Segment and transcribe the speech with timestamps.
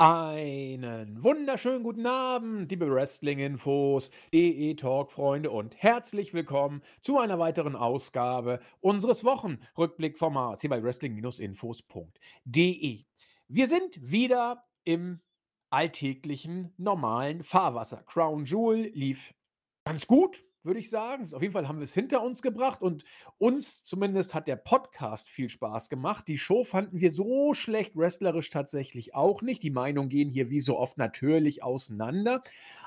[0.00, 9.24] Einen wunderschönen guten Abend, liebe Wrestling-Infos, DE-Talk-Freunde und herzlich willkommen zu einer weiteren Ausgabe unseres
[9.24, 13.04] Wochenrückblickformats hier bei Wrestling-Infos.de.
[13.48, 15.20] Wir sind wieder im
[15.68, 18.02] alltäglichen, normalen Fahrwasser.
[18.04, 19.34] Crown Jewel lief
[19.84, 21.32] ganz gut, würde ich sagen.
[21.32, 23.04] Auf jeden Fall haben wir es hinter uns gebracht und
[23.38, 26.28] uns zumindest hat der Podcast viel Spaß gemacht.
[26.28, 29.62] Die Show fanden wir so schlecht wrestlerisch tatsächlich auch nicht.
[29.62, 32.42] Die Meinungen gehen hier wie so oft natürlich auseinander.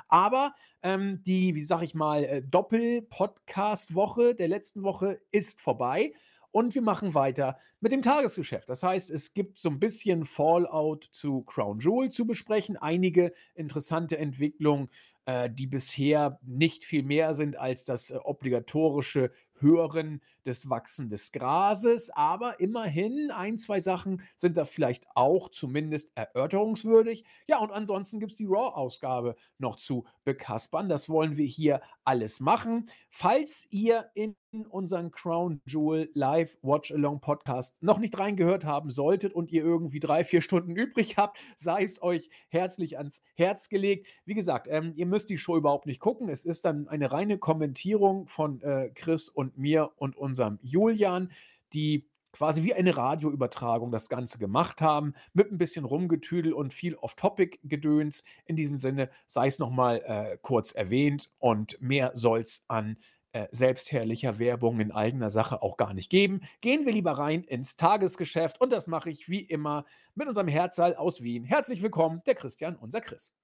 [0.07, 6.13] Aber ähm, die, wie sag ich mal, äh, Doppel-Podcast-Woche der letzten Woche ist vorbei.
[6.51, 8.69] Und wir machen weiter mit dem Tagesgeschäft.
[8.69, 14.19] Das heißt, es gibt so ein bisschen Fallout zu Crown Jewel zu besprechen, einige interessante
[14.19, 14.89] Entwicklungen
[15.25, 21.31] äh, die bisher nicht viel mehr sind als das äh, obligatorische Hören des Wachsen des
[21.31, 22.09] Grases.
[22.09, 27.23] Aber immerhin, ein, zwei Sachen sind da vielleicht auch zumindest erörterungswürdig.
[27.47, 30.89] Ja, und ansonsten gibt es die Raw-Ausgabe noch zu bekaspern.
[30.89, 32.87] Das wollen wir hier alles machen.
[33.09, 39.33] Falls ihr in unseren Crown Jewel Live Watch Along Podcast noch nicht reingehört haben solltet
[39.33, 44.07] und ihr irgendwie drei, vier Stunden übrig habt, sei es euch herzlich ans Herz gelegt.
[44.25, 46.29] Wie gesagt, ähm, ihr müsst die Show überhaupt nicht gucken.
[46.29, 51.31] Es ist dann eine reine Kommentierung von äh, Chris und mir und unserem Julian,
[51.73, 56.95] die quasi wie eine Radioübertragung das Ganze gemacht haben, mit ein bisschen Rumgetüdel und viel
[56.95, 58.23] Off-Topic-Gedöns.
[58.45, 62.97] In diesem Sinne sei es nochmal äh, kurz erwähnt und mehr soll es an
[63.33, 66.41] äh, selbstherrlicher Werbung in eigener Sache auch gar nicht geben.
[66.61, 70.95] Gehen wir lieber rein ins Tagesgeschäft und das mache ich wie immer mit unserem Herzsaal
[70.95, 71.43] aus Wien.
[71.43, 73.35] Herzlich willkommen, der Christian, unser Chris.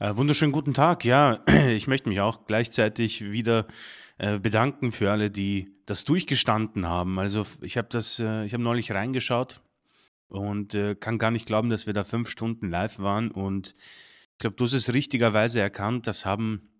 [0.00, 1.04] Äh, wunderschönen guten Tag.
[1.04, 3.66] Ja, ich möchte mich auch gleichzeitig wieder
[4.16, 7.18] äh, bedanken für alle, die das durchgestanden haben.
[7.18, 9.60] Also ich habe das, äh, ich habe neulich reingeschaut
[10.28, 13.30] und äh, kann gar nicht glauben, dass wir da fünf Stunden live waren.
[13.30, 13.74] Und
[14.32, 16.06] ich glaube, du hast es richtigerweise erkannt.
[16.06, 16.70] Das haben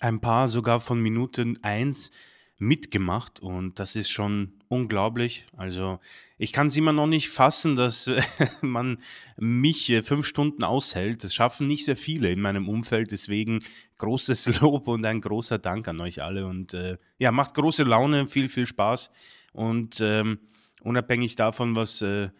[0.00, 2.10] ein paar sogar von Minuten eins
[2.62, 5.46] mitgemacht und das ist schon unglaublich.
[5.56, 5.98] Also
[6.38, 8.10] ich kann es immer noch nicht fassen, dass
[8.62, 8.98] man
[9.36, 11.24] mich äh, fünf Stunden aushält.
[11.24, 13.10] Das schaffen nicht sehr viele in meinem Umfeld.
[13.10, 13.64] Deswegen
[13.98, 16.46] großes Lob und ein großer Dank an euch alle.
[16.46, 19.10] Und äh, ja, macht große Laune, viel, viel Spaß.
[19.52, 20.38] Und ähm,
[20.82, 22.30] unabhängig davon, was äh,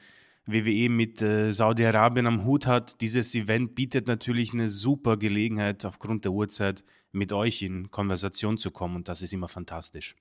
[0.46, 6.24] WWE mit äh, Saudi-Arabien am Hut hat, dieses Event bietet natürlich eine super Gelegenheit aufgrund
[6.24, 10.16] der Uhrzeit mit euch in Konversation zu kommen und das ist immer fantastisch.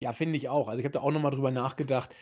[0.00, 0.68] Ja, finde ich auch.
[0.68, 2.14] Also ich habe da auch nochmal drüber nachgedacht.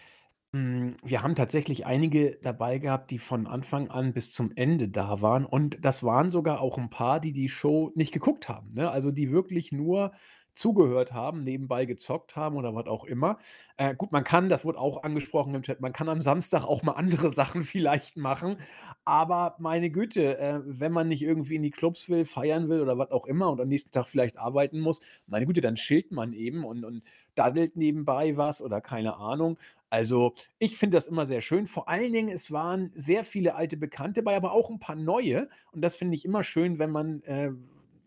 [0.53, 5.21] Hm, wir haben tatsächlich einige dabei gehabt, die von Anfang an bis zum Ende da
[5.21, 5.45] waren.
[5.45, 8.71] Und das waren sogar auch ein paar, die die Show nicht geguckt haben.
[8.71, 8.91] Ne?
[8.91, 10.13] Also die wirklich nur
[10.57, 13.39] zugehört haben, nebenbei gezockt haben oder was auch immer.
[13.77, 16.83] Äh, gut, man kann, das wurde auch angesprochen im Chat, man kann am Samstag auch
[16.83, 18.57] mal andere Sachen vielleicht machen.
[19.05, 22.99] Aber meine Güte, äh, wenn man nicht irgendwie in die Clubs will, feiern will oder
[22.99, 26.33] was auch immer und am nächsten Tag vielleicht arbeiten muss, meine Güte, dann chillt man
[26.33, 27.03] eben und, und
[27.35, 29.59] daddelt nebenbei was oder keine Ahnung.
[29.91, 31.67] Also ich finde das immer sehr schön.
[31.67, 35.49] Vor allen Dingen, es waren sehr viele alte Bekannte bei, aber auch ein paar neue.
[35.73, 37.53] Und das finde ich immer schön, wenn man äh,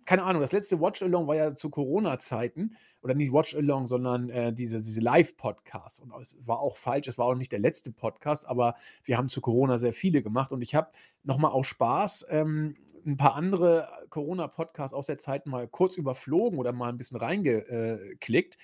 [0.10, 2.76] keine Ahnung, das letzte Watch-Along war ja zu Corona-Zeiten.
[3.04, 6.00] Oder nicht Watch-Along, sondern äh, diese, diese Live-Podcasts.
[6.00, 9.30] Und es war auch falsch, es war auch nicht der letzte Podcast, aber wir haben
[9.30, 10.52] zu Corona sehr viele gemacht.
[10.52, 10.90] Und ich habe
[11.24, 12.76] nochmal aus Spaß ähm,
[13.06, 18.58] ein paar andere Corona-Podcasts aus der Zeit mal kurz überflogen oder mal ein bisschen reingeklickt.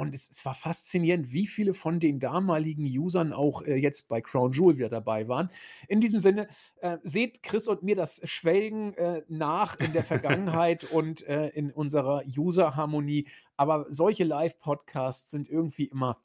[0.00, 4.22] Und es, es, war faszinierend, wie viele von den damaligen Usern auch äh, jetzt bei
[4.22, 5.50] Crown Jewel wieder dabei waren.
[5.88, 6.48] In diesem Sinne,
[6.80, 11.70] äh, seht Chris und mir das Schwelgen äh, nach in der Vergangenheit und äh, in
[11.70, 13.28] unserer User-Harmonie.
[13.56, 16.16] Aber solche Live-Podcasts sind irgendwie immer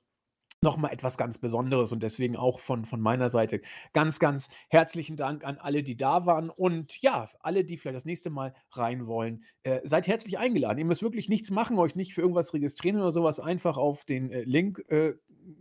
[0.66, 3.62] nochmal etwas ganz Besonderes und deswegen auch von, von meiner Seite
[3.94, 8.06] ganz, ganz herzlichen Dank an alle, die da waren und ja, alle, die vielleicht das
[8.06, 10.80] nächste Mal rein wollen, äh, seid herzlich eingeladen.
[10.80, 14.30] Ihr müsst wirklich nichts machen, euch nicht für irgendwas registrieren oder sowas, einfach auf den
[14.32, 15.14] äh, Link äh,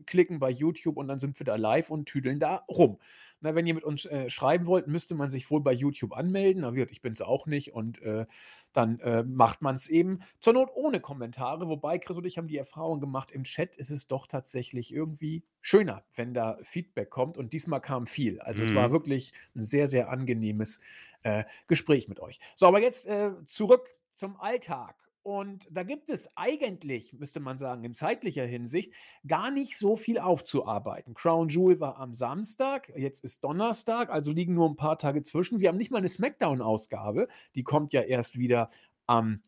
[0.06, 2.98] klicken bei YouTube und dann sind wir da live und tüdeln da rum.
[3.40, 6.64] Na, wenn ihr mit uns äh, schreiben wollt, müsste man sich wohl bei YouTube anmelden.
[6.64, 7.74] Aber ich bin es auch nicht.
[7.74, 8.24] Und äh,
[8.72, 11.68] dann äh, macht man es eben zur Not ohne Kommentare.
[11.68, 15.44] Wobei Chris und ich haben die Erfahrung gemacht, im Chat ist es doch tatsächlich irgendwie
[15.60, 17.36] schöner, wenn da Feedback kommt.
[17.36, 18.40] Und diesmal kam viel.
[18.40, 18.68] Also mhm.
[18.68, 18.92] es war mhm.
[18.92, 20.80] wirklich ein sehr, sehr angenehmes
[21.22, 22.40] äh, Gespräch mit euch.
[22.54, 25.03] So, aber jetzt äh, zurück zum Alltag.
[25.24, 28.92] Und da gibt es eigentlich, müsste man sagen, in zeitlicher Hinsicht
[29.26, 31.14] gar nicht so viel aufzuarbeiten.
[31.14, 35.60] Crown Jewel war am Samstag, jetzt ist Donnerstag, also liegen nur ein paar Tage zwischen.
[35.60, 38.68] Wir haben nicht mal eine SmackDown-Ausgabe, die kommt ja erst wieder
[39.06, 39.40] am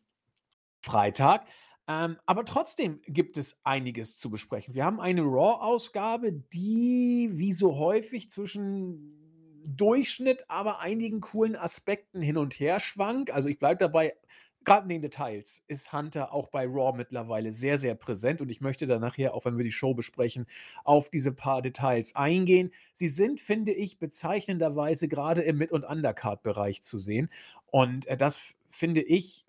[0.81, 1.45] Freitag.
[1.87, 4.73] Ähm, aber trotzdem gibt es einiges zu besprechen.
[4.73, 12.37] Wir haben eine Raw-Ausgabe, die wie so häufig zwischen Durchschnitt, aber einigen coolen Aspekten hin
[12.37, 13.31] und her schwank.
[13.31, 14.15] Also ich bleibe dabei,
[14.67, 18.59] gerade in den Details ist Hunter auch bei Raw mittlerweile sehr, sehr präsent und ich
[18.59, 20.45] möchte da nachher, auch wenn wir die Show besprechen,
[20.83, 22.71] auf diese paar Details eingehen.
[22.91, 27.29] Sie sind, finde ich, bezeichnenderweise gerade im Mid- und Undercard-Bereich zu sehen
[27.67, 29.45] und äh, das finde ich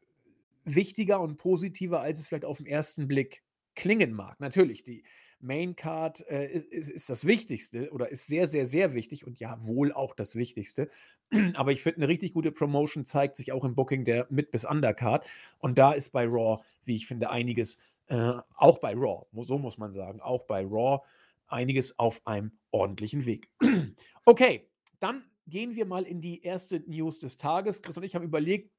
[0.65, 3.43] wichtiger und positiver, als es vielleicht auf den ersten Blick
[3.75, 4.39] klingen mag.
[4.39, 5.03] Natürlich, die
[5.41, 9.59] Main Card äh, ist, ist, das Wichtigste oder ist sehr, sehr, sehr wichtig und ja,
[9.61, 10.89] wohl auch das Wichtigste.
[11.55, 14.65] Aber ich finde, eine richtig gute Promotion zeigt sich auch im Booking der Mid- bis
[14.65, 15.27] Undercard.
[15.59, 19.79] Und da ist bei Raw, wie ich finde, einiges, äh, auch bei Raw, so muss
[19.79, 21.05] man sagen, auch bei Raw,
[21.47, 23.49] einiges auf einem ordentlichen Weg.
[24.25, 24.69] okay,
[25.01, 27.83] dann gehen wir mal in die erste News des Tages.
[27.83, 28.71] Chris und ich haben überlegt,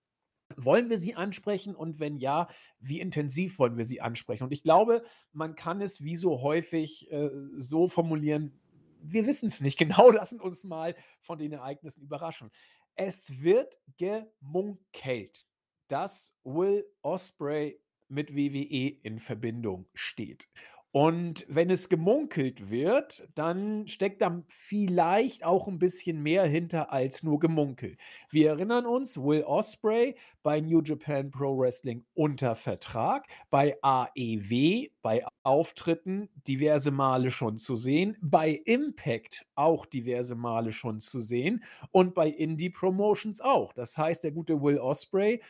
[0.57, 2.48] wollen wir sie ansprechen und wenn ja,
[2.80, 4.44] wie intensiv wollen wir sie ansprechen?
[4.44, 8.60] Und ich glaube, man kann es wie so häufig äh, so formulieren,
[9.01, 12.51] wir wissen es nicht genau, lassen uns mal von den Ereignissen überraschen.
[12.96, 15.48] Es wird gemunkelt,
[15.88, 20.48] dass Will Osprey mit WWE in Verbindung steht.
[20.91, 27.21] Und wenn es gemunkelt wird, dann steckt da vielleicht auch ein bisschen mehr hinter als
[27.21, 27.95] nur Gemunkel.
[28.31, 35.24] Wir erinnern uns, Will Osprey bei New Japan Pro Wrestling unter Vertrag, bei AEW, bei
[35.44, 42.15] Auftritten diverse Male schon zu sehen, bei Impact auch diverse Male schon zu sehen und
[42.15, 43.74] bei Indie Promotions auch.
[43.74, 45.42] Das heißt, der gute Will Osprey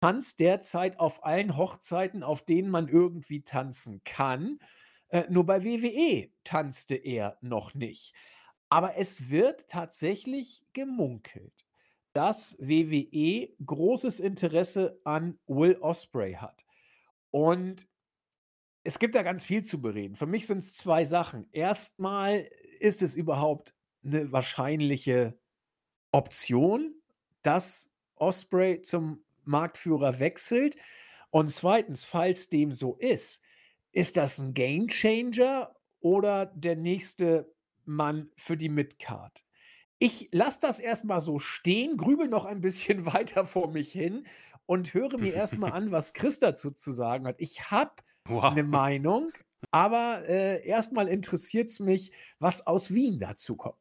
[0.00, 4.58] tanzt derzeit auf allen Hochzeiten, auf denen man irgendwie tanzen kann.
[5.08, 8.14] Äh, nur bei WWE tanzte er noch nicht.
[8.68, 11.66] Aber es wird tatsächlich gemunkelt,
[12.12, 16.64] dass WWE großes Interesse an Will Osprey hat.
[17.30, 17.86] Und
[18.82, 20.16] es gibt da ganz viel zu bereden.
[20.16, 21.48] Für mich sind es zwei Sachen.
[21.52, 22.48] Erstmal
[22.78, 23.74] ist es überhaupt
[24.04, 25.38] eine wahrscheinliche
[26.12, 26.94] Option,
[27.42, 30.76] dass Osprey zum Marktführer wechselt.
[31.30, 33.42] Und zweitens, falls dem so ist,
[33.92, 37.52] ist das ein Gamechanger oder der nächste
[37.84, 39.44] Mann für die Midcard?
[39.98, 44.26] Ich lasse das erstmal so stehen, grübel noch ein bisschen weiter vor mich hin
[44.66, 47.36] und höre mir erstmal an, was Chris dazu zu sagen hat.
[47.38, 47.92] Ich habe
[48.28, 48.54] wow.
[48.54, 49.32] 'ne Meinung,
[49.70, 53.76] aber, äh, erst mal interessiert's mich, was aus Wien dazu kommt.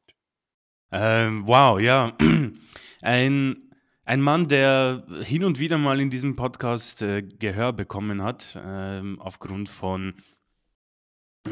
[0.92, 2.18] Ähm, wow, ja.
[3.02, 3.69] Ein
[4.10, 9.22] ein Mann, der hin und wieder mal in diesem Podcast äh, Gehör bekommen hat, ähm,
[9.22, 10.16] aufgrund von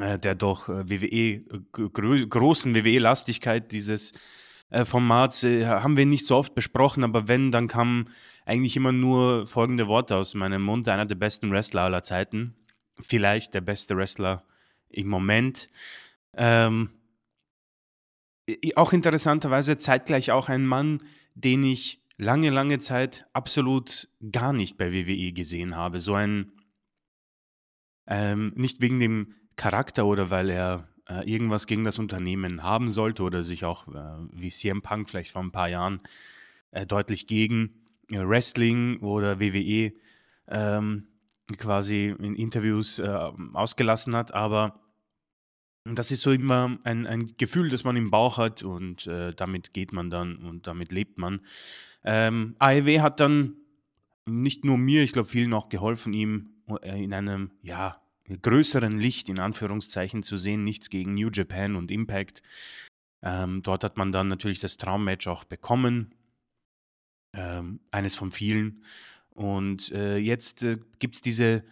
[0.01, 4.13] äh, der doch äh, WWE, gro großen WWE-Lastigkeit dieses
[4.71, 8.09] äh, Formats, äh, haben wir nicht so oft besprochen, aber wenn, dann kamen
[8.43, 10.89] eigentlich immer nur folgende Worte aus meinem Mund.
[10.89, 12.55] Einer der besten Wrestler aller Zeiten.
[12.99, 14.43] Vielleicht der beste Wrestler
[14.89, 15.67] im Moment.
[16.35, 16.89] Ähm,
[18.75, 21.03] auch interessanterweise zeitgleich auch ein Mann,
[21.35, 25.99] den ich lange, lange Zeit absolut gar nicht bei WWE gesehen habe.
[25.99, 26.51] So ein,
[28.07, 33.23] ähm, nicht wegen dem Charakter oder weil er äh, irgendwas gegen das Unternehmen haben sollte
[33.23, 36.01] oder sich auch, äh, wie CM Punk vielleicht vor ein paar Jahren,
[36.71, 39.93] äh, deutlich gegen äh, Wrestling oder WWE
[40.49, 41.07] ähm,
[41.57, 44.79] quasi in Interviews äh, ausgelassen hat, aber
[45.95, 49.73] das ist so immer ein, ein Gefühl, das man im Bauch hat und äh, damit
[49.73, 51.41] geht man dann und damit lebt man.
[52.03, 53.55] Ähm, AEW hat dann
[54.25, 56.49] nicht nur mir, ich glaube vielen auch geholfen, ihm
[56.81, 58.01] äh, in einem, ja,
[58.41, 60.63] größeren Licht in Anführungszeichen zu sehen.
[60.63, 62.41] Nichts gegen New Japan und Impact.
[63.21, 66.13] Ähm, dort hat man dann natürlich das Traummatch auch bekommen.
[67.33, 68.83] Ähm, eines von vielen.
[69.29, 71.63] Und äh, jetzt äh, gibt es diese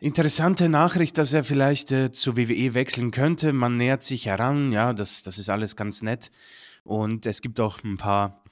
[0.00, 3.52] interessante Nachricht, dass er vielleicht äh, zu WWE wechseln könnte.
[3.52, 6.30] Man nähert sich heran, ja, das, das ist alles ganz nett.
[6.84, 8.44] Und es gibt auch ein paar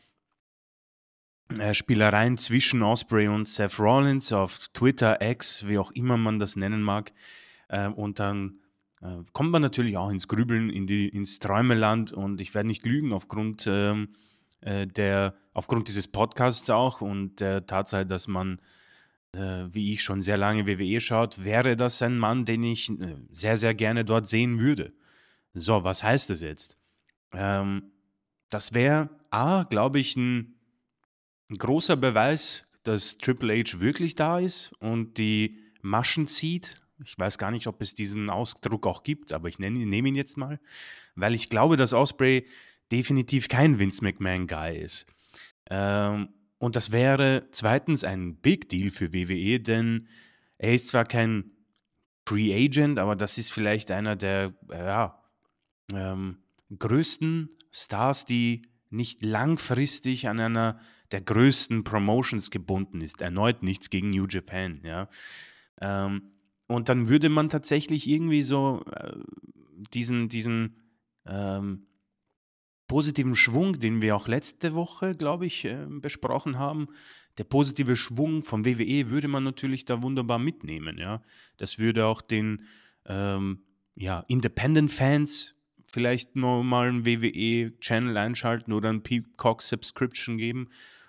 [1.59, 6.57] äh, Spielereien zwischen Osprey und Seth Rollins auf Twitter, X, wie auch immer man das
[6.57, 7.13] nennen mag.
[7.69, 8.61] Äh, und dann
[9.03, 12.13] äh, kommt man natürlich auch ins Grübeln, in die, ins Träumeland.
[12.13, 14.15] Und ich werde nicht lügen aufgrund ähm,
[14.63, 18.61] äh, der, aufgrund dieses Podcasts auch und der Tatsache, dass man
[19.73, 23.57] wie ich schon sehr lange WWE schaut, wäre das ein Mann, den ich äh, sehr,
[23.57, 24.93] sehr gerne dort sehen würde.
[25.55, 26.79] So, was heißt das jetzt?
[27.33, 27.91] Ähm,
[28.51, 30.55] das wäre A, glaube ich, ein,
[31.59, 36.83] großer Beweis, dass Triple H wirklich da ist und die Maschen zieht.
[37.05, 40.37] Ich weiß gar nicht, ob es diesen Ausdruck auch gibt, aber ich nehme ihn jetzt
[40.37, 40.59] mal,
[41.15, 42.47] weil ich glaube, dass Osprey
[42.91, 45.07] definitiv kein Vince McMahon-Guy ist.
[45.69, 50.09] Ähm, und das wäre zweitens ein Big Deal für WWE, denn
[50.59, 51.51] er ist zwar kein
[52.27, 55.23] Free Agent, aber das ist vielleicht einer der ja,
[55.93, 56.39] ähm,
[56.79, 60.79] größten Stars, die nicht langfristig an einer
[61.11, 63.21] der größten Promotions gebunden ist.
[63.21, 65.09] Erneut nichts gegen New Japan, ja.
[65.81, 66.31] Ähm,
[66.67, 69.13] und dann würde man tatsächlich irgendwie so äh,
[69.93, 70.77] diesen, diesen
[71.27, 71.87] ähm,
[72.95, 76.87] positiven Schwung, den wir auch letzte Woche, glaube ich, äh, besprochen haben,
[77.39, 81.21] der positive Schwung vom WWE würde man natürlich da wunderbar mitnehmen, ja.
[81.57, 82.63] Das würde auch den
[83.07, 83.65] ähm,
[83.97, 85.57] ja, Independent-Fans
[85.89, 90.69] vielleicht nochmal einen WWE-Channel einschalten oder ein Peacock-Subscription geben.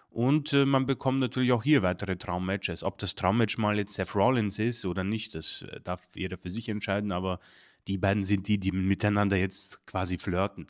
[0.10, 2.82] Und äh, man bekommt natürlich auch hier weitere Traummatches.
[2.82, 6.50] Ob das Traummatch mal jetzt Seth Rollins ist oder nicht, das äh, darf jeder für
[6.50, 7.39] sich entscheiden, aber
[7.88, 10.65] die beiden sind die, die miteinander jetzt quasi flirten.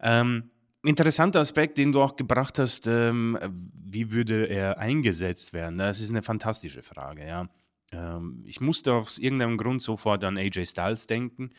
[0.00, 0.50] Ähm,
[0.82, 3.38] interessanter Aspekt, den du auch gebracht hast, ähm,
[3.74, 5.78] wie würde er eingesetzt werden?
[5.78, 7.48] Das ist eine fantastische Frage, ja.
[7.92, 11.50] Ähm, ich musste aus irgendeinem Grund sofort an AJ Styles denken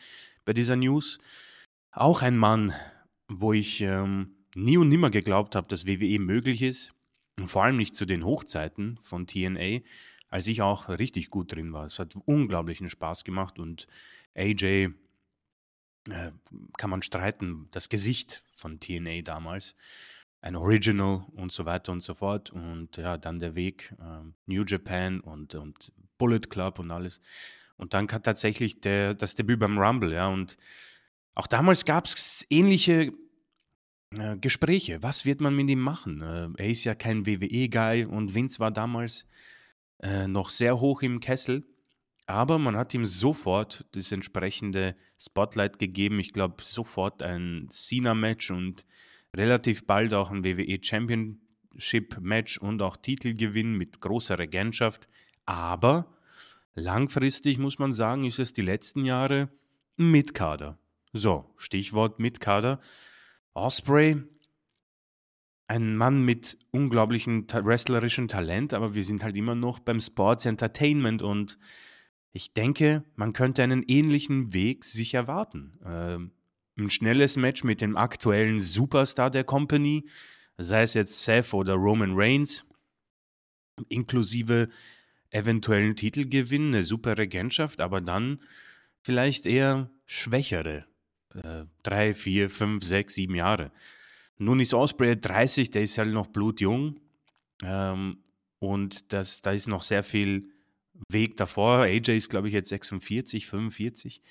[0.44, 1.18] bei dieser News.
[1.92, 2.72] Auch ein Mann,
[3.28, 6.94] wo ich ähm, nie und nimmer geglaubt habe, dass WWE möglich ist.
[7.38, 9.80] Und vor allem nicht zu den Hochzeiten von TNA,
[10.28, 11.86] als ich auch richtig gut drin war.
[11.86, 13.86] Es hat unglaublichen Spaß gemacht und
[14.34, 14.90] AJ
[16.10, 16.32] äh,
[16.76, 19.76] kann man streiten, das Gesicht von TNA damals,
[20.40, 22.50] ein Original und so weiter und so fort.
[22.50, 27.20] Und ja, dann der Weg, äh, New Japan und, und Bullet Club und alles.
[27.76, 30.28] Und dann kam tatsächlich der, das Debüt beim Rumble, ja.
[30.28, 30.56] Und
[31.34, 33.12] auch damals gab es ähnliche
[34.16, 35.02] äh, Gespräche.
[35.02, 36.22] Was wird man mit ihm machen?
[36.22, 39.26] Äh, er ist ja kein WWE-Guy und Vince war damals
[40.02, 41.64] äh, noch sehr hoch im Kessel.
[42.28, 46.20] Aber man hat ihm sofort das entsprechende Spotlight gegeben.
[46.20, 48.84] Ich glaube, sofort ein Cena-Match und
[49.34, 55.08] relativ bald auch ein WWE Championship-Match und auch Titelgewinn mit großer Regentschaft.
[55.46, 56.18] Aber
[56.74, 59.48] langfristig muss man sagen, ist es die letzten Jahre
[59.96, 60.76] mit Kader.
[61.14, 62.78] So, Stichwort mit Kader.
[63.54, 64.22] Osprey,
[65.66, 71.22] ein Mann mit unglaublichem wrestlerischen Talent, aber wir sind halt immer noch beim Sports Entertainment
[71.22, 71.58] und
[72.32, 75.78] ich denke, man könnte einen ähnlichen Weg sich erwarten.
[75.84, 76.32] Ähm,
[76.76, 80.08] ein schnelles Match mit dem aktuellen Superstar der Company,
[80.56, 82.64] sei es jetzt Seth oder Roman Reigns,
[83.88, 84.68] inklusive
[85.30, 88.40] eventuellen Titelgewinn, eine super Regentschaft, aber dann
[89.02, 90.86] vielleicht eher schwächere.
[91.34, 93.70] Äh, drei, vier, fünf, sechs, sieben Jahre.
[94.38, 97.00] Nun ist Osprey 30, der ist halt noch blutjung.
[97.62, 98.22] Ähm,
[98.60, 100.48] und das, da ist noch sehr viel
[101.08, 101.80] Weg davor.
[101.82, 104.22] AJ ist, glaube ich, jetzt 46, 45.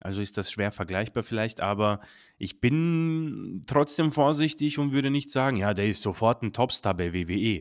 [0.00, 2.00] Also ist das schwer vergleichbar vielleicht, aber
[2.38, 7.14] ich bin trotzdem vorsichtig und würde nicht sagen, ja, der ist sofort ein Topstar bei
[7.14, 7.60] WWE.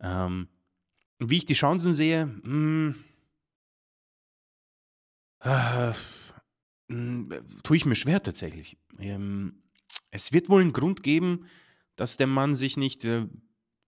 [0.00, 0.48] Ähm,
[1.18, 2.94] wie ich die Chancen sehe, mh, hm,
[5.40, 5.92] äh,
[6.88, 8.78] mh, tue ich mir schwer tatsächlich.
[8.98, 9.62] Ähm,
[10.10, 11.46] es wird wohl einen Grund geben,
[11.96, 13.26] dass der Mann sich nicht äh,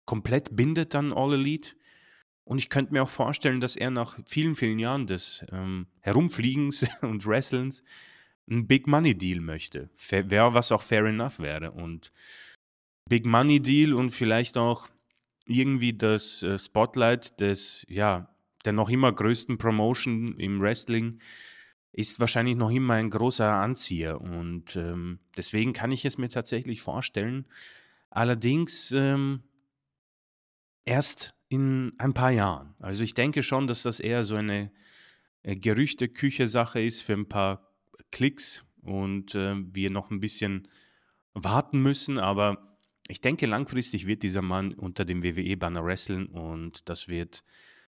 [0.05, 1.75] komplett bindet an All Elite.
[2.49, 6.87] Und ich könnte mir auch vorstellen, dass er nach vielen, vielen Jahren des ähm, Herumfliegens
[7.03, 7.83] und Wrestlens
[8.49, 9.91] einen Big Money Deal möchte.
[10.09, 11.73] Wäre, was auch fair enough wäre.
[11.73, 12.11] Und
[13.07, 14.89] Big Money Deal und vielleicht auch
[15.45, 21.21] irgendwie das äh, Spotlight des, ja, der noch immer größten Promotion im Wrestling
[21.93, 24.23] ist wahrscheinlich noch immer ein großer Anzieher.
[24.23, 27.45] Und ähm, deswegen kann ich es mir tatsächlich vorstellen.
[28.09, 29.43] Allerdings ähm,
[30.87, 32.75] erst in ein paar Jahren.
[32.79, 34.71] Also ich denke schon, dass das eher so eine
[35.43, 37.73] äh, Gerüchteküche-Sache ist für ein paar
[38.11, 40.69] Klicks und äh, wir noch ein bisschen
[41.35, 42.19] warten müssen.
[42.19, 42.79] Aber
[43.09, 47.45] ich denke, langfristig wird dieser Mann unter dem WWE-Banner wresteln und das wird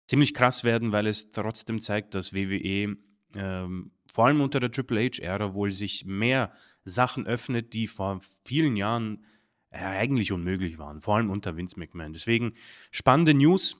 [0.07, 2.97] ziemlich krass werden, weil es trotzdem zeigt, dass WWE
[3.37, 6.53] ähm, vor allem unter der Triple H-Ära wohl sich mehr
[6.85, 9.25] Sachen öffnet, die vor vielen Jahren ja,
[9.71, 12.13] eigentlich unmöglich waren, vor allem unter Vince McMahon.
[12.13, 12.55] Deswegen
[12.91, 13.77] spannende News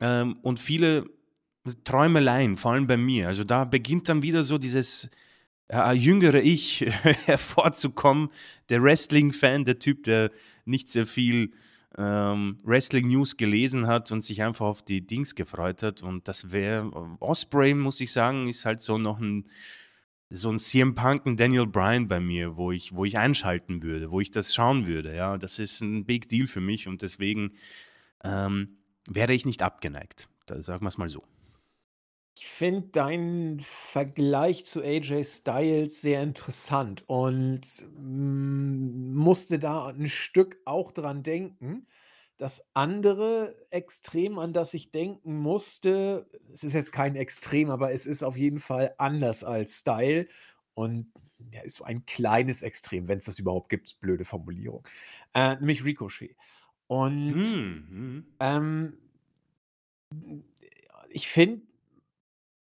[0.00, 1.06] ähm, und viele
[1.84, 3.28] Träumeleien, vor allem bei mir.
[3.28, 5.10] Also da beginnt dann wieder so dieses
[5.68, 6.80] äh, jüngere Ich
[7.26, 8.30] hervorzukommen.
[8.68, 10.30] Der Wrestling-Fan, der Typ, der
[10.64, 11.52] nicht sehr viel
[11.98, 16.02] ähm, Wrestling-News gelesen hat und sich einfach auf die Dings gefreut hat.
[16.02, 16.90] Und das wäre,
[17.20, 19.48] Osprey, muss ich sagen, ist halt so noch ein
[20.30, 24.10] so ein CM Punk, ein Daniel Bryan bei mir, wo ich, wo ich einschalten würde,
[24.10, 25.14] wo ich das schauen würde.
[25.14, 27.52] Ja, das ist ein Big Deal für mich und deswegen
[28.24, 28.78] ähm,
[29.08, 30.28] wäre ich nicht abgeneigt.
[30.46, 31.22] Da, sagen wir es mal so.
[32.38, 40.58] Ich finde deinen Vergleich zu AJ Styles sehr interessant und mm, musste da ein Stück
[40.66, 41.86] auch dran denken.
[42.38, 48.04] Das andere Extrem, an das ich denken musste es ist jetzt kein Extrem, aber es
[48.06, 50.26] ist auf jeden Fall anders als Style
[50.74, 51.12] und
[51.50, 54.86] ja, ist so ein kleines Extrem, wenn es das überhaupt gibt, blöde Formulierung,
[55.34, 56.36] äh, nämlich Ricochet.
[56.88, 58.26] Und, Hm, mhm.
[58.40, 58.98] ähm
[61.08, 61.62] ich finde,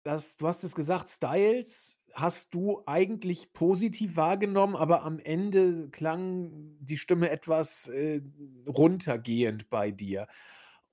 [0.03, 6.77] dass du hast es gesagt, Styles hast du eigentlich positiv wahrgenommen, aber am Ende klang
[6.79, 8.21] die Stimme etwas, äh,
[8.67, 10.27] runtergehend bei dir.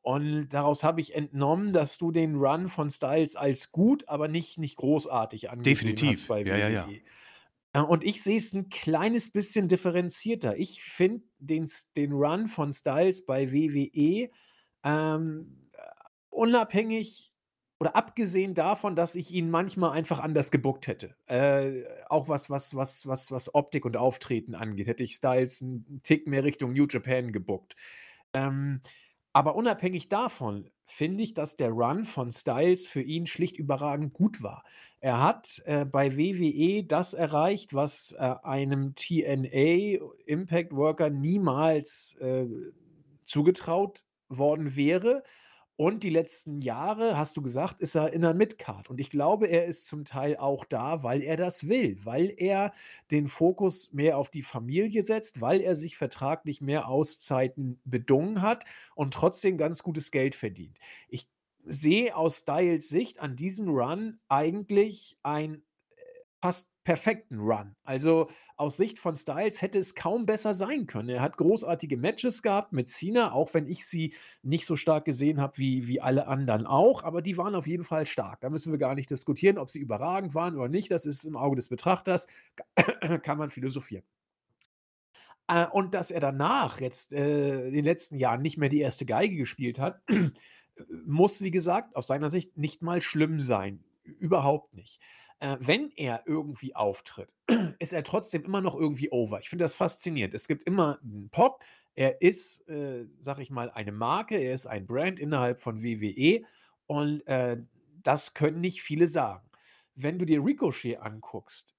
[0.02, 4.58] Und daraus habe ich entnommen, dass du den Run von Styles als gut, aber nicht
[4.58, 6.26] nicht großartig angesehen hast Definitiv.
[6.26, 6.94] bei Ja, ja, ja.
[6.94, 7.02] WWE.
[7.75, 10.56] Äh, und ich sehe es 'n kleines bisschen differenzierter.
[10.56, 14.30] Ich finde den den Run von Styles bei WWE,
[14.84, 15.78] ähm, äh,
[16.30, 17.32] unabhängig
[17.80, 21.14] oder abgesehen davon, dass ich ihn manchmal einfach anders gebookt hätte.
[21.26, 26.00] Äh, auch was was was was was Optik und Auftreten angeht, hätte ich Styles 'n
[26.02, 27.76] Tick mehr Richtung New Japan gebookt.
[28.32, 28.80] Ähm,
[29.32, 34.42] aber unabhängig davon finde ich, dass der Run von Styles für ihn schlicht überragend gut
[34.42, 34.64] war.
[35.00, 42.47] Er hat, äh, bei WWE das erreicht, was, äh, einem TNA Impact Worker niemals, äh,
[43.26, 45.23] zugetraut worden wäre.
[45.80, 48.90] Und die letzten Jahre, hast du gesagt, ist er in der Midcard.
[48.90, 52.73] Und ich glaube, er ist zum Teil auch da, weil er das will, weil er
[53.12, 58.64] den Fokus mehr auf die Familie setzt, weil er sich vertraglich mehr Auszeiten bedungen hat
[58.97, 60.78] und trotzdem ganz gutes Geld verdient.
[61.08, 61.28] Ich
[61.64, 65.62] sehe aus Styles Sicht an diesem Run eigentlich ein,
[66.40, 67.76] fast perfekten Run.
[67.85, 71.11] Also, aus Sicht von Styles hätte es kaum besser sein können.
[71.11, 75.40] Er hat großartige Matches gehabt mit Cena, auch wenn ich sie nicht so stark gesehen
[75.40, 78.40] habe wie wie alle anderen auch, aber die waren auf jeden Fall stark.
[78.40, 80.90] Da müssen wir gar nicht diskutieren, ob sie überragend waren oder nicht.
[80.90, 82.26] Das ist im Auge des Betrachters,
[83.23, 84.04] kann man philosophieren.
[85.49, 89.04] Äh, und dass er danach jetzt, äh, in den letzten Jahren nicht mehr die 1.
[89.07, 90.00] Geige gespielt hat,
[91.07, 93.83] muss, wie gesagt, aus seiner Sicht nicht mal schlimm sein.
[94.04, 95.00] Überhaupt nicht.
[95.40, 97.29] Äh, wenn er irgendwie auftritt,
[97.79, 99.38] ist er trotzdem immer noch irgendwie over.
[99.40, 100.35] Ich finde das faszinierend.
[100.35, 101.62] Es gibt immer 'n Pop.
[101.94, 104.37] Er ist, äh, sage ich mal, eine Marke.
[104.37, 106.42] Er ist ein Brand innerhalb von WWE
[106.87, 107.59] und, äh,
[108.03, 109.48] das können nicht viele sagen.
[109.94, 111.74] Wenn du dir Ricochet anguckst,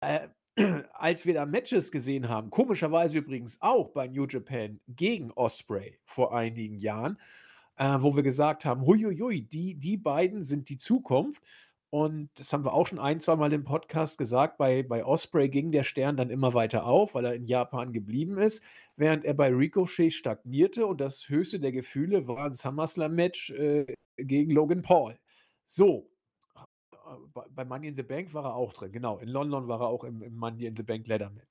[0.00, 0.28] äh,
[0.94, 6.34] als wir da Matches gesehen haben, komischerweise übrigens auch bei New Japan gegen Ospreay vor
[6.36, 7.18] einigen Jahren,
[7.76, 11.42] äh, wo wir gesagt haben: „Hui, hui, hui, die die beiden sind die Zukunft.“
[11.94, 14.56] Und das haben wir auch schon ein, zweimal im Podcast gesagt.
[14.56, 18.38] Bei bei Ospreay ging der Stern dann immer weiter auf, weil er in Japan geblieben
[18.38, 18.62] ist,
[18.96, 24.52] während er bei Ricochet stagnierte und das höchste der Gefühle war 'n SummerSlam-Match, äh, gegen
[24.52, 25.18] Logan Paul.
[25.66, 26.08] So,
[27.06, 28.92] äh, bei Money in the Bank war er auch drin.
[28.92, 31.42] Genau, in London war er auch im im Money in the Bank Ladder Ma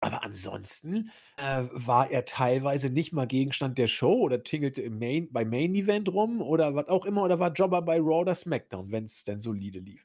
[0.00, 5.30] aber ansonsten, äh, war er teilweise nicht mal Gegenstand der Show oder tingelte im Main
[5.30, 8.90] beim Main Event rum oder was auch immer oder war Jobber bei Raw oder SmackDown,
[8.90, 10.04] wenn's denn solide lief.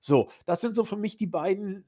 [0.00, 1.84] So, das sind so für mich die beiden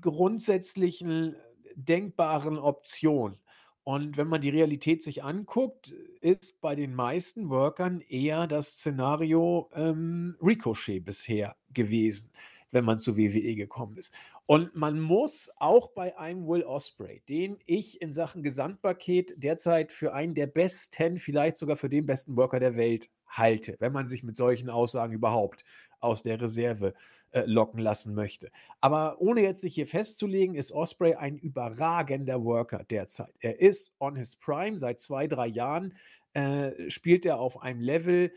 [0.00, 1.36] grundsätzlichen
[1.74, 3.38] denkbaren Optionen.
[3.84, 9.70] Und wenn man die Realität sich anguckt, ist bei den meisten Workern eher das Szenario,
[9.74, 12.30] ähm, Ricochet bisher gewesen,
[12.70, 14.14] wenn man zu WWE gekommen ist.
[14.52, 20.12] Und man muss auch bei einem Will Ospreay, den ich in Sachen Gesamtpaket derzeit für
[20.12, 24.22] einen der besten, vielleicht sogar für den besten Worker der Welt halte, wenn man sich
[24.22, 25.64] mit solchen Aussagen überhaupt
[26.00, 26.92] aus der Reserve,
[27.30, 28.50] äh, locken lassen möchte.
[28.82, 33.32] Aber ohne jetzt sich hier festzulegen, ist Ospreay ein überragender Worker derzeit.
[33.40, 34.78] Er ist on his prime.
[34.78, 35.96] Seit 2, 3 Jahren,
[36.34, 38.34] äh, spielt er auf einem Level,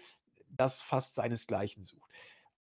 [0.50, 2.10] das fast seinesgleichen sucht.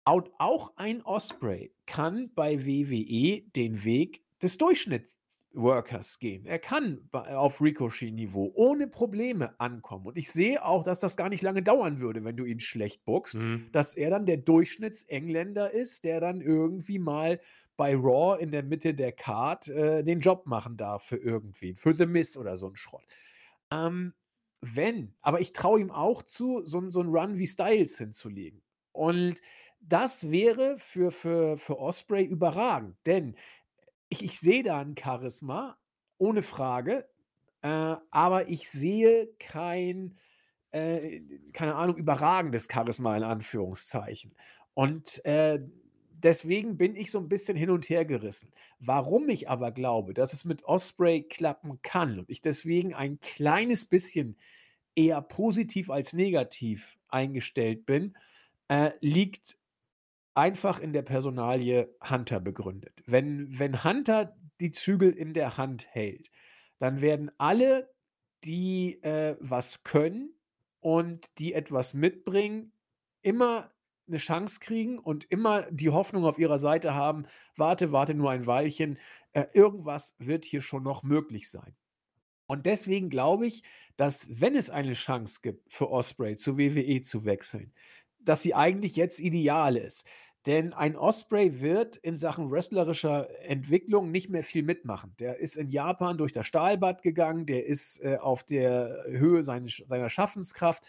[0.07, 6.45] Auch ein Ospreay kann bei WWE den Weg des Durchschnittsworkers gehen.
[6.45, 10.07] Er kann auf Ricochet-Niveau ohne Probleme ankommen.
[10.07, 13.05] Und ich sehe auch, dass das gar nicht lange dauern würde, wenn du ihn schlecht
[13.05, 13.71] bookst, Mhm.
[13.71, 17.41] dass er dann der Durchschnitts-Engländer ist, der dann irgendwie mal
[17.77, 21.95] bei Raw in der Mitte der Card, äh, den Job machen darf für irgendwen, für
[21.95, 23.05] The Miz oder so 'n Schrott.
[23.71, 24.15] Ähm,
[24.61, 28.62] wenn aber ich traue ihm auch zu, so so 'n Run wie Styles hinzulegen.
[28.93, 29.41] Und
[29.83, 33.37] das wäre für für für Ospreay überragend, denn
[34.11, 35.79] ich ich sehe da 'n Charisma,
[36.18, 37.09] ohne Frage,
[37.62, 40.18] äh, aber ich sehe kein,
[40.73, 41.21] äh,
[41.53, 44.37] keine Ahnung, überragendes Charisma in Anführungszeichen.
[44.75, 45.61] Und, äh,
[46.12, 48.53] deswegen bin ich so 'n bisschen hin und hergerissen.
[48.81, 53.87] Warum ich aber glaube, dass es mit Ospreay klappen kann und ich deswegen ein kleines
[53.88, 54.38] bisschen
[54.97, 58.16] eher positiv als negativ eingestellt bin,
[58.68, 59.59] äh, liegt
[60.35, 63.03] einfach in der Personalie Hunter begründet.
[63.07, 66.31] Wenn wenn Hunter die Zügel in der Hand hält,
[66.79, 67.90] dann werden alle,
[68.45, 70.35] die, äh, was können
[70.81, 72.73] und die etwas mitbringen,
[73.23, 73.73] immer
[74.09, 78.47] 'ne Chance kriegen und immer die Hoffnung auf ihrer Seite haben: „Warte, warte nur ein
[78.47, 78.99] Weilchen,
[79.33, 81.77] äh, irgendwas wird hier schon noch möglich sein.“
[82.47, 83.62] Und deswegen glaube ich,
[83.97, 87.73] dass, wenn es eine Chance gibt für Ospreay zur WWE zu wechseln,
[88.24, 90.06] dass sie eigentlich jetzt ideal ist.
[90.46, 95.14] Denn ein Ospreay wird in Sachen wrestlerischer Entwicklung nicht mehr viel mitmachen.
[95.20, 99.85] Der ist in Japan durch das Stahlbad gegangen, der ist, äh, auf der Höhe seines
[99.87, 100.82] seiner Schaffenskraft,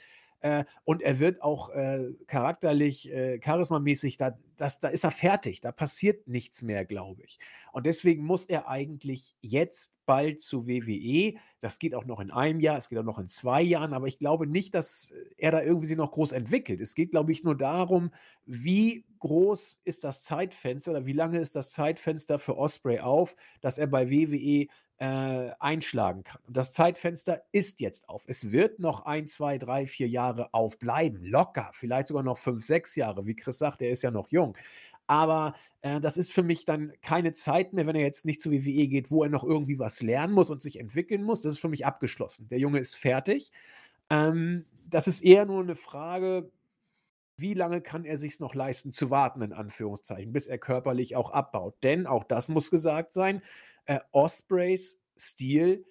[0.43, 5.59] äh, und er wird auch, äh, charakterlich, äh, charismamäßig da das da ist er fertig.
[5.59, 7.37] Da passiert nichts mehr, glaube ich.
[7.73, 11.37] Und deswegen muss er eigentlich jetzt bald zu WWE.
[11.59, 14.07] Das geht auch noch in einem Jahr, es geht auch noch in 2 Jahren, aber
[14.07, 16.79] ich glaube nicht, dass er da irgendwie sich noch groß entwickelt.
[16.79, 18.11] Es geht, glaube ich, nur darum,
[18.45, 23.77] wie groß ist das Zeitfenster oder wie lange ist das Zeitfenster für Ospreay auf, dass
[23.77, 24.67] er bei WWE
[25.03, 26.41] äh, einschlagen kann.
[26.47, 28.23] Und das Zeitfenster ist jetzt auf.
[28.27, 31.25] Es wird noch ein, zwei, drei, vier Jahre aufbleiben.
[31.25, 31.69] Locker.
[31.73, 33.25] Vielleicht sogar noch fünf, sechs Jahre.
[33.25, 34.52] Wie Chris sagt, er ist ja noch jung.
[35.07, 38.51] Aber äh, das ist für mich dann keine Zeit mehr, wenn er jetzt nicht zu
[38.51, 41.41] WWE geht, wo er noch irgendwie was lernen muss und sich entwickeln muss.
[41.41, 42.47] Das ist für mich abgeschlossen.
[42.49, 43.51] Der Junge ist fertig.
[44.09, 46.51] Ähm, das ist eher nur eine Frage,
[47.37, 51.31] wie lange kann er sich noch leisten zu warten, in Anführungszeichen, bis er körperlich auch
[51.31, 51.75] abbaut.
[51.83, 53.41] Denn auch das muss gesagt sein,
[53.85, 55.85] äh, Ospreys Stil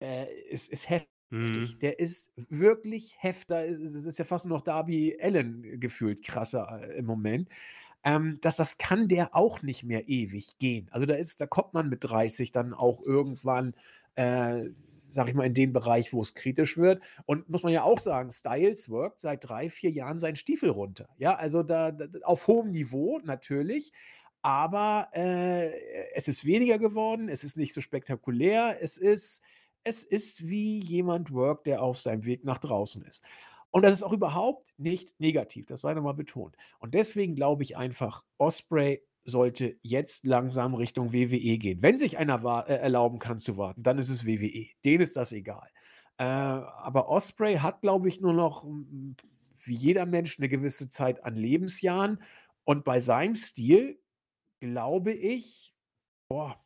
[0.00, 1.10] äh, ist, ist heftig.
[1.30, 1.78] Mhm.
[1.80, 3.66] Der ist wirklich heftiger.
[3.66, 7.48] Es ist ja fast nur noch Darby Allen gefühlt krasser äh, im Moment.
[8.06, 10.88] Ähm, dass das kann der auch nicht mehr ewig gehen.
[10.92, 13.74] Also da ist, da kommt man mit 30 dann auch irgendwann,
[14.14, 17.02] äh, sag ich mal, in den Bereich, wo es kritisch wird.
[17.26, 21.08] Und muss man ja auch sagen, Styles workt seit drei, vier Jahren seinen Stiefel runter.
[21.18, 23.92] Ja, also da, da auf hohem Niveau natürlich,
[24.42, 25.72] aber, äh,
[26.14, 29.42] es ist weniger geworden, es ist nicht so spektakulär, es ist
[29.86, 33.22] es ist wie jemand workt, der auf seinem Weg nach draußen ist.
[33.76, 36.56] Und das ist auch überhaupt nicht negativ, das sei noch mal betont.
[36.78, 41.82] Und deswegen glaube ich einfach, Ospreay sollte jetzt langsam Richtung WWE gehen.
[41.82, 44.68] Wenn sich einer äh, erlauben kann zu warten, dann ist es WWE.
[44.82, 45.68] Denen ist das egal.
[46.16, 49.14] Äh, aber Ospreay hat, glaube ich, nur noch, hm,
[49.66, 52.22] wie jeder Mensch, eine gewisse Zeit an Lebensjahren
[52.64, 53.98] und bei seinem Stil
[54.58, 55.74] glaube ich,
[56.28, 56.58] boah,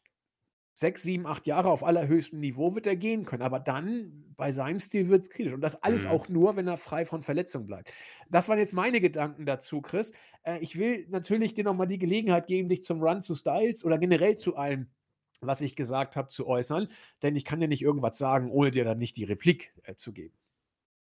[0.81, 4.81] 6, 7, 8 Jahre auf allerhöchstem Niveau wird er gehen können, aber dann bei seinem
[4.81, 6.11] Stil wird es kritisch und das alles Mhm.
[6.11, 7.93] auch nur, wenn er frei von Verletzungen bleibt.
[8.31, 10.13] Das waren jetzt meine Gedanken dazu, Chris.
[10.43, 13.85] Äh, ich will natürlich dir noch mal die Gelegenheit geben, dich zum Run zu Styles
[13.85, 14.89] oder generell zu allem,
[15.43, 16.89] was ich gesagt habe, zu äußern,
[17.23, 20.13] denn ich kann dir nicht irgendwas sagen, ohne dir dann nicht die Replik, äh, zu
[20.13, 20.35] geben.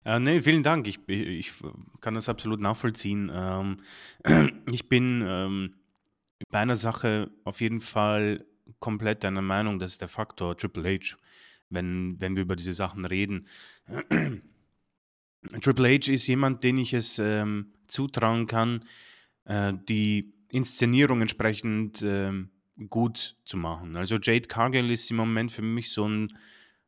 [0.04, 0.86] Äh, ne, vielen Dank.
[0.88, 1.52] Ich ich ich
[2.00, 3.30] kann das absolut nachvollziehen.
[3.32, 3.78] Ähm,
[4.70, 5.74] ich bin, ähm,
[6.50, 8.46] bei einer Sache auf jeden Fall
[8.80, 11.16] komplett deiner Meinung, das ist der Faktor Triple H,
[11.70, 13.46] wenn wenn wir über diese Sachen reden.
[15.60, 18.84] Triple H ist jemand, den ich es, ähm, zutrauen kann,
[19.44, 22.50] äh, die Inszenierung entsprechend, ähm,
[22.88, 23.96] gut zu machen.
[23.96, 26.28] Also, Jade Cargill ist im Moment für mich so 'n,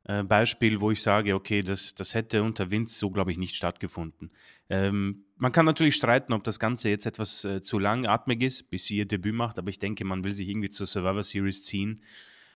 [0.05, 3.55] äh, Beispiel, wo ich sage: „Okay, das das hätte unter Vince so, glaube ich, nicht
[3.57, 4.31] stattgefunden.“
[4.69, 8.87] Ähm, man kann natürlich streiten, ob das Ganze jetzt etwas, äh, zu langatmig ist, bis
[8.87, 12.01] sie ihr Debüt macht, aber ich denke, man will sich irgendwie zur Survivor Series ziehen,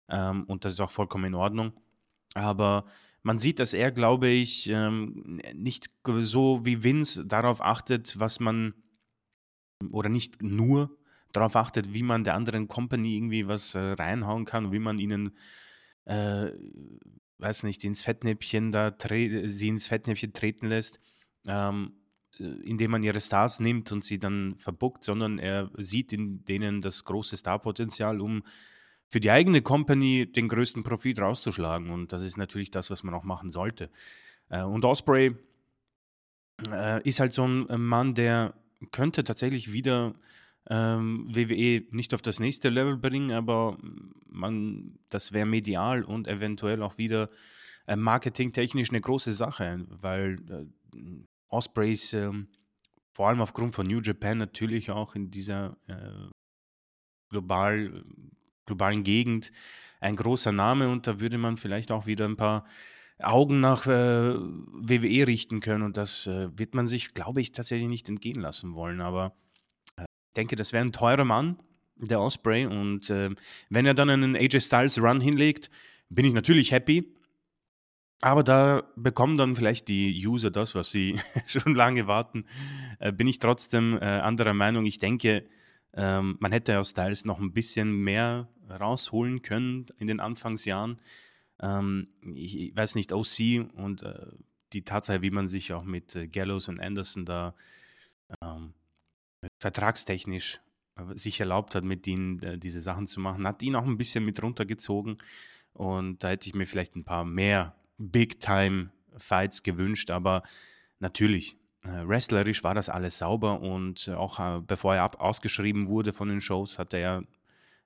[0.09, 1.73] ähm, und das ist auch vollkommen in Ordnung.
[2.35, 2.85] Aber
[3.23, 8.73] man sieht, dass er, glaube ich, ähm, nicht so wie Vince darauf achtet, was man
[9.91, 10.97] oder nicht nur
[11.31, 15.37] darauf achtet, wie man der anderen Company irgendwie was, äh, reinhauen kann, wie man ihnen,
[16.05, 16.51] äh,
[17.39, 18.95] weiß nicht, ins Fettnäpfchen da
[19.45, 20.99] sie ins Fettnäpfchen treten lässt,
[21.47, 21.93] ähm,
[22.39, 26.81] äh, indem man ihre Stars nimmt und sie dann verbookt, sondern er sieht in denen
[26.81, 28.43] das große Starpotenzial, um
[29.09, 33.13] für die eigene Company den größten Profit rauszuschlagen und das ist natürlich das, was man
[33.13, 33.89] auch machen sollte.
[34.49, 35.35] Äh, und Ospreay
[36.71, 38.53] äh, ist halt so 'n, äh, Mann, der
[38.91, 40.15] könnte tatsächlich wieder,
[40.69, 43.77] ähm, WWE nicht auf das nächste Level bringen, aber
[44.29, 47.29] man das wäre medial und eventuell auch wieder,
[47.87, 50.65] äh, marketingtechnisch 'ne große Sache, weil, äh,
[51.49, 52.47] Ospreys, ähm,
[53.13, 56.29] vor allem aufgrund von New Japan natürlich auch in dieser, äh,
[57.31, 58.03] global
[58.67, 59.51] globalen Gegend
[60.01, 62.65] ein großer Name und da würde man vielleicht auch wieder 'n paar
[63.21, 67.89] Augen nach, äh, WWE richten können und das, äh, wird man sich, glaube ich, tatsächlich
[67.89, 69.01] nicht entgehen lassen wollen.
[69.01, 69.46] Aber, äh,
[70.37, 71.57] denke, das wäre 'n teurer Mann,
[71.97, 73.35] der Ospreay und, ähm,
[73.69, 75.71] wenn er dann einen AJ Styles Run hinlegt,
[76.09, 77.13] bin ich natürlich happy.
[78.21, 82.45] Aber da bekommen dann vielleicht die User das, was sie schon lange warten.
[82.99, 84.85] Äh, bin ich trotzdem, äh, anderer Meinung.
[84.85, 85.45] Ich denke,
[85.93, 90.97] ähm, man hätte aus Styles noch 'n bisschen mehr rausholen können in den Anfangsjahren.
[91.61, 94.27] Ähm, ich ich weiß nicht, OC und, äh,
[94.73, 97.55] die Tatsache, wie man sich auch mit, äh, Gallows und Anderson da,
[98.43, 98.73] ähm
[99.59, 100.59] vertragstechnisch
[100.95, 103.97] äh, sich erlaubt hat, mit ihnen äh, diese Sachen zu machen, hat ihn auch ein
[103.97, 105.17] bisschen mit runtergezogen.
[105.73, 110.43] Und da hätte ich mir vielleicht ein paar mehr Big-Time-Fights gewünscht, aber
[110.99, 116.29] natürlich, äh, wrestlerisch war das alles sauber und auch bevor er ab ausgeschrieben wurde von
[116.29, 117.23] den Shows, hatte er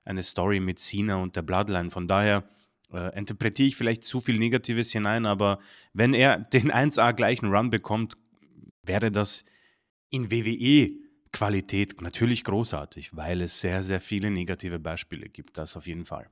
[0.04, 1.90] eine Story mit Cena und der Bloodline.
[1.90, 2.44] Von daher
[2.92, 5.58] äh, interpretiere ich vielleicht zu viel Negatives hinein, aber
[5.92, 8.16] wenn er den 1A gleichen Run bekommt,
[8.82, 9.44] wäre das
[10.10, 10.30] in
[11.32, 15.58] WWE-Qualität natürlich großartig, weil es sehr, sehr viele negative Beispiele gibt.
[15.58, 16.28] Das auf jeden Fall.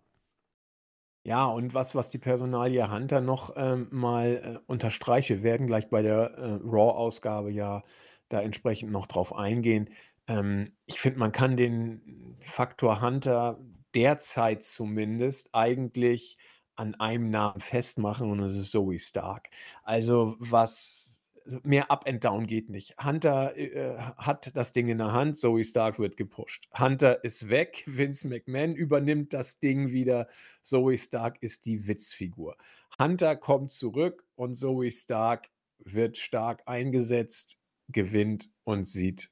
[1.22, 5.90] Ja, und was, was die Personalie Hunter noch ähm, mal äh, unterstreiche, wir werden gleich
[5.90, 7.82] bei der äh, Raw-Ausgabe ja
[8.28, 9.90] da entsprechend noch drauf eingehen.
[10.28, 13.58] Ähm, ich finde, man kann den Faktor Hunter
[13.94, 16.38] derzeit zumindest eigentlich
[16.76, 19.50] an einem Namen festmachen und das ist Zoe Stark.
[19.82, 21.19] Also was
[21.62, 22.94] mehr Up and Down geht nicht.
[23.02, 26.68] Hunter äh, hat das Ding in der Hand, Zoe Stark wird gepusht.
[26.78, 30.28] Hunter ist weg, Vince McMahon übernimmt das Ding wieder,
[30.62, 32.56] Zoe Stark ist die Witzfigur.
[32.98, 37.58] Hunter kommt zurück und Zoe Stark wird stark eingesetzt,
[37.88, 39.30] gewinnt und sieht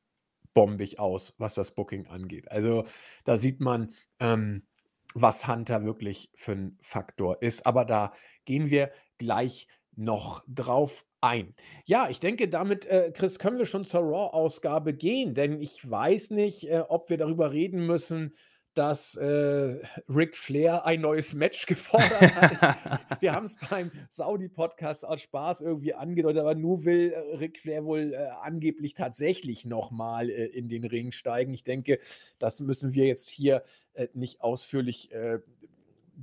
[0.54, 2.50] bombig aus, was das Booking angeht.
[2.50, 2.84] Also
[3.24, 4.66] da sieht man, ähm,
[5.14, 7.66] was Hunter wirklich für ein Faktor ist.
[7.66, 8.12] Aber da
[8.44, 11.54] gehen wir gleich noch drauf ein.
[11.84, 16.30] Ja, ich denke, damit, äh, Chris, können wir schon zur Raw-Ausgabe gehen, denn ich weiß
[16.30, 18.34] nicht, äh, ob wir darüber reden müssen,
[18.78, 23.20] dass äh, Ric Flair ein neues Match gefordert hat.
[23.20, 27.84] wir haben es beim Saudi-Podcast aus Spaß irgendwie angedeutet, aber nur will äh, Ric Flair
[27.84, 31.52] wohl äh, angeblich tatsächlich nochmal äh, in den Ring steigen.
[31.54, 31.98] Ich denke,
[32.38, 35.40] das müssen wir jetzt hier äh, nicht ausführlich äh,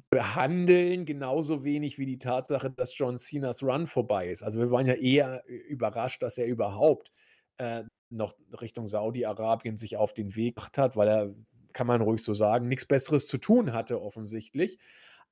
[0.09, 4.43] behandeln, genauso wenig wie die Tatsache, dass John Cenas Run vorbei ist.
[4.43, 7.11] Also wir waren ja eher äh, überrascht, dass er überhaupt
[7.57, 11.35] äh, noch Richtung Saudi-Arabien sich auf den Weg gemacht hat, weil er,
[11.73, 14.77] kann man ruhig so sagen, nichts Besseres zu tun hatte offensichtlich,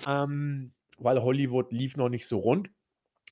[0.06, 2.70] ähm, weil Hollywood lief noch nicht so rund.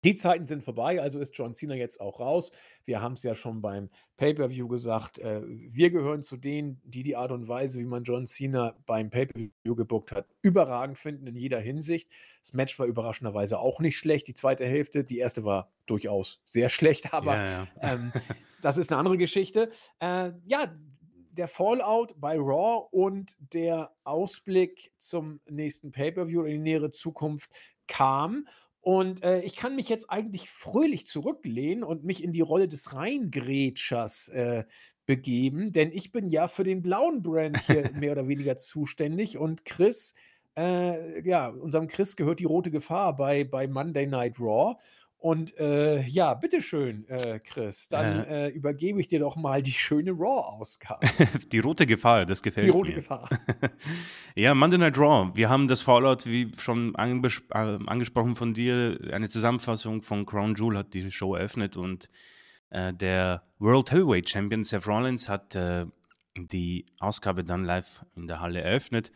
[0.03, 2.51] Die Zeiten sind vorbei, also ist John Cena jetzt auch raus.
[2.85, 5.19] Wir haben es ja schon beim Pay-per-View gesagt.
[5.19, 9.09] Äh, wir gehören zu denen, die die Art und Weise, wie man John Cena beim
[9.09, 12.09] Pay-per-View gebuckt hat, überragend finden in jeder Hinsicht.
[12.41, 15.03] Das Match war überraschenderweise auch nicht schlecht, die zweite Hälfte.
[15.03, 17.67] Die erste war durchaus sehr schlecht, aber ja, ja.
[17.81, 18.11] Ähm,
[18.61, 19.69] das ist eine andere Geschichte.
[19.99, 20.75] Äh, ja,
[21.31, 27.49] der Fallout bei Raw und der Ausblick zum nächsten Pay-per-View in die nähere Zukunft
[27.87, 28.47] kam.
[28.81, 32.93] Und äh, ich kann mich jetzt eigentlich fröhlich zurücklehnen und mich in die Rolle des
[32.93, 34.63] Reingrätschers äh,
[35.05, 39.65] begeben, denn ich bin ja für den blauen Brand hier mehr oder weniger zuständig und
[39.65, 40.15] Chris,
[40.57, 44.75] äh, ja, unserem Chris gehört die rote Gefahr bei, bei Monday Night Raw.
[45.21, 50.09] Und äh, ja, bitteschön, äh, Chris, dann äh, übergebe ich dir doch mal die schöne
[50.13, 51.07] Raw-Ausgabe.
[51.51, 52.73] die rote Gefahr, das gefällt mir.
[52.73, 52.95] Die rote mir.
[52.95, 53.29] Gefahr.
[54.35, 55.29] ja, Monday Night Raw.
[55.35, 60.79] Wir haben das Fallout, wie schon äh, angesprochen von dir, eine Zusammenfassung von Crown Jewel
[60.79, 62.09] hat die Show eröffnet und
[62.71, 65.85] äh, der World Heavyweight Champion Seth Rollins hat äh,
[66.35, 69.11] die Ausgabe dann live in der Halle eröffnet.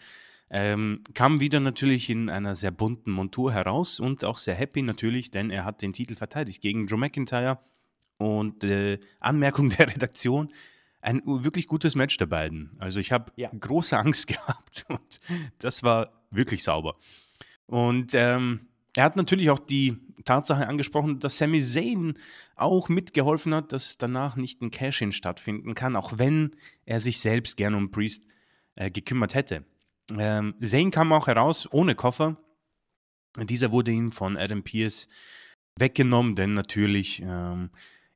[0.57, 5.29] Ähm, kam wieder natürlich in einer sehr bunten Montur heraus und auch sehr happy natürlich,
[5.29, 7.59] denn er hat den Titel verteidigt gegen Joe McIntyre.
[8.19, 10.47] Und äh, Anmerkung der Redaktion,
[11.01, 12.71] ein wirklich gutes Match der beiden.
[12.79, 13.49] Also ich habe ja.
[13.49, 15.17] große Angst gehabt und
[15.59, 16.95] das war wirklich sauber.
[17.65, 18.61] Und ähm,
[18.95, 22.17] er hat natürlich auch die Tatsache angesprochen, dass Sami Zayn
[22.55, 26.51] auch mitgeholfen hat, dass danach nicht ein Cash-In stattfinden kann, auch wenn
[26.85, 28.23] er sich selbst gerne um Priest
[28.75, 29.65] äh, gekümmert hätte.
[30.17, 32.37] Ähm, Zane kam auch heraus ohne Koffer.
[33.37, 35.07] Dieser wurde ihm von Adam Pierce
[35.77, 37.69] weggenommen, denn natürlich ähm,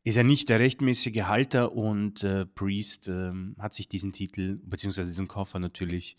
[0.04, 5.04] ist er nicht der rechtmäßige Halter und äh, Priest äh, hat sich diesen Titel bzw.
[5.04, 6.16] diesen Koffer natürlich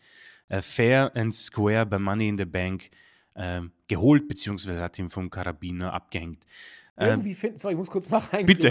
[0.48, 2.90] äh, fair and square bei Money in the Bank
[3.36, 4.80] ähm, geholt bzw.
[4.80, 6.44] hat ihn vom Karabiner abgehängt.
[6.98, 8.70] Ähm, Irgendwie finden, sorry, ich muss kurz mal Bitte.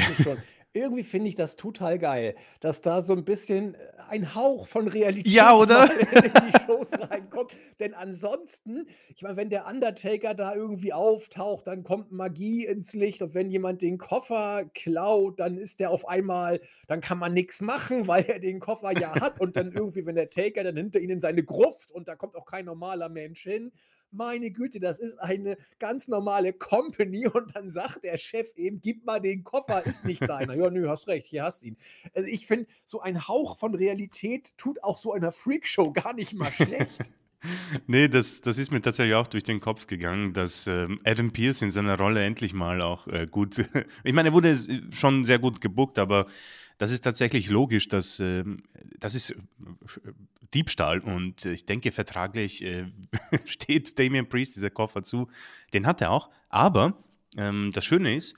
[0.74, 3.78] Irgendwie finde ich das total geil, dass da so ein bisschen äh,
[4.10, 5.90] ein Hauch von Realität Ja, oder?
[6.00, 7.56] in die Shows reinkommt.
[7.80, 13.22] Denn ansonsten, ich meine, wenn der Undertaker da irgendwie auftaucht, dann kommt Magie ins Licht
[13.24, 17.62] und wenn jemand den Koffer klaut, dann ist der auf einmal, dann kann man nichts
[17.62, 20.96] machen, weil er den Koffer ja hat und dann irgendwie, wenn der Taker, dann nimmt
[20.96, 23.72] er ihn in seine Gruft und da kommt auch kein normaler Mensch hin
[24.12, 29.06] meine Güte, das ist eine ganz normale Company und dann sagt der Chef eben, gib
[29.06, 30.54] mal den Koffer, ist nicht deiner.
[30.56, 31.78] ja, nö, hast recht, hier hast ihn.
[32.14, 36.34] Also ich finde, so ein Hauch von Realität tut auch so einer Freakshow gar nicht
[36.34, 37.12] mal schlecht.
[37.88, 41.62] Nee, das, das ist mir tatsächlich auch durch den Kopf gegangen, dass ähm, Adam Pierce
[41.62, 43.66] in seiner Rolle endlich mal auch äh, gut.
[44.04, 44.58] ich meine, er wurde
[44.92, 46.26] schon sehr gut gebuckt, aber
[46.80, 48.44] das ist tatsächlich logisch, dass äh,
[48.98, 49.36] das ist äh,
[50.56, 52.88] Diebstahl und ich denke, vertraglich äh,
[53.46, 55.28] steht Damien Priest dieser Koffer zu.
[55.74, 56.98] Den hat er auch, aber
[57.38, 58.36] ähm, das Schöne ist,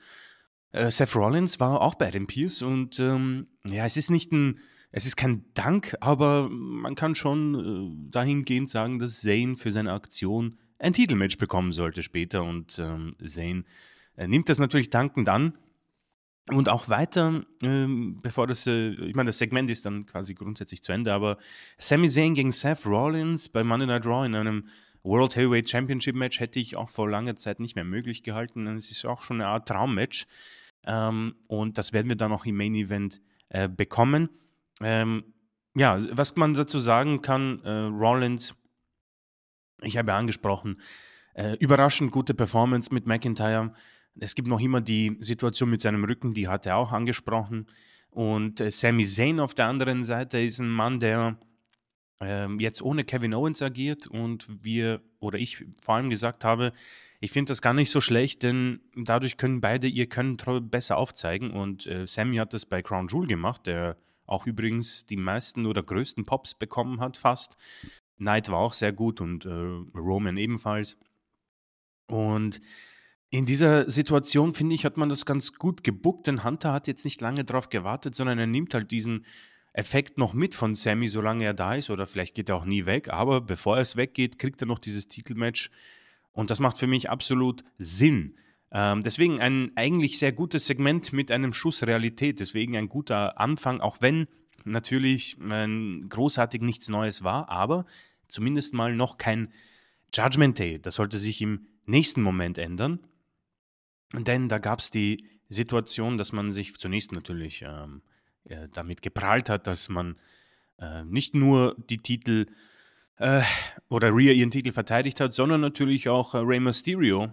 [0.72, 4.60] äh, Seth Rollins war auch bei Adam Pierce und ähm, ja, es ist nicht ein
[4.94, 9.92] es ist kein Dank, aber man kann schon äh, dahingehend sagen, dass Zane für seine
[9.92, 12.44] Aktion ein Titelmatch bekommen sollte später.
[12.44, 13.16] Und ähm,
[14.16, 15.56] äh, nimmt das natürlich dankend an.
[16.48, 20.82] Und auch weiter, ähm, bevor das, äh, ich meine, das Segment ist dann quasi grundsätzlich
[20.82, 21.38] zu Ende, aber
[21.78, 24.66] Sami Zayn gegen Seth Rollins bei Monday Night Raw in einem
[25.04, 28.66] World Heavyweight Championship Match hätte ich auch vor langer Zeit nicht mehr möglich gehalten.
[28.66, 30.26] Es ist auch schon eine Art Traummatch.
[30.86, 34.28] Ähm, und das werden wir dann auch im Main Event äh, bekommen.
[34.80, 35.24] Ähm,
[35.74, 38.54] ja, was man dazu sagen kann, äh, Rollins,
[39.82, 40.80] ich habe ja angesprochen,
[41.34, 43.72] äh, überraschend gute Performance mit McIntyre.
[44.18, 47.66] Es gibt noch immer die Situation mit seinem Rücken, die hat er auch angesprochen.
[48.10, 51.38] Und äh, Sami Zayn auf der anderen Seite ist ein Mann, der
[52.20, 56.72] ähm, jetzt ohne Kevin Owens agiert und wir oder ich vor allem gesagt habe,
[57.20, 60.36] ich finde das gar nicht so schlecht, denn dadurch können beide ihr Können
[60.70, 63.96] besser aufzeigen und äh, Sammy hat das bei Crown Jewel gemacht, der
[64.26, 67.56] auch übrigens die meisten oder größten Pops bekommen hat, fast.
[68.18, 70.96] Knight war auch sehr gut und äh, Roman ebenfalls.
[72.08, 72.60] Und
[73.32, 77.06] in dieser Situation, finde ich, hat man das ganz gut gebuckt, denn Hunter hat jetzt
[77.06, 79.24] nicht lange darauf gewartet, sondern er nimmt halt diesen
[79.72, 82.84] Effekt noch mit von Sammy, solange er da ist, oder vielleicht geht er auch nie
[82.84, 85.70] weg, aber bevor es weggeht, kriegt er noch dieses Titelmatch.
[86.32, 88.34] Und das macht für mich absolut Sinn.
[88.70, 92.38] Ähm, deswegen ein eigentlich sehr gutes Segment mit einem Schuss Realität.
[92.38, 94.26] Deswegen ein guter Anfang, auch wenn
[94.64, 95.66] natürlich äh,
[96.06, 97.86] großartig nichts Neues war, aber
[98.28, 99.54] zumindest mal noch kein
[100.12, 100.78] Judgment Day.
[100.78, 103.00] Das sollte sich im nächsten Moment ändern.
[104.12, 108.02] Denn da gab es die Situation, dass man sich zunächst natürlich ähm,
[108.44, 110.16] äh, damit geprahlt hat, dass man
[110.78, 112.46] äh, nicht nur die Titel
[113.16, 113.42] äh,
[113.88, 117.32] oder Rhea ihren Titel verteidigt hat, sondern natürlich auch äh, Rey Mysterio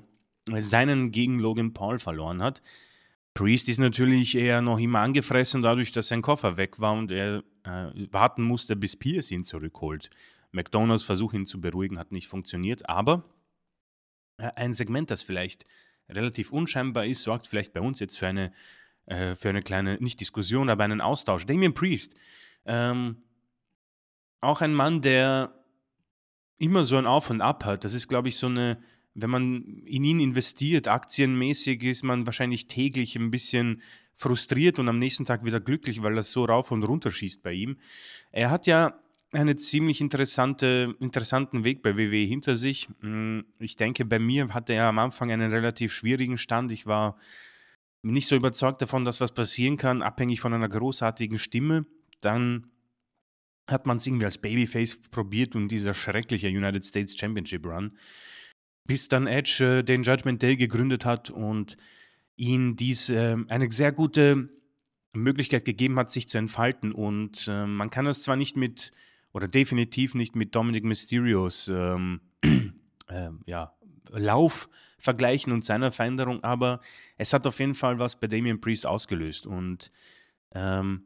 [0.58, 2.62] seinen gegen Logan Paul verloren hat.
[3.34, 7.44] Priest ist natürlich eher noch immer angefressen dadurch, dass sein Koffer weg war und er
[7.64, 10.10] äh, warten musste, bis Pierce ihn zurückholt.
[10.52, 13.24] McDonalds Versuch, ihn zu beruhigen, hat nicht funktioniert, aber
[14.38, 15.66] äh, ein Segment, das vielleicht
[16.10, 18.52] relativ unscheinbar ist, sorgt vielleicht bei uns jetzt für eine,
[19.06, 21.46] äh, für eine kleine, nicht Diskussion, aber einen Austausch.
[21.46, 22.16] Damien Priest,
[22.66, 23.24] ähm,
[24.42, 25.54] auch ein Mann, der
[26.58, 27.84] immer so ein Auf und Ab hat.
[27.84, 28.80] Das ist, glaube ich, so eine
[29.22, 33.82] wenn man in ihn investiert, aktienmäßig, ist man wahrscheinlich täglich ein bisschen
[34.14, 37.54] frustriert und am nächsten Tag wieder glücklich, weil das so rauf und runter schießt bei
[37.54, 37.78] ihm.
[38.32, 39.00] Er hat ja
[39.32, 42.90] einen ziemlich interessante, interessanten Weg bei WWE hinter sich.
[43.02, 46.72] Hm, ich denke, bei mir hatte er am Anfang einen relativ schwierigen Stand.
[46.72, 47.18] Ich war
[48.02, 51.86] nicht so überzeugt davon, dass was passieren kann, abhängig von einer großartigen Stimme.
[52.22, 52.72] Dann
[53.70, 57.98] hat man es irgendwie als Babyface probiert und dieser schreckliche United States Championship Run
[58.90, 61.78] bis dann Edge äh, den Judgment Day gegründet hat und
[62.38, 64.50] ihm dies äh, eine sehr gute
[65.14, 66.92] Möglichkeit gegeben hat, sich zu entfalten.
[66.92, 68.92] Und äh, man kann es zwar nicht mit,
[69.34, 73.74] oder definitiv nicht mit Dominic Mysterios ähm, äh, ja,
[74.12, 76.82] Lauf vergleichen und seiner Veränderung, aber
[77.18, 79.46] es hat auf jeden Fall was bei Damian Priest ausgelöst.
[79.46, 79.92] Und
[80.54, 81.06] ähm,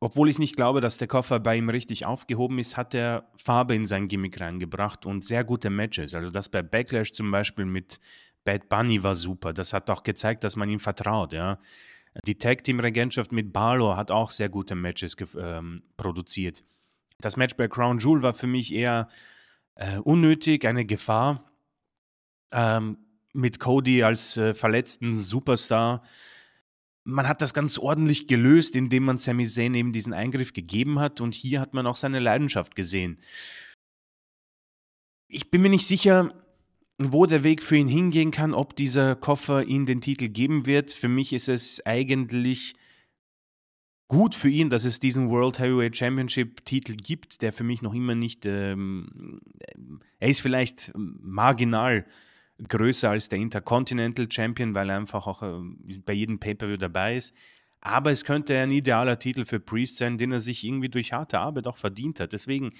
[0.00, 3.76] obwohl ich nicht glaube, dass der Koffer bei ihm richtig aufgehoben ist, hat er Farbe
[3.76, 6.14] in sein Gimmick reingebracht und sehr gute Matches.
[6.14, 8.00] Also das bei Backlash zum Beispiel mit
[8.44, 9.52] Bad Bunny war super.
[9.52, 11.32] Das hat auch gezeigt, dass man ihm vertraut.
[11.32, 11.60] Ja.
[12.26, 16.64] Die Tag Team Regentschaft mit Barlow hat auch sehr gute Matches ähm, produziert.
[17.24, 19.08] Das Match bei Crown Jewel war für mich eher
[19.74, 21.50] äh, unnötig, eine Gefahr.
[22.50, 22.98] Ähm,
[23.32, 26.02] mit Cody als äh, verletzten Superstar
[27.04, 31.20] man hat das ganz ordentlich gelöst, indem man Sami Zayn eben diesen Eingriff gegeben hat
[31.20, 33.18] und hier hat man auch seine Leidenschaft gesehen.
[35.28, 36.34] Ich bin mir nicht sicher,
[36.98, 40.92] wo der Weg für ihn hingehen kann, ob dieser Koffer ihm den Titel geben wird.
[40.92, 42.74] Für mich ist es eigentlich
[44.12, 47.94] gut für ihn, dass es diesen World Heavyweight Championship Titel gibt, der für mich noch
[47.94, 49.40] immer nicht, ähm,
[50.20, 52.04] er ist vielleicht marginal
[52.68, 57.34] größer als der Intercontinental Champion, weil er einfach auch äh, bei jedem Pay-Per-View dabei ist.
[57.80, 61.38] Aber es könnte ein idealer Titel für Priest sein, den er sich irgendwie durch harte
[61.38, 62.34] Arbeit auch verdient hat.
[62.34, 62.72] Deswegen,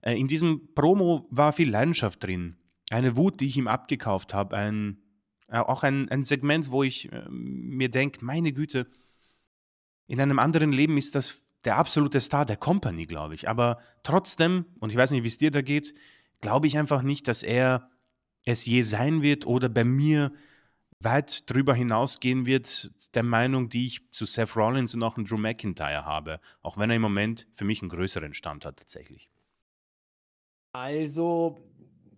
[0.00, 2.56] äh, in diesem Promo war viel Leidenschaft drin.
[2.90, 4.56] Eine Wut, die ich ihm abgekauft habe.
[4.56, 4.96] Ein,
[5.48, 8.86] äh, auch ein, ein Segment, wo ich äh, mir denke, meine Güte,
[10.10, 13.48] in einem anderen Leben ist das der absolute Star der Company, glaube ich.
[13.48, 15.94] Aber trotzdem, und ich weiß nicht, wie es dir da geht,
[16.40, 17.88] glaube ich einfach nicht, dass er
[18.44, 20.32] es je sein wird oder bei mir
[20.98, 26.04] weit drüber hinausgehen wird, der Meinung, die ich zu Seth Rollins und auch Drew McIntyre
[26.04, 26.40] habe.
[26.60, 29.30] Auch wenn er im Moment für mich einen größeren Stand hat, tatsächlich.
[30.72, 31.60] Also,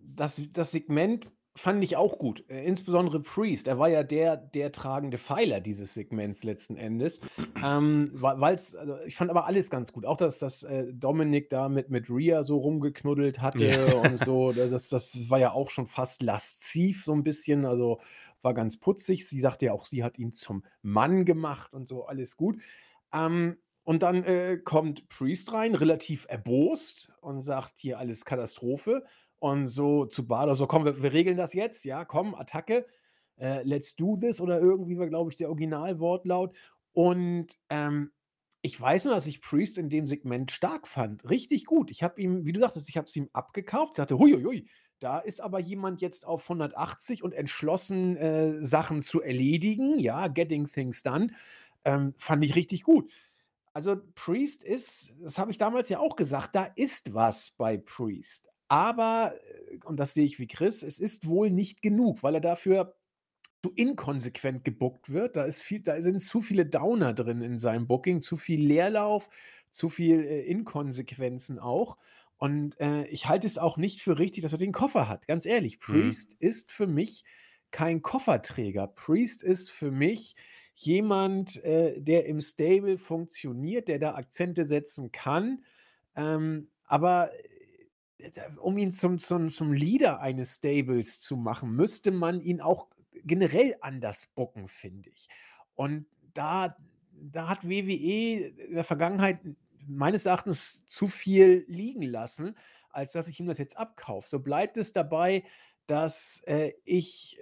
[0.01, 2.43] das, das Segment fand ich auch gut.
[2.49, 3.67] Äh, insbesondere Priest.
[3.67, 7.21] Er war ja der, der tragende Pfeiler dieses Segments letzten Endes.
[7.63, 10.05] Ähm, Weil es, also ich fand aber alles ganz gut.
[10.05, 14.51] Auch, dass, dass äh, Dominik da mit, mit Rhea so rumgeknuddelt hatte und so.
[14.51, 17.65] Das, das war ja auch schon fast lasziv, so ein bisschen.
[17.65, 17.99] Also
[18.41, 19.27] war ganz putzig.
[19.27, 22.05] Sie sagte ja auch, sie hat ihn zum Mann gemacht und so.
[22.05, 22.61] Alles gut.
[23.13, 29.03] Ähm, und dann äh, kommt Priest rein, relativ erbost und sagt hier alles Katastrophe.
[29.43, 32.85] Und so zu Bader, so komm, wir, wir regeln das jetzt, ja, komm, Attacke,
[33.37, 36.55] äh, let's do this oder irgendwie war, glaube ich, der Originalwortlaut.
[36.93, 38.13] Und ähm,
[38.61, 41.29] ich weiß nur, dass ich Priest in dem Segment stark fand.
[41.29, 41.91] Richtig gut.
[41.91, 43.95] Ich habe ihm, wie du sagtest, ich habe es ihm abgekauft.
[43.95, 44.69] Ich dachte, huiuiui,
[45.01, 49.99] da ist aber jemand jetzt auf 180 und entschlossen, äh, Sachen zu erledigen.
[49.99, 51.27] Ja, getting things done.
[51.83, 53.11] Ähm, fand ich richtig gut.
[53.73, 58.52] Also Priest ist, das habe ich damals ja auch gesagt, da ist was bei Priest.
[58.73, 59.35] Aber,
[59.71, 62.95] äh, und das sehe ich wie Chris, es ist wohl nicht genug, weil er dafür
[63.63, 65.35] zu inkonsequent gebuckt wird.
[65.35, 69.29] Da, ist viel, da sind zu viele Downer drin in seinem Booking, zu viel Leerlauf,
[69.69, 71.97] zu viel äh, Inkonsequenzen auch.
[72.37, 75.27] Und äh, ich halte es auch nicht für richtig, dass er den Koffer hat.
[75.27, 75.93] Ganz ehrlich, mhm.
[75.93, 76.47] Priest mhm.
[76.47, 77.25] ist für mich
[77.69, 78.87] kein Kofferträger.
[78.87, 80.35] Priest ist für mich
[80.73, 85.63] jemand, äh, der im Stable funktioniert, der da Akzente setzen kann.
[86.15, 87.29] Ähm, aber
[88.61, 92.87] um ihn zum, zum, zum Leader eines Stables zu machen, müsste man ihn auch
[93.23, 95.27] generell anders bucken, finde ich.
[95.75, 96.75] Und da,
[97.11, 99.39] da hat WWE in der Vergangenheit
[99.87, 102.55] meines Erachtens zu viel liegen lassen,
[102.89, 104.27] als dass ich ihm das jetzt abkaufe.
[104.27, 105.43] So bleibt es dabei,
[105.87, 107.39] dass äh, ich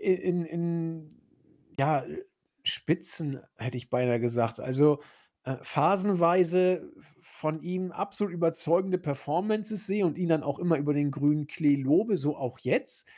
[0.00, 1.20] äh, in, in
[1.78, 2.04] ja,
[2.64, 5.00] Spitzen, hätte ich beinahe gesagt, also
[5.44, 11.10] äh, phasenweise von ihm absolut überzeugende Performances sehe und ihn dann auch immer über den
[11.10, 13.08] grünen Klee lobe, so auch jetzt.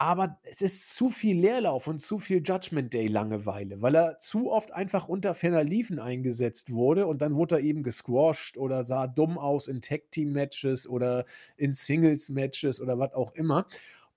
[0.00, 4.52] Aber es ist zu viel Leerlauf und zu viel Judgment Day Langeweile, weil er zu
[4.52, 9.08] oft einfach unter ferner Liefen eingesetzt wurde und dann wurde er eben gesquashed oder sah
[9.08, 11.24] dumm aus in Tag Team Matches oder
[11.56, 13.66] in Singles Matches oder was auch immer.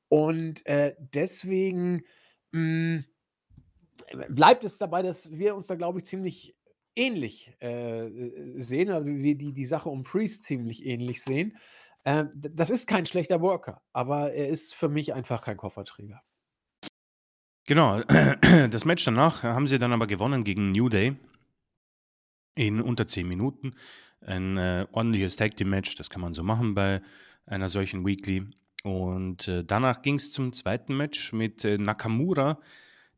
[0.08, 2.04] Und äh, deswegen
[2.52, 3.06] mh, hm,
[4.30, 6.56] bleibt es dabei, dass wir uns da, glaube ich, ziemlich
[6.96, 8.89] ähnlich äh, äh, sehen,
[9.24, 11.58] wir die, die Sache um Priest ziemlich ähnlich sehen.
[12.04, 16.22] Äh, das ist kein schlechter Worker, aber er ist für mich einfach kein Kofferträger.
[17.68, 18.02] Genau,
[18.72, 21.16] das Match danach haben sie dann aber gewonnen gegen New Day
[22.56, 23.76] in unter 10 Minuten.
[24.22, 27.02] Ein äh, ordentliches Tag Team Match, das kann man so machen bei
[27.46, 28.48] einer solchen Weekly.
[28.84, 32.60] Und äh, danach ging es zum zweiten Match mit äh, Nakamura,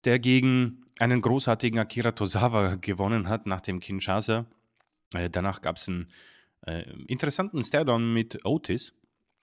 [0.06, 4.46] der gegen einen großartigen Akira Tozawa gewonnen hat nach dem Kinshasa.
[5.14, 6.08] Äh, danach gab es einen
[6.66, 8.94] äh, interessanten Stairdown mit Otis.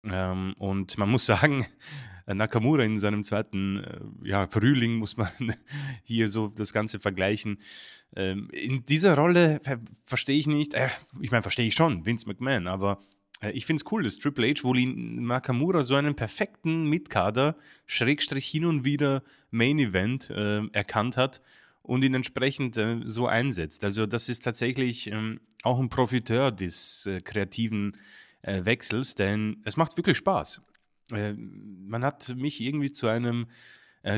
[0.04, 1.66] Ähm, und man muss sagen,
[2.26, 5.30] Nakamura in seinem zweiten äh, ja, Frühling muss man
[6.02, 7.58] hier so das Ganze vergleichen.
[8.14, 9.60] Ähm, in dieser Rolle
[10.04, 10.88] verstehe ich nicht, äh,
[11.20, 13.00] ich meine, verstehe ich schon, Vince McMahon, aber
[13.52, 17.56] ich finde es cool, dass Triple H wohl in Nakamura so einen perfekten Mitkader,
[17.86, 21.42] Schrägstrich hin und wieder Main Event äh, erkannt hat
[21.82, 23.84] und ihn entsprechend äh, so einsetzt.
[23.84, 27.96] Also das ist tatsächlich ähm, auch ein Profiteur des äh, kreativen
[28.42, 30.62] äh, Wechsels, denn es macht wirklich Spaß.
[31.12, 33.46] Äh, man hat mich irgendwie zu einem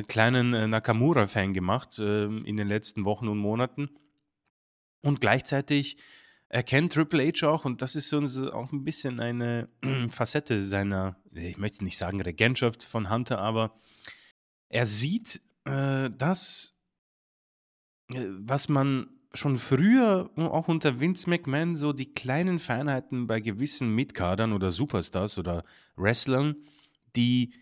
[0.07, 3.89] kleinen Nakamura-Fan gemacht in den letzten Wochen und Monaten
[5.01, 5.97] und gleichzeitig
[6.49, 8.19] erkennt Triple H auch, und das ist so
[8.53, 9.69] auch ein bisschen eine
[10.11, 13.79] Facette seiner, ich möchte nicht sagen Regentschaft von Hunter, aber
[14.69, 16.75] er sieht äh, das,
[18.13, 23.95] äh, was man schon früher, auch unter Vince McMahon, so die kleinen Feinheiten bei gewissen
[23.95, 25.65] Mitkadern oder Superstars oder
[25.97, 26.57] Wrestlern,
[27.15, 27.53] die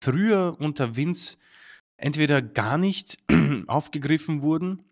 [0.00, 1.36] früher unter Vince
[1.98, 3.18] entweder gar nicht
[3.66, 4.84] aufgegriffen wurden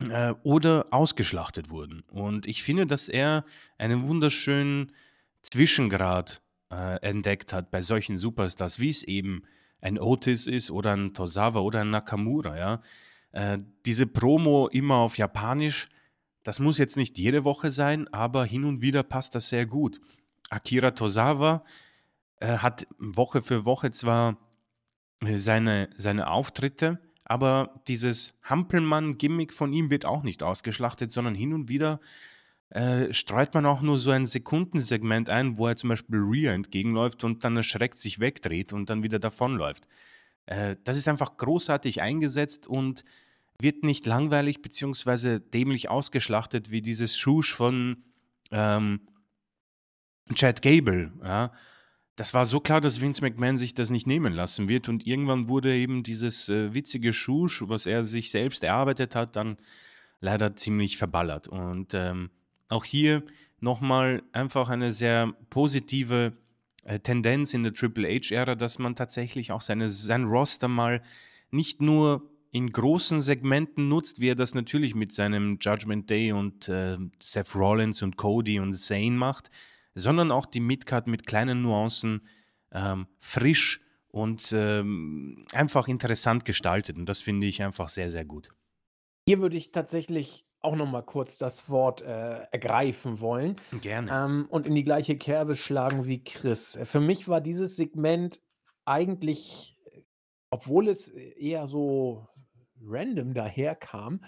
[0.00, 2.02] äh, oder ausgeschlachtet wurden.
[2.10, 3.44] Und ich finde, dass er
[3.78, 4.92] einen wunderschönen
[5.42, 9.42] Zwischengrad äh, entdeckt hat bei solchen Superstars, wie es eben
[9.80, 12.56] ein Otis ist oder ein Tosawa oder ein Nakamura.
[12.56, 12.82] Ja?
[13.32, 15.88] Äh, diese Promo immer auf Japanisch,
[16.42, 20.00] das muss jetzt nicht jede Woche sein, aber hin und wieder passt das sehr gut.
[20.50, 21.64] Akira Tosawa
[22.40, 24.38] äh, hat Woche für Woche zwar
[25.20, 31.52] äh, seine, seine Auftritte, aber dieses Hampelmann-Gimmick von ihm wird auch nicht ausgeschlachtet, sondern hin
[31.54, 32.00] und wieder
[32.70, 37.24] äh, streut man auch nur so ein Sekundensegment ein, wo er zum Beispiel Rhea entgegenläuft
[37.24, 39.86] und dann erschreckt sich wegdreht und dann wieder davonläuft.
[40.46, 43.04] Äh, das ist einfach großartig eingesetzt und
[43.60, 45.38] wird nicht langweilig bzw.
[45.38, 48.04] dämlich ausgeschlachtet wie dieses Schusch von
[48.50, 49.00] ähm,
[50.34, 51.12] Chad Gable.
[51.22, 51.52] Ja.
[52.16, 55.48] Das war so klar, dass Vince McMahon sich das nicht nehmen lassen wird und irgendwann
[55.48, 59.56] wurde eben dieses äh, witzige Schusch, was er sich selbst erarbeitet hat, dann
[60.20, 61.48] leider ziemlich verballert.
[61.48, 62.30] Und ähm,
[62.68, 63.24] auch hier
[63.58, 66.34] nochmal einfach eine sehr positive
[66.84, 71.02] äh, Tendenz in der Triple H-Ära, dass man tatsächlich auch seine, sein Roster mal
[71.50, 76.68] nicht nur in großen Segmenten nutzt, wie er das natürlich mit seinem Judgment Day und
[76.68, 79.50] äh, Seth Rollins und Cody und Zane macht,
[79.94, 82.26] sondern auch die Midcard mit kleinen Nuancen
[82.72, 86.96] ähm, frisch und ähm, einfach interessant gestaltet.
[86.96, 88.54] Und das finde ich einfach sehr, sehr gut.
[89.26, 94.10] Hier würde ich tatsächlich auch noch mal kurz das Wort, äh, ergreifen wollen, Gerne.
[94.10, 96.78] ähm, und in die gleiche Kerbe schlagen wie Chris.
[96.84, 98.40] Für mich war dieses Segment
[98.86, 99.76] eigentlich,
[100.50, 102.26] obwohl es eher so
[102.82, 104.20] random daherkam,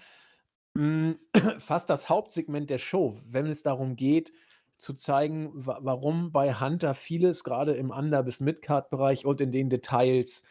[0.76, 1.18] hm,
[1.58, 4.32] fast das Hauptsegment der Show, wenn es darum geht,
[4.78, 9.70] zu zeigen, wa warum bei Hunter vieles gerade im Under bis Midcard-Bereich und in den
[9.70, 10.44] Details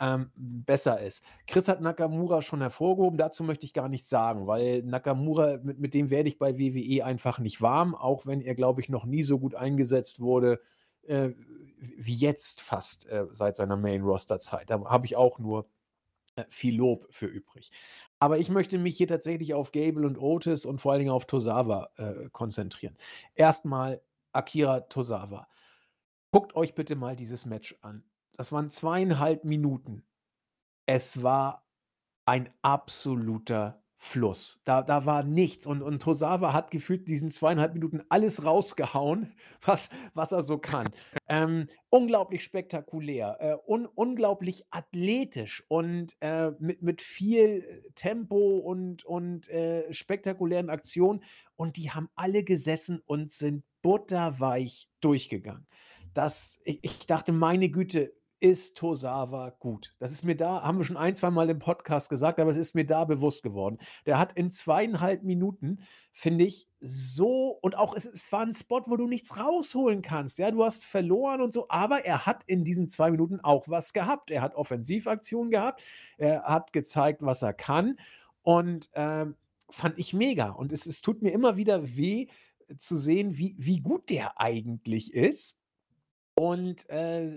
[0.00, 1.24] ähm, besser ist.
[1.46, 5.94] Chris hat Nakamura schon hervorgehoben, dazu möchte ich gar nichts sagen, weil Nakamura, mit, mit
[5.94, 9.22] dem werde ich bei WWE einfach nicht warm, auch wenn er, glaube ich, noch nie
[9.22, 10.60] so gut eingesetzt wurde
[11.06, 11.30] äh,
[11.78, 14.70] wie jetzt fast äh, seit seiner Main-Roster-Zeit.
[14.70, 15.66] Da habe ich auch nur
[16.48, 17.70] viel Lob für übrig.
[18.18, 21.26] Aber ich möchte mich hier tatsächlich auf Gable und Otis und vor allen Dingen auf
[21.26, 22.96] Tosawa äh, konzentrieren.
[23.34, 24.02] Erstmal
[24.32, 25.48] Akira Tosawa.
[26.30, 28.04] Guckt euch bitte mal dieses Match an.
[28.32, 30.04] Das waren zweieinhalb Minuten.
[30.86, 31.66] Es war
[32.24, 34.60] ein absoluter Fluss.
[34.64, 35.64] Da, da war nichts.
[35.64, 39.32] Und, und Tosawa hat gefühlt diesen zweieinhalb Minuten alles rausgehauen,
[39.64, 40.90] was, was er so kann.
[41.28, 49.48] ähm, unglaublich spektakulär, äh, un, unglaublich athletisch und äh, mit, mit viel Tempo und, und
[49.48, 51.22] äh, spektakulären Aktionen.
[51.54, 55.68] Und die haben alle gesessen und sind butterweich durchgegangen.
[56.12, 58.12] Das, ich, ich dachte, meine Güte,
[58.42, 59.94] ist Tosawa gut.
[60.00, 62.56] Das ist mir da, haben wir schon ein, zwei Mal im Podcast gesagt, aber es
[62.56, 63.78] ist mir da bewusst geworden.
[64.04, 65.78] Der hat in zweieinhalb Minuten,
[66.10, 70.40] finde ich, so, und auch es, es war ein Spot, wo du nichts rausholen kannst.
[70.40, 73.92] Ja, du hast verloren und so, aber er hat in diesen zwei Minuten auch was
[73.92, 74.32] gehabt.
[74.32, 75.84] Er hat Offensivaktionen gehabt,
[76.18, 77.96] er hat gezeigt, was er kann
[78.42, 79.36] und ähm,
[79.70, 80.50] fand ich mega.
[80.50, 82.26] Und es, es tut mir immer wieder weh
[82.76, 85.60] zu sehen, wie, wie gut der eigentlich ist.
[86.34, 87.30] Und äh,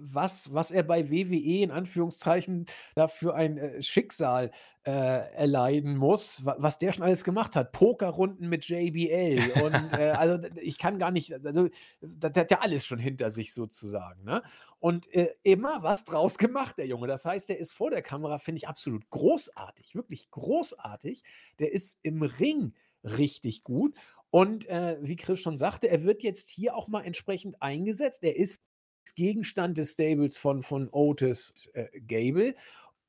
[0.00, 4.50] was, was er bei WWE in Anführungszeichen dafür ein äh, Schicksal
[4.84, 7.72] äh, erleiden muss, wa was der schon alles gemacht hat.
[7.72, 11.68] Pokerrunden mit JBL und äh, also ich kann gar nicht, also
[12.00, 14.24] der hat ja alles schon hinter sich sozusagen.
[14.24, 14.42] Ne?
[14.78, 17.06] Und äh, immer was draus gemacht, der Junge.
[17.06, 21.22] Das heißt, der ist vor der Kamera, finde ich, absolut großartig, wirklich großartig.
[21.58, 22.74] Der ist im Ring
[23.04, 23.94] richtig gut.
[24.30, 28.22] Und äh, wie Chris schon sagte, er wird jetzt hier auch mal entsprechend eingesetzt.
[28.22, 28.67] Er ist
[29.14, 32.54] Gegenstand des Stables von, von Otis äh, Gable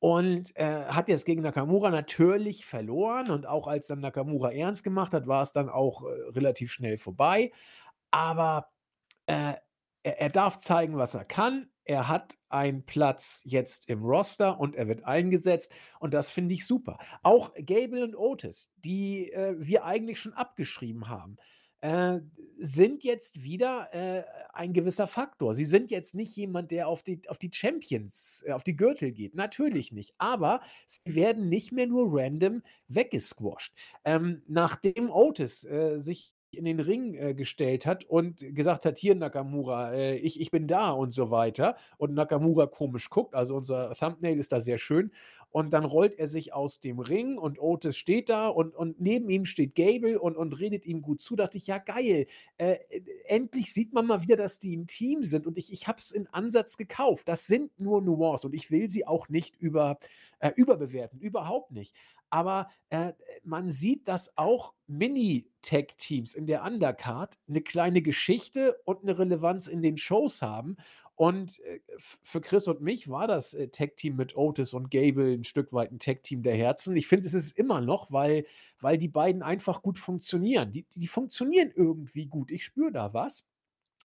[0.00, 3.30] und äh, hat jetzt gegen Nakamura natürlich verloren.
[3.30, 6.96] Und auch als dann Nakamura ernst gemacht hat, war es dann auch äh, relativ schnell
[6.96, 7.52] vorbei.
[8.10, 8.70] Aber
[9.26, 9.54] äh,
[10.02, 11.68] er, er, darf zeigen, was er kann.
[11.84, 15.72] Er hat einen Platz jetzt im Roster und er wird eingesetzt.
[15.98, 16.98] Und das finde ich super.
[17.22, 21.36] Auch Gable und Otis, die äh, wir eigentlich schon abgeschrieben haben
[21.80, 22.20] äh,
[22.58, 25.54] sind jetzt wieder äh, ein gewisser Faktor.
[25.54, 29.12] Sie sind jetzt nicht jemand, der auf die, auf die Champions, äh, auf die Gürtel
[29.12, 29.34] geht.
[29.34, 30.14] Natürlich nicht.
[30.18, 33.74] Aber sie werden nicht mehr nur random weggesquasht.
[34.04, 39.14] Ähm, nachdem Otis äh, sich in den Ring äh, gestellt hat und gesagt hat, hier
[39.14, 41.76] Nakamura, äh, ich, ich bin da und so weiter.
[41.98, 45.10] Und Nakamura komisch guckt, also unser Thumbnail ist da sehr schön.
[45.50, 49.28] Und dann rollt er sich aus dem Ring und Otis steht da und, und neben
[49.30, 51.36] ihm steht Gable und, und redet ihm gut zu.
[51.36, 52.26] Dachte ich, ja geil,
[52.58, 52.76] äh,
[53.26, 56.10] endlich sieht man mal wieder, dass die ein Team sind und ich, ich habe es
[56.10, 57.28] in Ansatz gekauft.
[57.28, 59.98] Das sind nur Nuancen und ich will sie auch nicht über,
[60.38, 61.94] äh, überbewerten, überhaupt nicht.
[62.30, 63.12] Aber äh,
[63.42, 69.82] man sieht, dass auch Mini-Tech-Teams in der Undercard eine kleine Geschichte und eine Relevanz in
[69.82, 70.76] den Shows haben.
[71.16, 75.44] Und äh, für Chris und mich war das äh, Tech-Team mit Otis und Gable ein
[75.44, 76.96] Stück weit ein Tech-Team der Herzen.
[76.96, 78.46] Ich finde, es ist immer noch, weil,
[78.80, 80.72] weil die beiden einfach gut funktionieren.
[80.72, 82.50] Die, die funktionieren irgendwie gut.
[82.50, 83.46] Ich spüre da was.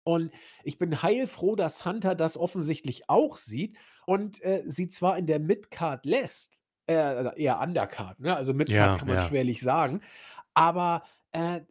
[0.03, 0.31] Und
[0.63, 5.39] ich bin heilfroh, dass Hunter das offensichtlich auch sieht und äh, sie zwar in der
[5.39, 6.58] Midcard lässt,
[6.89, 8.35] äh, eher Undercard, ne?
[8.35, 9.21] Also Midcard Ja, kann man ja.
[9.21, 10.01] schwerlich sagen.
[10.55, 11.61] Aber, äh,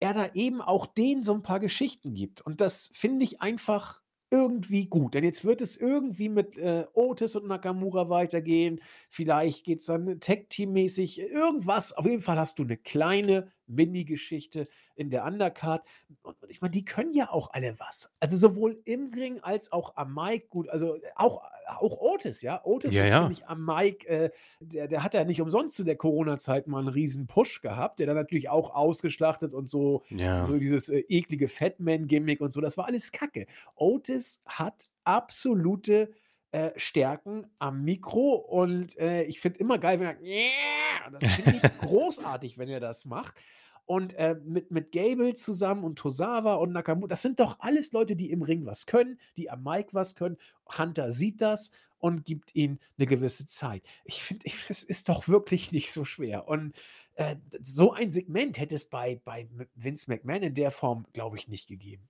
[0.00, 2.40] er da eben auch denen so 'n paar Geschichten gibt.
[2.42, 5.14] Und das finde ich einfach irgendwie gut.
[5.14, 8.80] Denn jetzt wird es irgendwie mit, äh, Otis und Nakamura weitergehen.
[9.10, 11.92] Vielleicht geht's dann Tag-Team-mäßig, irgendwas.
[11.94, 15.82] Auf jeden Fall hast du 'ne kleine Mini-Geschichte in der Undercard.
[16.22, 18.12] Und ich meine, die können ja auch alle was.
[18.20, 20.48] Also, sowohl im Ring als auch am Mic.
[20.50, 22.60] Gut, also, auch auch Otis, ja?
[22.64, 23.30] Otis Ja, ist für ja.
[23.30, 26.88] mich am Mic, äh der der hat ja nicht umsonst zu der Corona-Zeit mal 'n
[26.88, 30.50] riesen Push gehabt, der dann natürlich auch ausgeschlachtet und so Ja.
[30.50, 33.46] so dieses, äh, eklige Fat-Man-Gimmick und so, das war alles Kacke.
[33.76, 36.10] Otis hat absolute,
[36.52, 41.56] äh, Stärken am Mikro und, äh, ich finde immer geil, wenn er „Yeah!“ das finde
[41.56, 43.40] ich großartig, wenn er das macht.
[43.86, 48.14] Und, äh, mit mit Gable zusammen und Tozawa und Nakamu das sind doch alles Leute,
[48.16, 50.36] die im Ring was können, die am Mic was können.
[50.78, 53.82] Hunter sieht das und gibt ihnen 'ne gewisse Zeit.
[54.04, 56.46] Ich finde es ist doch wirklich nicht so schwer.
[56.48, 56.76] Und,
[57.14, 61.48] äh, so ein Segment hätte es bei bei Vince McMahon in der Form, glaube ich,
[61.48, 62.09] nicht gegeben.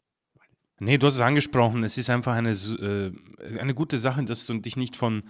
[0.82, 1.84] Ne, du hast es angesprochen.
[1.84, 3.12] Es ist einfach eine äh,
[3.58, 5.24] eine gute Sache, dass du dich nicht von,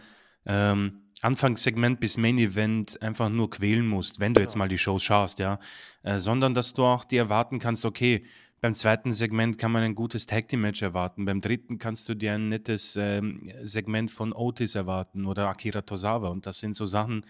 [0.47, 4.65] ähm, Anfangssegment bis Main Event einfach nur quälen musst, wenn du jetzt Genau.
[4.65, 5.59] mal die Shows schaust, ja?
[6.03, 8.25] Äh, sondern dass du auch dir erwarten kannst: Okay,
[8.61, 9.11] beim 2.
[9.13, 11.25] Segment kann man ein gutes Tag-Team-Match erwarten.
[11.25, 11.79] Beim 3.
[11.79, 16.29] kannst du dir ein nettes, ähm, Segment von Otis erwarten oder Akira Tozawa.
[16.29, 17.27] Und das sind so Sachen,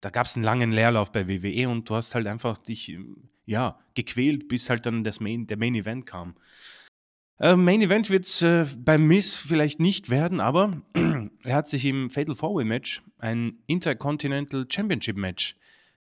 [0.00, 2.98] da gab's 'n langen Leerlauf bei WWE und du hast halt einfach dich,
[3.46, 6.34] ja, gequält, bis halt dann das Main der Main Event kam.
[7.40, 10.82] Ähm, Main Event wird's, äh, bei Miz vielleicht nicht werden, aber
[11.42, 15.56] er hat sich im Fatal 4-Way Match ein Intercontinental Championship Match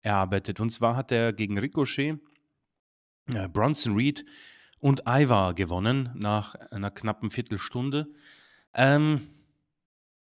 [0.03, 0.59] erarbeitet.
[0.59, 2.19] Und zwar hat er gegen Ricochet,
[3.33, 4.25] äh, Bronson Reed
[4.79, 8.07] und Ivar gewonnen nach einer knappen Viertelstunde.
[8.75, 9.21] Ähm,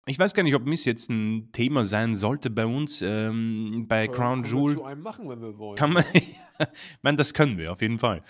[0.06, 4.04] ich weiß gar nicht, ob Miz jetzt 'n Thema sein sollte bei uns, ähm, bei
[4.04, 4.74] Äh, Crown können wir Jewel.
[4.76, 6.04] zu einem machen, wenn wir wollen, Kann man
[7.02, 8.22] meine, das können wir auf jeden Fall.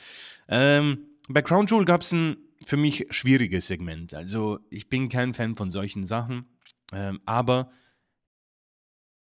[0.48, 0.98] Ähm,
[1.28, 2.36] bei Crown Jewel gab's 'n
[2.66, 4.14] für mich schwieriges Segment.
[4.14, 6.46] Also, ich bin kein Fan von solchen Sachen,
[6.92, 7.70] ähm, aber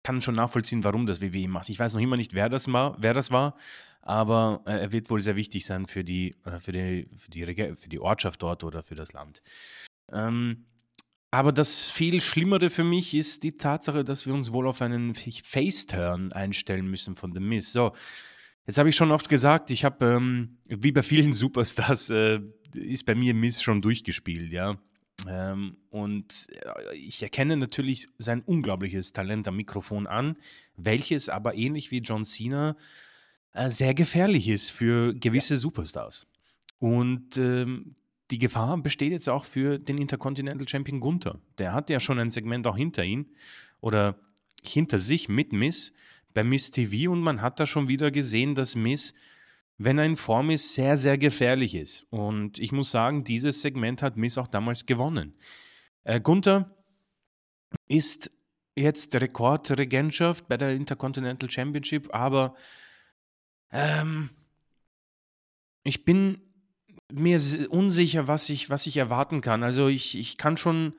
[0.03, 1.69] kann schon nachvollziehen, warum das WWE macht.
[1.69, 3.55] Ich weiß noch immer nicht, wer das war wer das war,
[4.01, 7.75] aber, äh, er wird wohl sehr wichtig sein für die äh, für die für die
[7.75, 9.41] für die Ortschaft dort oder für das Land.
[10.11, 10.65] Ähm,
[11.31, 15.15] aber das viel Schlimmere für mich ist die Tatsache, dass wir uns wohl auf einen
[15.15, 17.73] Face-Turn einstellen müssen von The Miz.
[17.73, 17.93] So,
[18.65, 22.39] jetzt habe ich schon oft gesagt, ich habe, ähm, wie bei vielen Superstars, äh,
[22.75, 24.77] ist bei mir Miz schon durchgespielt, ja?
[25.27, 30.37] Ähm, und, äh, ich erkenne natürlich sein unglaubliches Talent am Mikrofon an,
[30.75, 32.75] welches aber ähnlich wie John Cena,
[33.53, 35.19] äh, sehr gefährlich ist für Ja.
[35.19, 36.27] gewisse Superstars.
[36.79, 37.95] Und, ähm,
[38.31, 41.39] die Gefahr besteht jetzt auch für den Intercontinental Champion Gunther.
[41.59, 43.27] Der hat ja schon ein Segment auch hinter ihn
[43.81, 44.19] oder
[44.63, 45.93] hinter sich mit Miz
[46.33, 49.13] bei Miz TV und man hat da schon wieder gesehen, dass Miz,
[49.77, 52.05] wenn er in Form ist, sehr, sehr gefährlich ist.
[52.09, 55.35] Und ich muss sagen, dieses Segment hat Miz auch damals gewonnen.
[56.03, 56.75] Äh, Gunther
[57.87, 58.31] ist
[58.75, 62.55] jetzt Rekordregentschaft bei der Intercontinental Championship, aber,
[63.71, 64.29] ähm
[65.87, 66.41] ich bin
[67.13, 69.61] mir unsicher, was ich was ich erwarten kann.
[69.61, 70.95] Also, ich ich kann schon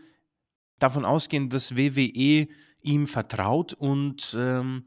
[0.78, 2.46] davon ausgehen, dass WWE
[2.82, 4.84] ihm vertraut und, ähm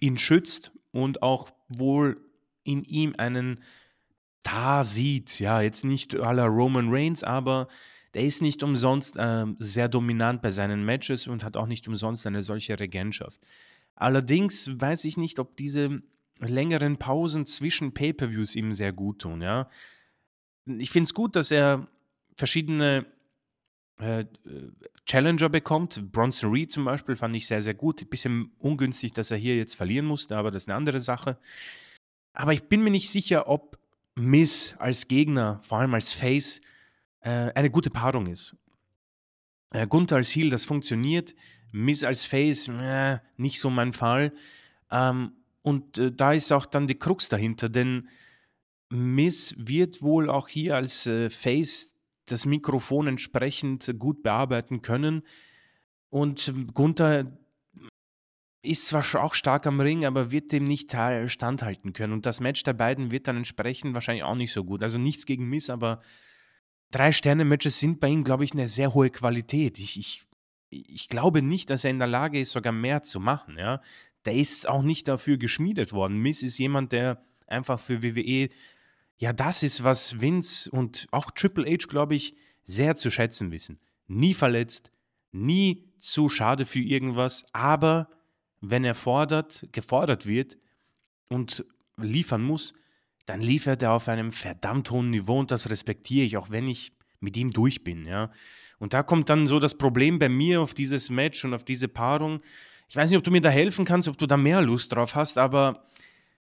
[0.00, 2.27] ihn schützt und auch wohl
[2.68, 3.60] in ihm einen
[4.40, 5.40] Star sieht.
[5.40, 7.68] Ja, jetzt nicht la Roman Reigns, aber
[8.14, 12.26] der ist nicht umsonst, ähm, sehr dominant bei seinen Matches und hat auch nicht umsonst
[12.26, 13.40] eine solche Regentschaft.
[13.94, 16.02] Allerdings weiß ich nicht, ob diese
[16.40, 19.68] längeren Pausen zwischen Pay-per-Views ihm sehr guttun, ja?
[20.66, 21.88] Ich finde es gut, dass er
[22.36, 23.06] verschiedene,
[24.00, 24.26] äh, äh,
[25.06, 26.12] Challenger bekommt.
[26.12, 28.08] Bronson Reed zum Beispiel fand ich sehr, sehr gut.
[28.10, 31.38] Bisschen ungünstig, dass er hier jetzt verlieren musste, aber das ist 'ne andere Sache.
[32.38, 33.78] Aber ich bin mir nicht sicher, ob
[34.14, 36.60] Miz als Gegner, vor allem als Face,
[37.20, 38.56] äh, eine gute Paarung ist.
[39.70, 41.34] Äh, Gunther als Heel, das funktioniert.
[41.72, 44.32] Miz als Face, äh, nicht so mein Fall.
[44.88, 45.32] Ähm,
[45.62, 48.08] und, da ist auch dann die Krux dahinter, denn
[48.88, 55.22] Miz wird wohl auch hier als, Face das Mikrofon entsprechend gut bearbeiten können.
[56.08, 57.36] Und Gunther
[58.62, 60.94] ist zwar auch stark am Ring, aber wird dem nicht
[61.26, 62.12] standhalten können.
[62.12, 64.82] Und das Match der beiden wird dann entsprechend wahrscheinlich auch nicht so gut.
[64.82, 65.98] Also, nichts gegen Miz, aber
[66.92, 69.78] 3-Sterne-Matches sind bei ihm, glaube ich, 'ne sehr hohe Qualität.
[69.78, 70.22] Ich ich
[70.70, 73.80] ich glaube nicht, dass er in der Lage ist, sogar mehr zu machen, ja?
[74.26, 76.18] Der ist auch nicht dafür geschmiedet worden.
[76.18, 78.50] Miz ist jemand, der einfach für WWE
[79.18, 83.80] ja, das ist, was Vince und auch Triple H, glaube ich, sehr zu schätzen wissen.
[84.06, 84.92] Nie verletzt,
[85.32, 88.08] nie zu schade für irgendwas, aber
[88.60, 90.58] wenn er fordert gefordert wird
[91.28, 91.64] und
[91.96, 92.74] liefern muss,
[93.26, 96.92] dann liefert er auf einem verdammt hohen Niveau und das respektiere ich, auch wenn ich
[97.20, 98.30] mit ihm durch bin, ja.
[98.78, 101.88] Und da kommt dann so das Problem bei mir auf dieses Match und auf diese
[101.88, 102.40] Paarung.
[102.88, 105.14] Ich weiß nicht, ob du mir da helfen kannst, ob du da mehr Lust drauf
[105.16, 105.88] hast, aber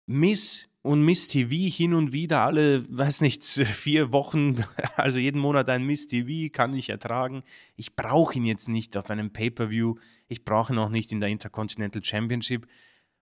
[0.06, 4.64] Miss und Miss TV hin und wieder alle, weiß nicht, vier Wochen,
[4.96, 7.44] also jeden Monat ein Miss TV kann ich ertragen.
[7.76, 9.96] Ich brauche ihn jetzt nicht auf einem Pay-Per-View.
[10.30, 12.68] Ich brauche ihn auch nicht in der Intercontinental Championship.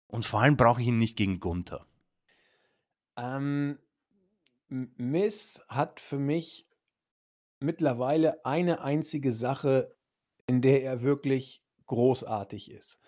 [0.06, 1.84] Und vor allem brauche ich ihn nicht gegen Gunther.
[3.16, 3.78] Ähm,
[4.68, 6.68] Miss hat für mich
[7.58, 9.92] mittlerweile eine einzige Sache,
[10.46, 13.00] in der er wirklich großartig ist.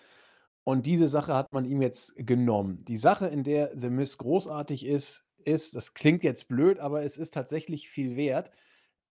[0.68, 2.84] Und diese Sache hat man ihm jetzt genommen.
[2.86, 7.16] Die Sache, in der The Miz großartig ist, ist, das klingt jetzt blöd, aber es
[7.16, 8.50] ist tatsächlich viel wert.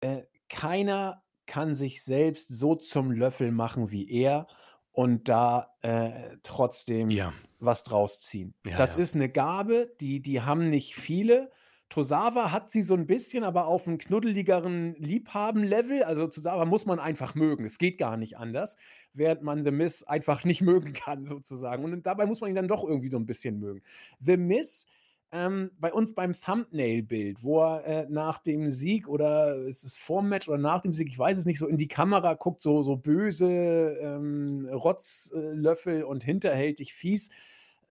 [0.00, 4.48] Äh, keiner kann sich selbst so zum Löffel machen wie er
[4.92, 8.52] und da äh, trotzdem Ja, was draus ziehen.
[8.66, 9.00] ja, Das ja.
[9.00, 11.50] ist eine Gabe, die, die haben nicht viele.
[11.89, 16.03] Tosawa hat sie so ein bisschen, aber auf einem knuddeligeren Liebhaben-Level.
[16.03, 17.64] Also Tosawa muss man einfach mögen.
[17.64, 18.76] Es geht gar nicht anders,
[19.12, 21.84] während man The Miz einfach nicht mögen kann, sozusagen.
[21.84, 23.82] Und dabei muss man ihn dann doch irgendwie so ein bisschen mögen.
[24.20, 24.87] The Miz,
[25.32, 30.28] ähm, bei uns beim Thumbnail-Bild, wo er äh, nach dem Sieg oder ist es vorm
[30.28, 32.82] Match oder nach dem Sieg, ich weiß es nicht, so in die Kamera guckt, so,
[32.82, 37.30] so böse ähm, Rotzlöffel und hinterhältig fies.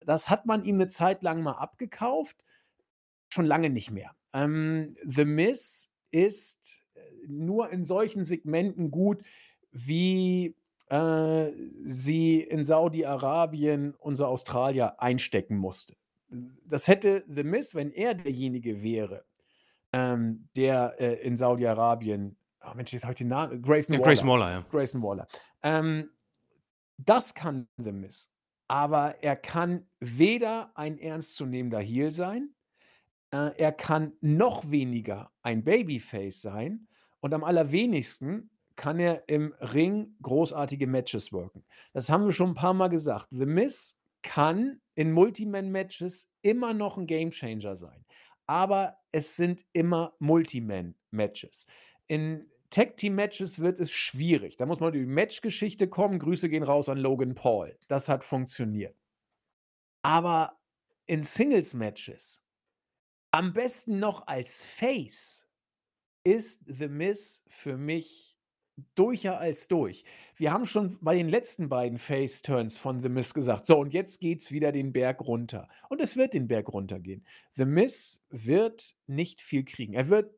[0.05, 2.44] Das hat man ihm eine Zeit lang mal abgekauft
[3.35, 4.15] schon lange nicht mehr.
[4.33, 9.21] Ähm, The Miz ist äh, nur in solchen Segmenten gut,
[9.71, 10.55] wie
[10.89, 11.51] äh,
[11.83, 15.95] sie in Saudi-Arabien unser Australier einstecken musste.
[16.65, 19.25] Das hätte The Miz, wenn er derjenige wäre,
[19.93, 24.09] ähm, der äh, in Saudi-Arabien, oh Mensch, jetzt habe ich den Namen, Grayson Ja, Waller.
[24.09, 24.65] Grace Waller, ja.
[24.69, 25.27] Grayson Waller.
[25.63, 26.09] Ähm,
[26.97, 28.31] das kann The Miz.
[28.67, 32.54] Aber er kann weder ein ernstzunehmender Heel sein,
[33.35, 36.87] äh, er kann noch weniger ein Babyface sein
[37.19, 41.65] und am allerwenigsten kann er im Ring großartige Matches worken.
[41.93, 43.27] Das haben wir schon ein paar Mal gesagt.
[43.31, 48.05] The Miz kann in Multiman-Matches immer noch ein Gamechanger sein.
[48.47, 51.65] Aber es sind immer Multiman-Matches.
[52.07, 54.57] In Tag-Team-Matches wird es schwierig.
[54.57, 56.19] Da muss man über die Matchgeschichte kommen.
[56.19, 57.77] Grüße gehen raus an Logan Paul.
[57.87, 58.95] Das hat funktioniert.
[60.03, 60.59] Aber
[61.05, 62.44] in Singles-Matches
[63.35, 65.45] am besten noch als Face
[66.23, 68.37] ist The Miz für mich
[68.95, 70.05] durcher als durch.
[70.37, 74.21] Wir haben schon bei den letzten beiden Face-Turns von The Miz gesagt, so und jetzt
[74.21, 75.67] geht's wieder den Berg runter.
[75.89, 77.25] Und es wird den Berg runtergehen.
[77.55, 79.93] The Miz wird nicht viel kriegen.
[79.93, 80.33] Er wird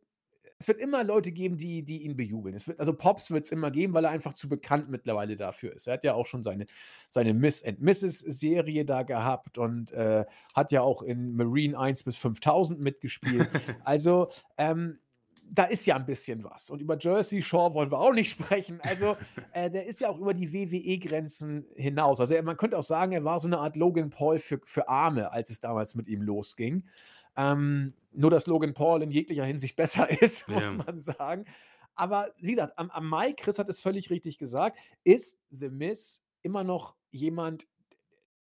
[0.59, 2.55] es wird immer Leute geben, die, die ihn bejubeln.
[2.55, 5.73] Es wird, also Pops wird es immer geben, weil er einfach zu bekannt mittlerweile dafür
[5.73, 5.87] ist.
[5.87, 6.65] Er hat ja auch schon seine,
[7.09, 8.19] seine Miss and Mrs.
[8.19, 13.47] Serie da gehabt und äh, hat ja auch in Marine 1 bis 5000 mitgespielt.
[13.83, 14.99] also, ähm,
[15.49, 16.69] da ist ja ein bisschen was.
[16.69, 18.79] Und über Jersey Shore wollen wir auch nicht sprechen.
[18.81, 19.15] Also,
[19.53, 22.19] äh, der ist ja auch über die WWE-Grenzen hinaus.
[22.19, 25.31] Also, man könnte auch sagen, er war so eine Art Logan Paul für, für Arme,
[25.31, 26.83] als es damals mit ihm losging.
[27.37, 30.73] Ähm, nur, dass Logan Paul in jeglicher Hinsicht besser ist, muss Ja.
[30.73, 31.45] man sagen.
[31.95, 36.23] Aber wie gesagt, am, am Mai, Chris hat es völlig richtig gesagt, ist The Miz
[36.41, 37.67] immer noch jemand,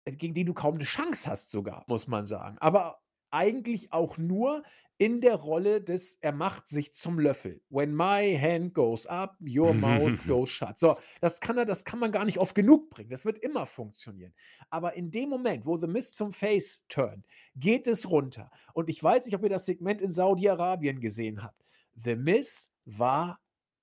[0.06, 2.58] gegen den du kaum eine Chance hast, sogar, muss man sagen.
[2.60, 3.00] Aber
[3.32, 4.64] eigentlich auch nur
[4.98, 7.62] in der Rolle des, er macht sich zum Löffel.
[7.70, 10.78] When my hand goes up, your mouth goes shut.
[10.78, 13.10] So, das kann er, das kann man gar nicht oft genug bringen.
[13.10, 14.34] Das wird immer funktionieren.
[14.70, 17.26] Aber in dem Moment, wo The Mist zum Face turnt,
[17.56, 18.52] geht es runter.
[18.74, 21.66] Und ich weiß nicht, ob ihr das Segment in Saudi-Arabien gesehen habt.
[21.96, 23.40] The Miz war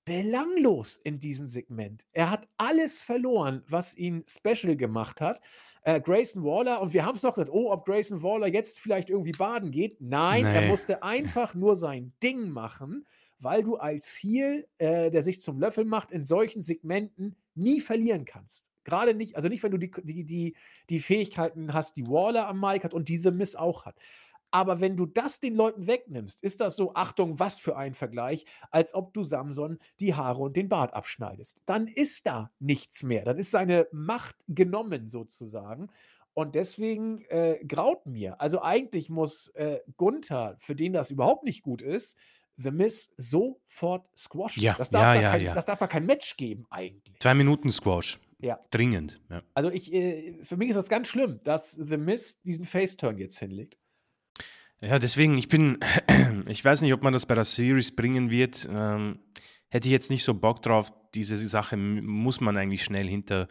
[0.06, 2.06] belanglos in diesem Segment.
[2.12, 5.40] Er hat alles verloren, was ihn special gemacht hat.
[5.82, 9.10] Äh, Grayson Waller, und wir haben es noch gesagt, oh, ob Grayson Waller jetzt vielleicht
[9.10, 10.00] irgendwie baden geht.
[10.00, 10.68] Nein, er Nee.
[10.68, 13.06] musste einfach nur sein Ding machen,
[13.40, 18.24] weil du als Heel, äh, der sich zum Löffel macht, in solchen Segmenten nie verlieren
[18.24, 18.70] kannst.
[18.84, 20.54] Gerade nicht, also nicht, wenn du die, die, die,
[20.88, 23.96] die Fähigkeiten hast, die Waller am Mike hat und diese Miss auch hat.
[24.50, 28.46] Aber wenn du das den Leuten wegnimmst, ist das so, Achtung, was für ein Vergleich,
[28.70, 31.62] als ob du Samson die Haare und den Bart abschneidest.
[31.66, 33.24] Dann ist da nichts mehr.
[33.24, 35.88] Dann ist seine Macht genommen sozusagen.
[36.34, 38.40] Und deswegen äh, graut mir.
[38.40, 42.18] Also eigentlich muss äh, Gunther, für den das überhaupt nicht gut ist,
[42.58, 44.62] The Miz sofort squashen.
[44.62, 45.54] Ja, das, darf ja, da ja, kein, ja.
[45.54, 47.18] das darf da kein Match geben eigentlich.
[47.20, 48.18] Zwei Minuten Squash.
[48.38, 48.60] Ja.
[48.70, 49.20] Dringend.
[49.30, 49.42] Ja.
[49.54, 53.38] Also ich, äh, für mich ist das ganz schlimm, dass The Miz diesen Face-Turn jetzt
[53.38, 53.78] hinlegt.
[54.80, 55.78] Ja, deswegen, ich bin,
[56.48, 58.68] ich weiß nicht, ob man das bei der Series bringen wird.
[58.70, 59.18] Ähm,
[59.68, 60.92] hätte ich jetzt nicht so Bock drauf.
[61.14, 63.48] Diese Sache muss man eigentlich schnell hinter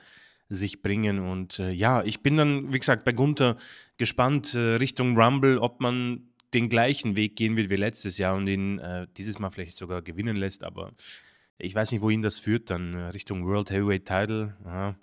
[0.49, 1.19] sich bringen.
[1.19, 3.57] Und äh, ja, ich bin dann, wie gesagt, bei Gunther
[3.97, 8.47] gespannt äh, Richtung Rumble, ob man den gleichen Weg gehen wird wie letztes Jahr und
[8.47, 10.93] ihn äh, dieses Mal vielleicht sogar gewinnen lässt, aber
[11.57, 14.55] ich weiß nicht, wohin das führt, dann äh, Richtung World Heavyweight Title.
[14.63, 14.95] Ja.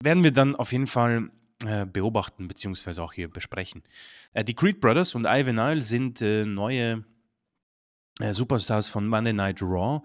[0.00, 1.30] Werden wir dann auf jeden Fall
[1.86, 3.82] beobachten, beziehungsweise auch hier besprechen.
[4.32, 7.04] Äh, die Creed Brothers und Ivan Nile sind äh, neue
[8.20, 10.02] äh, Superstars von Monday Night Raw.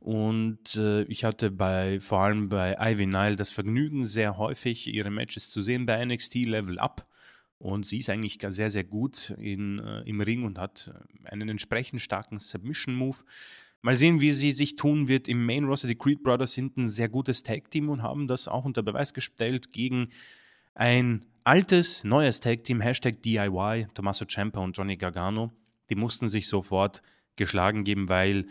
[0.00, 5.10] Und äh, ich hatte bei, vor allem bei Ivy Nile das Vergnügen, sehr häufig ihre
[5.10, 7.06] Matches zu sehen bei NXT Level Up.
[7.58, 10.92] Und sie ist eigentlich sehr, sehr gut in, äh, im Ring und hat
[11.24, 13.18] einen entsprechend starken Submission-Move.
[13.82, 15.88] Mal sehen, wie sie sich tun wird im Main Roster.
[15.88, 19.72] Die Creed Brothers sind ein sehr gutes Tag-Team und haben das auch unter Beweis gestellt
[19.72, 20.08] gegen
[20.78, 25.52] ein altes, neues Tag-Team, Hashtag DIY, Tommaso Ciampa und Johnny Gargano.
[25.90, 27.02] Die mussten sich sofort
[27.34, 28.46] geschlagen geben, weil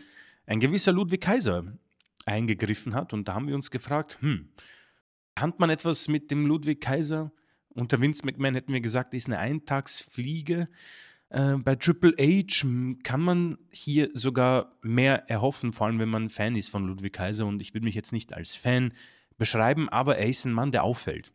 [0.46, 1.78] ein gewisser Ludwig Kaiser
[2.26, 3.14] eingegriffen hat.
[3.14, 4.50] Und da haben wir uns gefragt, hm,
[5.36, 7.32] kann man etwas mit dem Ludwig Kaiser?
[7.70, 10.68] Unter Vince McMahon hätten wir gesagt, ist eine Eintagsfliege.
[11.30, 12.68] Äh, bei Triple H
[13.04, 17.46] kann man hier sogar mehr erhoffen, vor allem wenn man Fan ist von Ludwig Kaiser.
[17.46, 18.92] Und ich würde mich jetzt nicht als Fan
[19.38, 21.32] beschreiben, aber er ist ein Mann, der auffällt.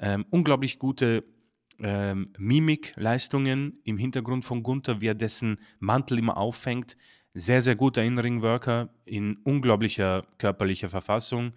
[0.00, 1.24] Ähm, unglaublich gute
[1.78, 6.96] ähm, Mimikleistungen im Hintergrund von Gunther, wie er dessen Mantel immer auffängt.
[7.32, 11.52] Sehr, sehr guter In-Ring-Worker in unglaublicher körperlicher Verfassung.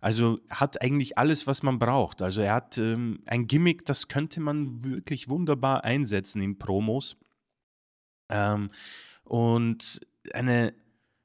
[0.00, 2.20] Also hat eigentlich alles, was man braucht.
[2.22, 7.16] Also er hat ähm, ein Gimmick, das könnte man wirklich wunderbar einsetzen in Promos.
[8.28, 8.70] Ähm,
[9.24, 10.00] und
[10.32, 10.74] eine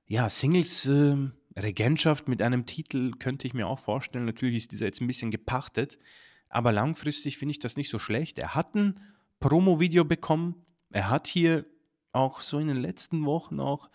[0.08, 4.26] ja, Singles-Regentschaft äh, mit einem Titel könnte ich mir auch vorstellen.
[4.26, 6.00] Natürlich ist dieser jetzt ein bisschen gepachtet,
[6.52, 8.38] aber langfristig finde ich das nicht so schlecht.
[8.38, 9.00] Er hat ein
[9.40, 10.66] Promo-Video bekommen.
[10.92, 11.66] Er hat hier
[12.12, 13.90] auch so in den letzten Wochen auch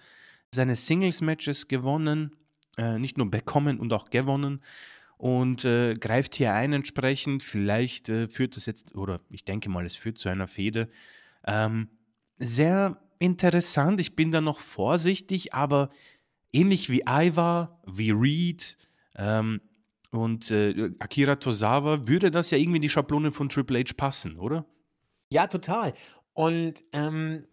[0.50, 2.32] seine Singles-Matches gewonnen.
[2.76, 4.62] Äh, nicht nur bekommen und auch gewonnen.
[5.18, 7.42] Und äh, greift hier ein entsprechend.
[7.42, 10.88] Vielleicht äh, führt das jetzt, oder ich denke mal, es führt zu einer Fehde.
[11.46, 11.88] Ähm,
[12.38, 14.00] sehr interessant.
[14.00, 15.90] Ich bin da noch vorsichtig, aber
[16.52, 18.76] ähnlich wie Ivar, wie Reed,
[19.14, 19.60] ähm,
[20.10, 24.38] und äh, Akira Tozawa würde das ja irgendwie in die Schablone von Triple H passen,
[24.38, 24.66] oder?
[25.30, 25.94] Ja, total.
[26.32, 27.46] Und ähm,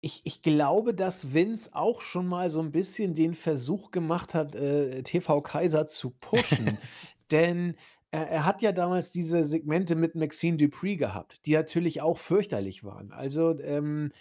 [0.00, 4.54] ich, ich glaube, dass Vince auch schon mal so ein bisschen den Versuch gemacht hat,
[4.54, 6.78] äh, TV Kaiser zu pushen.
[7.30, 7.74] Denn
[8.10, 12.84] er, er hat ja damals diese Segmente mit Maxine Dupree gehabt, die natürlich auch fürchterlich
[12.84, 13.12] waren.
[13.12, 14.12] Also, ähm,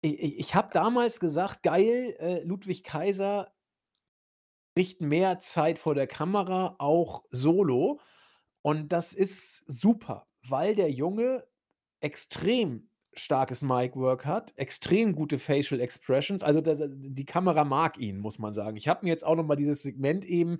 [0.00, 3.52] ich, ich habe damals gesagt, geil, äh, Ludwig Kaiser
[4.78, 7.98] kriegt mehr Zeit vor der Kamera, auch solo.
[8.62, 11.42] Und das ist super, weil der Junge
[11.98, 16.44] extrem starkes Mic-Work hat, extrem gute Facial Expressions.
[16.44, 18.76] Also da, die Kamera mag ihn, muss man sagen.
[18.76, 20.58] Ich habe mir jetzt auch noch mal dieses Segment eben,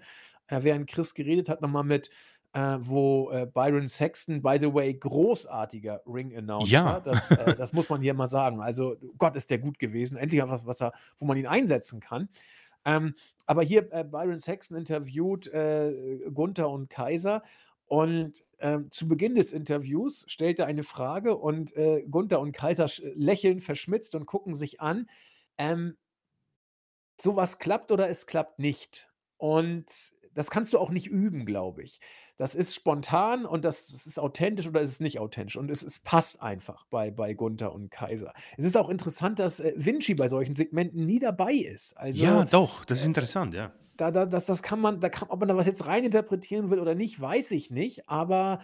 [0.48, 2.10] äh, während Chris geredet hat, noch mal mit
[2.54, 6.98] äh, wo äh, Byron Sexton, by the way, großartiger Ring-Announcer, Ja.
[7.00, 8.60] das, äh, das muss man hier mal sagen.
[8.60, 10.16] Also Gott, ist der gut gewesen.
[10.16, 12.28] Endlich was, was er, wo man ihn einsetzen kann.
[12.84, 13.14] Ähm,
[13.46, 17.42] aber hier äh, Byron Saxon interviewt äh, Gunther und Kaiser
[17.86, 22.88] und ähm, zu Beginn des Interviews stellt er eine Frage und äh, Gunther und Kaiser
[23.14, 25.08] lächeln verschmitzt und gucken sich an.
[25.56, 25.96] Ähm,
[27.20, 29.10] sowas klappt oder es klappt nicht.
[29.38, 29.86] Und
[30.34, 32.00] das kannst du auch nicht üben, glaube ich.
[32.38, 35.56] Das ist spontan und das das ist authentisch oder ist es nicht authentisch.
[35.56, 38.32] Und es es passt einfach bei bei Gunther und Kaiser.
[38.56, 41.96] Es ist auch interessant, dass, äh, Vinci bei solchen Segmenten nie dabei ist.
[42.12, 43.72] Ja, Also, doch, das ist äh, interessant, ja.
[43.96, 46.78] da da das das kann man da kann ob man da was jetzt reininterpretieren will
[46.78, 48.08] oder nicht, weiß ich nicht.
[48.08, 48.60] Aber,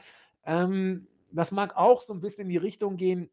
[0.47, 3.29] ähm, das mag auch so ein bisschen in die Richtung gehen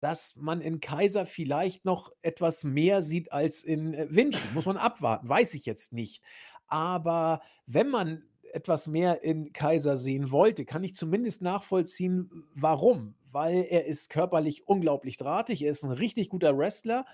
[0.00, 4.40] dass man in Kaiser vielleicht noch etwas mehr sieht als in, äh, Vinci.
[4.54, 6.22] Muss man abwarten, weiß ich jetzt nicht.
[6.68, 8.22] Aber wenn man
[8.54, 13.14] etwas mehr in Kaiser sehen wollte, kann ich zumindest nachvollziehen, warum.
[13.30, 17.04] Weil er ist körperlich unglaublich drahtig, er ist ein richtig guter Wrestler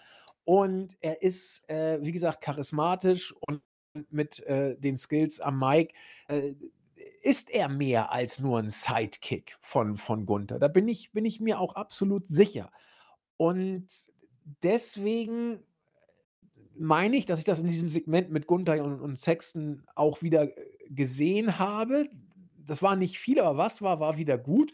[0.45, 3.63] und er ist, äh, wie gesagt, charismatisch und
[4.11, 5.95] mit, äh, den Skills am Mic,
[6.29, 6.55] äh,
[7.23, 10.59] ist er mehr als nur ein Sidekick von von Gunther.
[10.59, 12.71] Da bin ich bin ich mir auch absolut sicher.
[13.37, 13.89] Und
[14.63, 15.61] deswegen
[16.77, 20.49] meine ich, dass ich das in diesem Segment mit Gunther und und Sexton auch wieder,
[20.95, 22.09] gesehen habe.
[22.65, 24.73] Das war nicht viel, aber was war, war wieder gut.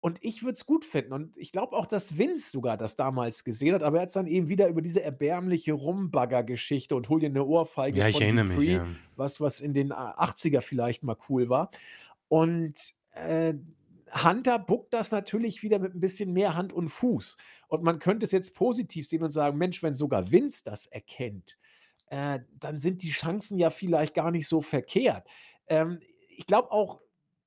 [0.00, 1.12] Und ich würde es gut finden.
[1.12, 4.26] Und ich glaube auch, dass Vince sogar das damals gesehen hat, aber er hat's dann
[4.26, 8.44] eben wieder über diese erbärmliche Rumbagger-Geschichte und hol dir eine Ohrfeige Ja, ich von erinnere
[8.44, 8.86] mich, Dupree, ja.
[9.16, 11.70] was was in den a 80er vielleicht mal cool war.
[12.28, 13.54] Und, äh,
[14.22, 17.36] Hunter bookt das natürlich wieder mit ein bisschen mehr Hand und Fuß.
[17.68, 21.58] Und man könnte es jetzt positiv sehen und sagen: „Mensch, wenn sogar Vince das erkennt,
[22.08, 25.26] äh, dann sind die Chancen ja vielleicht gar nicht so verkehrt.“
[25.68, 26.00] Ähm,
[26.30, 27.00] ich glaube auch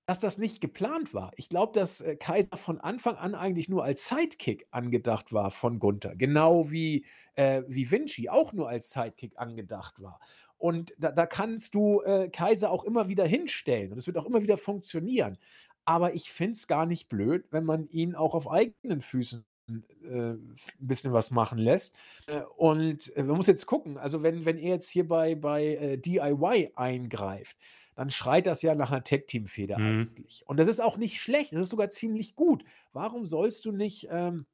[0.09, 1.31] dass das nicht geplant war.
[1.35, 5.77] Ich glaube, dass, äh, Kaiser von Anfang an eigentlich nur als Sidekick angedacht war von
[5.77, 7.05] Gunther, genau wie
[7.35, 10.19] äh, wie Vinci auch nur als Sidekick angedacht war.
[10.57, 14.25] Und da da kannst du, äh, Kaiser auch immer wieder hinstellen und es wird auch
[14.25, 15.37] immer wieder funktionieren.
[15.85, 19.45] Aber ich finde es gar nicht blöd, wenn man ihn auch auf eigenen Füßen,
[20.03, 21.95] äh, 'n bisschen was machen lässt.
[22.27, 25.65] Äh, und, äh, man muss jetzt gucken, also wenn wenn er jetzt hier bei bei,
[25.75, 27.57] äh, DIY eingreift,
[27.95, 30.09] dann schreit das ja nach 'ner Tag-Team-Fehde Mhm.
[30.09, 30.43] eigentlich.
[30.47, 32.63] Und das ist auch nicht schlecht, das ist sogar ziemlich gut.
[32.93, 34.45] Warum sollst du nicht, ähm,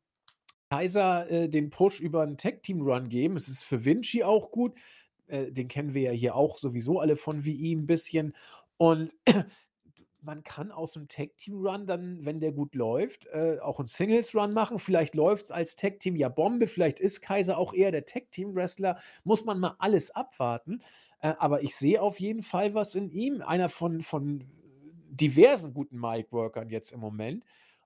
[0.71, 3.35] Kaiser, äh, den Push über 'n Tag-Team-Run geben?
[3.37, 4.77] Es ist für Vinci auch gut.
[5.27, 8.33] Äh, den kennen wir ja hier auch sowieso alle von WI 'n bisschen.
[8.77, 9.11] Und
[10.25, 14.79] man kann aus 'm Tag-Team-Run dann, wenn der gut läuft, äh, auch 'n Singles-Run machen.
[14.79, 18.97] Vielleicht läuft's als Tag-Team ja Bombe, vielleicht ist Kaiser auch eher der Tag-Team-Wrestler.
[19.23, 20.81] Muss man mal alles abwarten.
[21.21, 23.41] Äh, aber ich sehe auf jeden Fall was in ihm.
[23.41, 24.43] Einer von von
[25.09, 27.43] diversen guten Mic-Workern jetzt im Moment.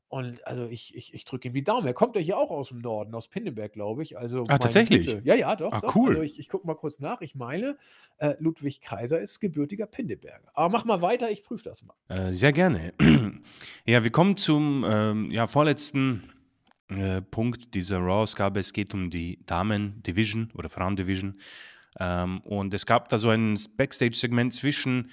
[0.10, 1.86] Und also ich ich ich drücke ihm die Daumen.
[1.86, 4.18] Er kommt ja hier auch aus'm Norden, aus Pinneberg, glaube ich.
[4.18, 5.06] Also Ah, tatsächlich?
[5.06, 5.22] Güte.
[5.24, 5.96] Ja, ja, doch, Ah, doch.
[5.96, 6.24] Also cool.
[6.24, 7.22] ich ich gucke mal kurz nach.
[7.22, 7.78] Ich meine,
[8.18, 10.50] äh, Ludwig Kaiser ist gebürtiger Pinneberger.
[10.56, 11.94] Aber mach mal weiter, ich prüfe das mal.
[12.08, 12.94] Äh, sehr gerne.
[13.86, 16.24] Ja, wir kommen zum, ähm, ja, vorletzten,
[16.90, 18.60] äh, Punkt dieser Raw-Ausgabe.
[18.60, 21.40] Es geht um die Damen-Division oder Frauen-Division.
[22.00, 25.10] Ähm, und es gab da so ein Backstage-Segment zwischen,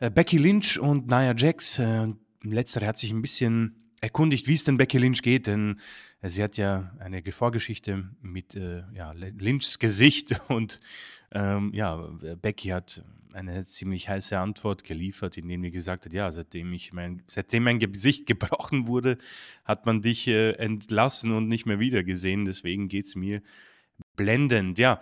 [0.00, 1.78] äh, Becky Lynch und Nia Jax.
[1.78, 2.08] Äh,
[2.42, 5.80] letztere hat sich 'n bisschen erkundigt, wie's denn Becky Lynch geht, denn
[6.22, 10.80] sie hat ja eine Ge Vorgeschichte mit, äh, ja, Lynchs Gesicht und,
[11.30, 16.30] ähm, ja, äh, Becky hat eine ziemlich heiße Antwort geliefert, indem die gesagt hat: „Ja,
[16.30, 19.16] seitdem ich mein seitdem mein Gesicht gebrochen wurde,
[19.64, 22.44] hat man dich, äh, entlassen und nicht mehr wiedergesehen.
[22.44, 23.40] Deswegen geht's mir
[24.16, 25.00] blendend.“ Ja,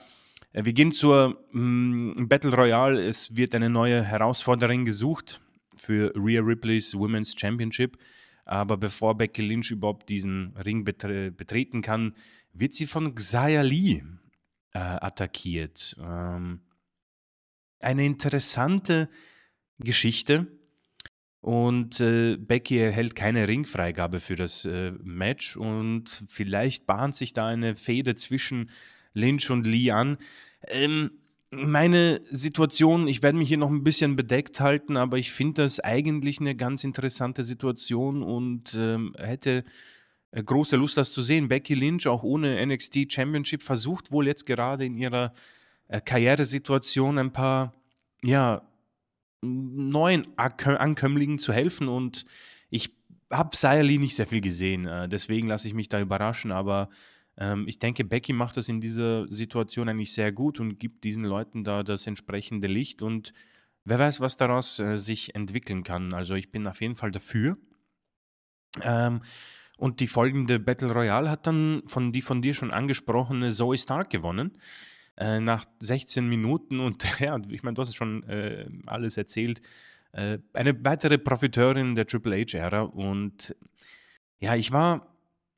[0.53, 3.03] äh, wir gehen zur, hm, Battle Royale.
[3.05, 5.41] Es wird eine neue Herausforderin gesucht
[5.77, 7.99] für Rhea Ripleys Women's Championship.
[8.51, 12.17] Aber bevor Becky Lynch überhaupt diesen Ring betre betreten kann,
[12.53, 14.03] wird sie von Xia Li,
[14.73, 15.97] äh, attackiert.
[16.03, 16.61] Ähm
[17.79, 19.09] eine interessante
[19.79, 20.49] Geschichte.
[21.41, 27.47] Und, äh, Becky erhält keine Ringfreigabe für das, äh, Match und vielleicht bahnt sich da
[27.47, 28.71] eine Fehde zwischen
[29.15, 30.19] Lynch und Li an.
[30.67, 31.13] Ähm,
[31.53, 35.81] meine Situation ich werde mich hier noch 'n bisschen bedeckt halten, aber ich finde das
[35.81, 39.65] eigentlich 'ne ganz interessante Situation und, ähm, hätte,
[40.33, 41.49] äh, große Lust, das zu sehen.
[41.49, 45.33] Becky Lynch, auch ohne NXT Championship, versucht wohl jetzt gerade in ihrer,
[45.89, 47.75] äh, Karrieresituation ein paar,
[48.25, 48.63] ja,
[49.43, 52.27] neuen Ankömmlingen zu helfen und
[52.71, 52.95] ich
[53.33, 56.91] habe Xia Li nicht sehr viel gesehen, äh, deswegen lasse ich mich da überraschen, aber,
[57.37, 61.25] ähm, ich denke, Becky macht das in dieser Situation eigentlich sehr gut und gibt diesen
[61.25, 63.33] Leuten da das entsprechende Licht und
[63.85, 66.15] wer weiß, was daraus, äh, sich entwickeln kann.
[66.15, 67.57] Also, ich bin auf jeden Fall dafür.
[68.83, 69.23] Ähm,
[69.79, 74.11] und die folgende Battle Royale hat dann von die von dir schon angesprochene Zoey Stark
[74.11, 74.59] gewonnen,
[75.17, 79.63] äh, nach 16 Minuten und ja, ich meine, du hast schon, äh, alles erzählt.
[80.13, 83.57] Äh, eine weitere Profiteurin der Triple H-Ära und
[84.39, 85.11] ja, ich war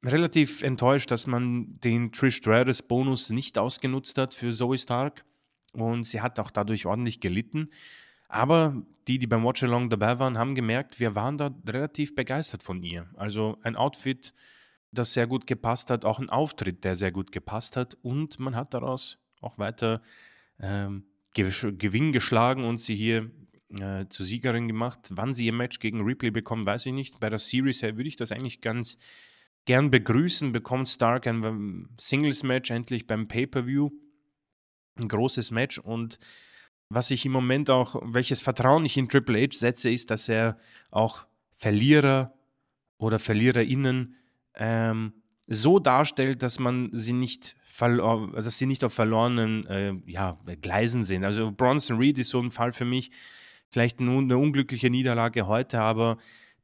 [0.04, 5.24] relativ enttäuscht, dass man den Trish Stratus-Bonus nicht ausgenutzt hat für Zoey Stark
[5.72, 7.70] und sie hat auch dadurch ordentlich gelitten.
[8.28, 12.82] Aber die, die beim Watch-Along dabei waren, haben gemerkt, wir waren da relativ begeistert von
[12.82, 13.08] ihr.
[13.14, 14.32] Also, ein Outfit,
[14.90, 18.56] das sehr gut gepasst hat, auch 'n Auftritt, der sehr gut gepasst hat und man
[18.56, 20.02] hat daraus auch weiter,
[20.60, 23.30] ähm, Gewinn geschlagen und sie hier,
[23.80, 25.00] äh, zur Siegerin gemacht.
[25.10, 27.20] Wann sie ihr Match gegen Ripley bekommt, weiß ich nicht.
[27.20, 28.98] Bei der Series her würde ich das eigentlich ganz
[29.66, 30.52] gern begrüßen.
[30.52, 33.90] Bekommt Stark ein Singles-Match endlich beim Pay-Per-View.
[34.98, 36.18] 'N großes Match und
[36.90, 40.58] was ich im Moment auch welches Vertrauen ich in Triple H setze, ist, dass er
[40.90, 42.34] auch Verlierer
[42.98, 44.16] oder VerliererInnen,
[44.56, 45.14] ähm,
[45.48, 51.24] so darstellt, dass man sie nicht dass sie nicht auf verlorenen, äh, ja, Gleisen sind.
[51.24, 53.10] Also, Bronson Reed ist so 'n Fall für mich.
[53.70, 56.18] Vielleicht nun 'ne unglückliche Niederlage heute, aber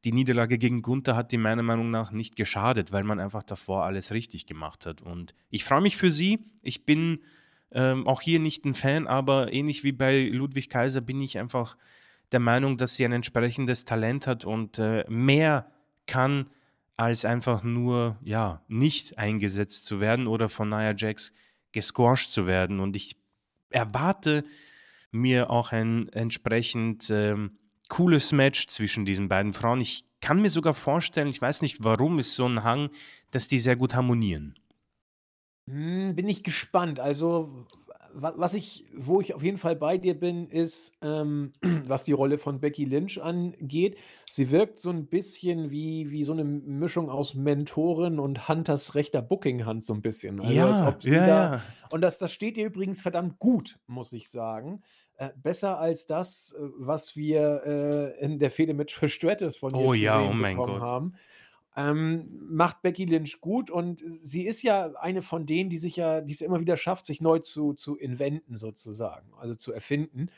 [0.05, 3.83] die Niederlage gegen Gunther hat ihm meiner Meinung nach nicht geschadet, weil man einfach davor
[3.85, 5.01] alles richtig gemacht hat.
[5.01, 6.39] Und ich freue mich für sie.
[6.61, 7.19] Ich bin,
[7.71, 11.77] ähm, auch hier nicht 'n Fan, aber ähnlich wie bei Ludwig Kaiser bin ich einfach
[12.31, 15.69] der Meinung, dass sie ein entsprechendes Talent hat und, äh, mehr
[16.05, 16.49] kann,
[16.97, 21.33] als einfach nur, ja, nicht eingesetzt zu werden oder von Nia Jax
[21.71, 22.79] gesquashed zu werden.
[22.79, 23.15] Und ich
[23.69, 24.43] erwarte
[25.11, 27.57] mir auch ein entsprechend, ähm,
[27.89, 29.81] cooles Match zwischen diesen beiden Frauen.
[29.81, 32.89] Ich kann mir sogar vorstellen, ich weiß nicht warum, ist so 'n Hang,
[33.31, 34.55] dass die sehr gut harmonieren.
[35.67, 36.99] Hm, bin ich gespannt.
[36.99, 37.67] Also,
[38.13, 41.53] was ich wo ich auf jeden Fall bei dir bin, ist, ähm,
[41.85, 43.97] was die Rolle von Becky Lynch angeht.
[44.31, 49.21] Sie wirkt so ein bisschen wie wie so eine Mischung aus Mentorin und Hunters rechter
[49.21, 50.39] Booking-Hand so ein bisschen.
[50.41, 51.75] Also, als Ja, ob sie ja, da ja.
[51.91, 54.81] und das das steht ihr übrigens verdammt gut, muss ich sagen.
[55.19, 59.85] Äh, besser als das, äh, was wir, äh, in der Fehde mit Stratus von ihr
[59.85, 60.89] Oh zu ja, oh sehen mein bekommen Gott.
[60.89, 61.13] haben.
[61.75, 66.21] Ähm, macht Becky Lynch gut und sie ist ja eine von denen, die sich ja
[66.21, 70.29] die es immer wieder schafft, sich neu zu zu inventen sozusagen, also zu erfinden.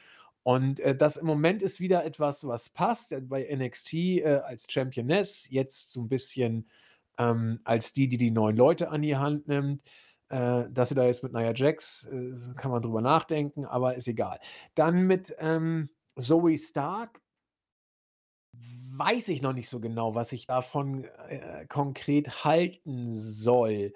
[0.41, 4.65] Und, äh, das im Moment ist wieder etwas, was passt, äh, bei NXT, äh, als
[4.67, 6.67] Championess, jetzt so ein bisschen,
[7.19, 9.83] ähm, als die, die die neuen Leute an die Hand nimmt.
[10.31, 14.07] Äh, dass sie da jetzt mit Nia Jax äh, kann man drüber nachdenken, aber ist
[14.07, 14.39] egal.
[14.75, 17.21] Dann mit, ähm, Zoey Stark
[18.53, 23.93] weiß ich noch nicht so genau, was ich davon, äh, konkret halten soll.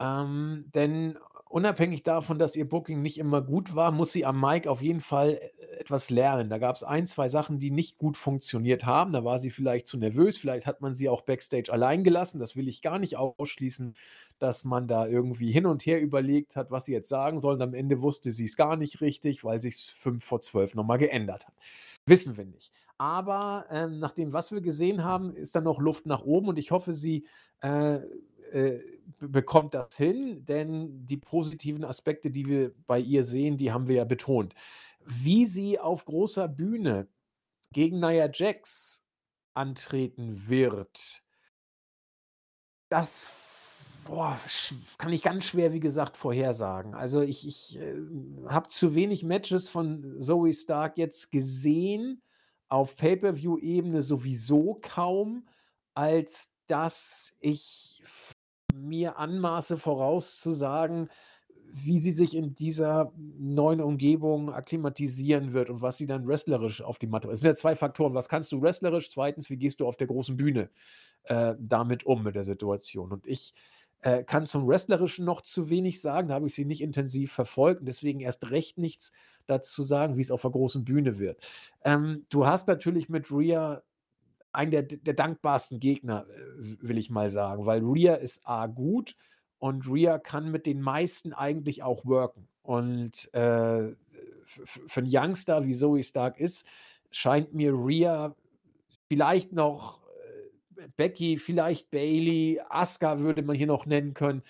[0.00, 1.18] Ähm, denn
[1.54, 5.00] unabhängig davon, dass ihr Booking nicht immer gut war, muss sie am Mic auf jeden
[5.00, 6.50] Fall, äh, etwas lernen.
[6.50, 9.12] Da gab's ein, 2 Sachen, die nicht gut funktioniert haben.
[9.12, 12.40] Da war sie vielleicht zu nervös, vielleicht hat man sie auch backstage allein gelassen.
[12.40, 13.94] Das will ich gar nicht ausschließen,
[14.40, 17.62] dass man da irgendwie hin und her überlegt hat, was sie jetzt sagen soll und
[17.62, 20.96] am Ende wusste sie es gar nicht richtig, weil sich's 5 vor 12 noch mal
[20.96, 21.54] geändert hat.
[22.06, 22.72] Wissen wir nicht.
[22.98, 26.58] Aber, ähm, nach dem, was wir gesehen haben, ist da noch Luft nach oben und
[26.58, 27.26] ich hoffe, sie,
[27.60, 28.00] äh,
[28.54, 28.80] äh,
[29.18, 33.88] be bekommt das hin, denn die positiven Aspekte, die wir bei ihr sehen, die haben
[33.88, 34.54] wir ja betont.
[35.04, 37.08] Wie sie auf großer Bühne
[37.72, 39.04] gegen Nia Jax
[39.54, 41.24] antreten wird
[42.88, 43.28] das
[44.06, 44.38] boah,
[44.98, 46.94] kann ich ganz schwer, wie gesagt, vorhersagen.
[46.94, 52.22] Also, ich ich, ähm, habe zu wenig Matches von Zoey Stark jetzt gesehen,
[52.68, 55.48] auf Pay-per-View-Ebene sowieso kaum,
[55.94, 58.04] als dass ich
[58.74, 61.08] mir anmaße vorauszusagen,
[61.72, 66.98] wie sie sich in dieser neuen Umgebung akklimatisieren wird und was sie dann wrestlerisch auf
[66.98, 68.14] die Matte es sind ja 2 Faktoren.
[68.14, 69.10] Was kannst du wrestlerisch?
[69.10, 70.70] Zweitens, wie gehst du auf der großen Bühne,
[71.24, 73.12] äh, damit um mit der Situation?
[73.12, 73.54] Und ich,
[74.02, 77.80] äh, kann zum Wrestlerischen noch zu wenig sagen, da habe ich sie nicht intensiv verfolgt
[77.80, 79.12] und deswegen erst recht nichts
[79.46, 81.42] dazu sagen, wie es auf der großen Bühne wird.
[81.84, 83.82] Ähm, du hast natürlich mit Rhea
[84.54, 89.16] einen der der dankbarsten Gegner, äh, will ich mal sagen, weil Rhea ist A gut
[89.58, 92.48] und Rhea kann mit den meisten eigentlich auch worken.
[92.62, 93.94] Und, äh,
[94.46, 96.66] für 'n Youngster, wie Zoey Stark ist,
[97.10, 98.36] scheint mir Rhea
[99.08, 100.02] vielleicht noch,
[100.78, 104.42] äh, Becky, vielleicht Bayley, Asuka würde man hier noch nennen können.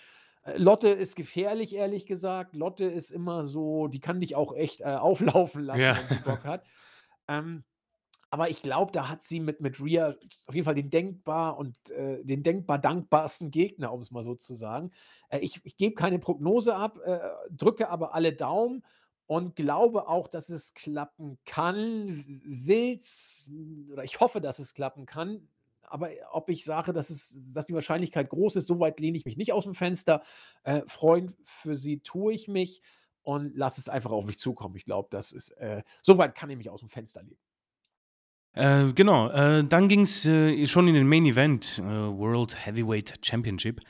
[0.44, 2.56] Äh, Lotte ist gefährlich, ehrlich gesagt.
[2.56, 5.96] Lotte ist immer so die kann dich auch echt, äh, auflaufen lassen, Ja.
[5.96, 6.66] wenn sie Bock hat.
[7.28, 7.64] Ähm
[8.34, 10.16] aber ich glaube, da hat sie mit mit Rhea
[10.48, 14.34] auf jeden Fall den denkbar und äh, den denkbar dankbarsten Gegner, um es mal so
[14.34, 14.90] zu sagen.
[15.28, 17.20] Äh, ich ich gebe keine Prognose ab, äh,
[17.52, 18.82] drücke aber alle Daumen
[19.26, 22.24] und glaube auch, dass es klappen kann.
[22.44, 23.52] Will's
[23.92, 25.46] oder ich hoffe, dass es klappen kann,
[25.82, 29.26] aber ob ich sage, dass es dass die Wahrscheinlichkeit groß ist, so weit lehne ich
[29.26, 30.22] mich nicht ausm Fenster.
[30.64, 32.82] Äh, freuen für sie tue ich mich
[33.22, 34.74] und lasse es einfach auf mich zukommen.
[34.74, 37.43] Ich glaube, das ist äh, so weit kann ich mich ausm Fenster lehnen.
[38.54, 43.80] Äh, genau, äh, dann ging's, äh, schon in den Main Event, äh, World Heavyweight Championship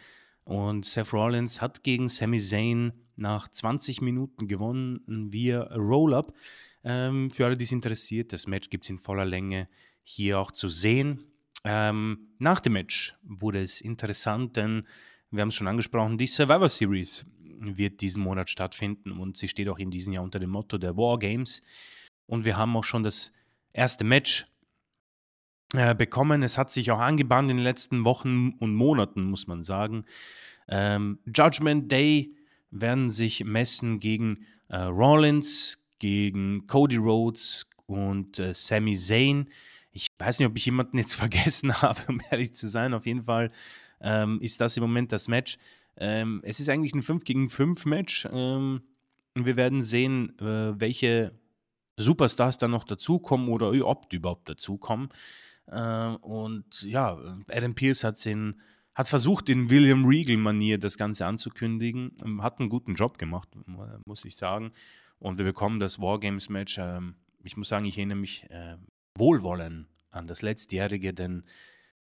[0.44, 5.00] und Seth Rollins hat gegen Sami Zayn nach 20 Minuten gewonnen
[5.32, 6.34] via Roll-Up.
[6.82, 9.68] Ähm, für alle, die's interessiert, das Match gibt's in voller Länge
[10.02, 11.24] hier auch zu sehen.
[11.64, 14.86] Ähm, nach dem Match wurde es interessant, denn
[15.30, 17.26] wir haben's schon angesprochen, die Survivor Series
[17.58, 20.96] wird diesen Monat stattfinden und sie steht auch in diesem Jahr unter dem Motto der
[20.96, 21.62] War Games.
[22.26, 23.32] Und wir haben auch schon das
[23.72, 24.46] erste Match
[25.75, 26.42] äh, bekommen.
[26.42, 30.05] Es hat sich auch angebahnt in den letzten Wochen und Monaten, muss man sagen.
[30.68, 32.34] Ähm, Judgment Day
[32.71, 39.49] werden sich messen gegen, äh, Rollins, gegen Cody Rhodes und, äh, Sami Zayn.
[39.92, 42.95] Ich weiß nicht, ob ich jemanden jetzt vergessen habe, um ehrlich zu sein.
[42.95, 43.51] Auf jeden Fall,
[44.01, 45.59] ähm, ist das im Moment das Match.
[45.96, 48.83] Ähm, es ist eigentlich 'n 5 gegen 5 Match, ähm,
[49.34, 51.33] wir werden sehen, äh, welche
[51.96, 55.09] Superstars da noch dazukommen oder ob die überhaupt dazukommen.
[55.66, 57.18] Äh, und ja,
[57.49, 58.61] Adam Pearce hat's in
[58.95, 63.84] hat versucht, in William Regal-Manier das Ganze anzukündigen, ähm, hat 'n guten Job gemacht, mu
[64.07, 64.70] muss ich sagen.
[65.18, 66.78] Und wir bekommen das War Games Match.
[66.78, 68.46] Ähm, ich muss sagen, ich erinnere mich,
[69.16, 71.45] wohlwollend an das letztjährige, denn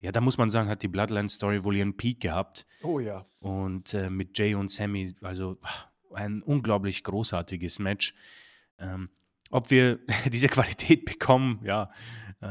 [0.04, 2.66] ja, da muss man sagen, hat die Bloodline-Story wohl ihren Peak gehabt.
[2.82, 3.26] Oh ja.
[3.40, 5.58] Und, äh, mit Jey und Sami, also
[6.14, 8.14] ein unglaublich großartiges Match.
[8.78, 9.10] Ähm,
[9.50, 10.00] ob wir
[10.32, 11.90] diese Qualität bekommen, ja,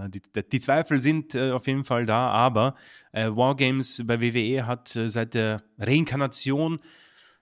[0.09, 2.75] die die Zweifel sind, äh, auf jeden Fall da, aber,
[3.13, 6.81] äh, War Games bei WWE hat, äh, seit der Reinkarnation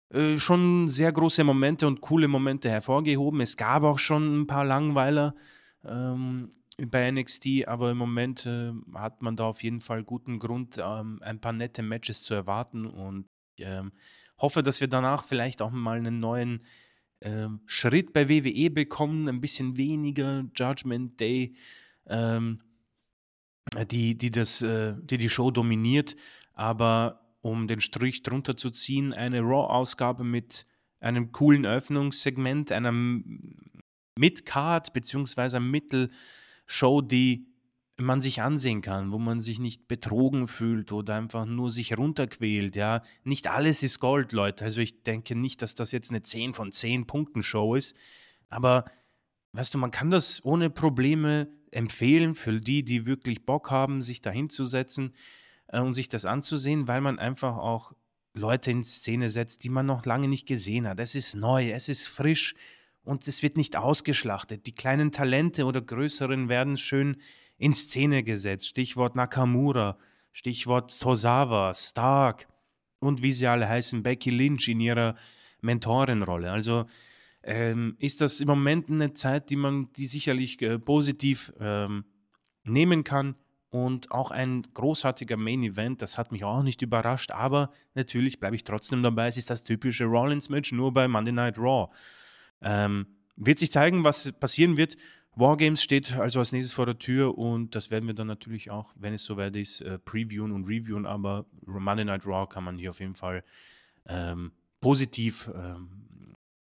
[0.10, 3.42] äh, schon sehr große Momente und coole Momente hervorgehoben.
[3.42, 5.36] Es gab auch schon ein paar Langweiler
[5.84, 10.78] ähm, bei NXT, aber im Moment äh, hat man da auf jeden Fall guten Grund,
[10.82, 13.92] ähm, ein paar nette Matches zu erwarten und ähm,
[14.38, 16.64] hoffe, dass wir danach vielleicht auch mal einen neuen
[17.22, 21.56] ähm, Schritt bei WWE bekommen, ein bisschen weniger Judgment Day,
[22.10, 22.62] ähm,
[23.92, 26.16] die, die, das, äh, die die Show dominiert,
[26.54, 30.66] aber um den Strich drunter zu ziehen, eine Raw-Ausgabe mit
[31.00, 35.60] einem coolen Öffnungssegment, einer Mid-Card bzw.
[35.60, 37.48] Mittelshow, die
[38.00, 42.76] man sich ansehen kann, wo man sich nicht betrogen fühlt oder einfach nur sich runterquält,
[42.76, 43.02] ja.
[43.24, 44.66] Nicht alles ist Gold, Leute.
[44.66, 47.96] Also ich denke nicht, dass das jetzt eine 10 von 10 Punkten Show ist,
[48.50, 48.86] aber
[49.54, 54.22] weißt du, man kann das ohne Probleme empfehlen für die, die wirklich Bock haben, sich
[54.22, 55.14] da hinzusetzen
[55.68, 57.94] äh, und sich das anzusehen, weil man einfach auch
[58.34, 61.00] Leute in Szene setzt, die man noch lange nicht gesehen hat.
[61.00, 62.56] Es ist neu, es ist frisch
[63.04, 64.66] und es wird nicht ausgeschlachtet.
[64.66, 67.18] Die kleinen Talente oder größeren werden schön
[67.58, 68.68] in Szene gesetzt.
[68.68, 69.98] Stichwort Nakamura,
[70.32, 72.48] Stichwort Tosawa, Stark
[73.00, 75.16] und wie sie alle heißen, Becky Lynch in ihrer
[75.62, 76.52] Mentorenrolle.
[76.52, 76.86] Also
[77.48, 82.04] ähm, ist das im Moment eine Zeit, die man, die sicherlich äh, positiv ähm,
[82.66, 83.36] nehmen kann
[83.70, 88.58] und auch ein großartiger Main Event, das hat mich auch nicht überrascht, aber natürlich bleibe
[88.58, 89.28] ich trotzdem dabei.
[89.28, 91.90] Es ist das typische Rollins-Match, nur bei Monday Night Raw.
[92.62, 93.08] Ähm,
[93.38, 94.98] wird sich zeigen, was passieren wird.
[95.36, 98.94] Wargames steht also als nächstes vor der Tür und das werden wir dann natürlich auch,
[98.98, 101.06] wenn es soweit ist, äh, previewen und reviewen.
[101.06, 103.44] Aber Monday Night Raw kann man hier auf jeden Fall
[104.06, 104.52] ähm,
[104.82, 106.07] positiv ähm,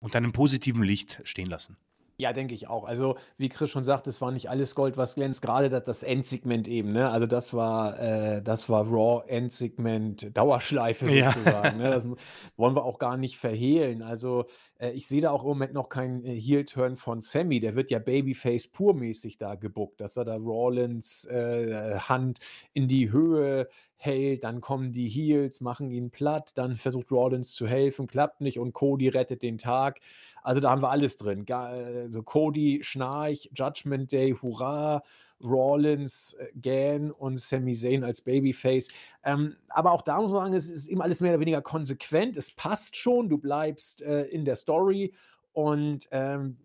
[0.06, 1.76] unter einem positiven Licht stehen lassen.
[2.18, 2.86] Ja, denke ich auch.
[2.86, 5.41] Also, wie Chris schon sagt, es war nicht alles Gold, was glänzt.
[5.41, 7.10] Gerade das, das Endsegment eben, ne?
[7.10, 11.32] Also, das war, äh, das war Raw Endsegment Dauerschleife Ja.
[11.32, 11.77] sozusagen.
[11.77, 11.90] ne?
[11.90, 12.07] Das
[12.56, 14.02] wollen wir auch gar nicht verhehlen.
[14.02, 14.45] Also,
[14.80, 17.60] äh, ich sehe da auch im Moment noch keinen äh, Heel-Turn von Sammy.
[17.60, 22.40] Der wird ja Babyface purmäßig da gebuckt, dass er da Rollins äh, Hand
[22.72, 23.68] in die Höhe
[24.06, 28.60] hält, dann kommen die Heels, machen ihn platt, dann versucht Rollins zu helfen, klappt nicht
[28.60, 29.99] und Cody rettet den Tag.
[30.44, 31.45] Also da haben wir alles drin.
[31.49, 35.02] Also Cody, Schnarch, Judgment Day, Hurra,
[35.44, 38.90] Rollins, äh, Gan und Sami Zayn als Babyface.
[39.23, 42.38] Ähm, aber auch da muss man sagen, es ist eben alles mehr oder weniger konsequent.
[42.38, 45.14] Es passt schon, du bleibst äh, in der Story
[45.53, 46.57] und ähm,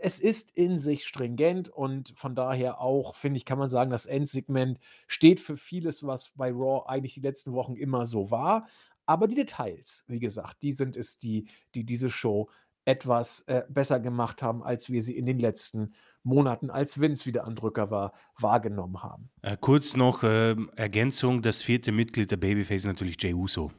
[0.00, 4.06] es ist in sich stringent und von daher auch, finde ich, kann man sagen, das
[4.06, 8.66] Endsegment steht für vieles, was bei Raw eigentlich die letzten Wochen immer so war.
[9.06, 12.48] Aber die Details, wie gesagt, die sind es, die, die diese Show
[12.84, 17.44] etwas äh, besser gemacht haben, als wir sie in den letzten Monaten, als Vince wieder
[17.44, 19.30] an Drücker war, wahrgenommen haben.
[19.42, 23.72] Äh, kurz noch äh, Ergänzung: Das vierte Mitglied der Babyface ist natürlich Jey Uso.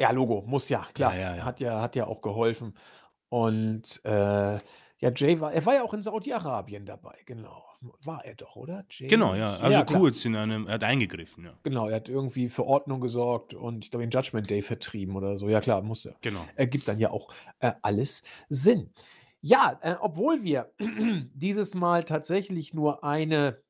[0.00, 1.14] Ja, Logo, muss ja, klar.
[1.14, 1.44] Ja, ja, ja.
[1.44, 2.74] Hat, ja, hat ja auch geholfen.
[3.28, 4.58] Und äh,
[4.98, 7.62] ja, Jay war, er war ja auch in Saudi-Arabien dabei, genau.
[8.04, 8.84] War er doch, oder?
[8.90, 9.06] Jay?
[9.06, 9.56] Genau, ja.
[9.56, 11.58] Also Ja, kurz in einem, er hat eingegriffen, ja.
[11.62, 15.36] Genau, er hat irgendwie für Ordnung gesorgt und ich glaube, den Judgment Day vertrieben oder
[15.36, 15.48] so.
[15.48, 16.16] Ja, klar, muss er.
[16.22, 16.44] Genau.
[16.56, 18.90] Ergibt dann ja auch äh, alles Sinn.
[19.42, 20.72] Ja, äh, obwohl wir
[21.34, 23.60] dieses Mal tatsächlich nur eine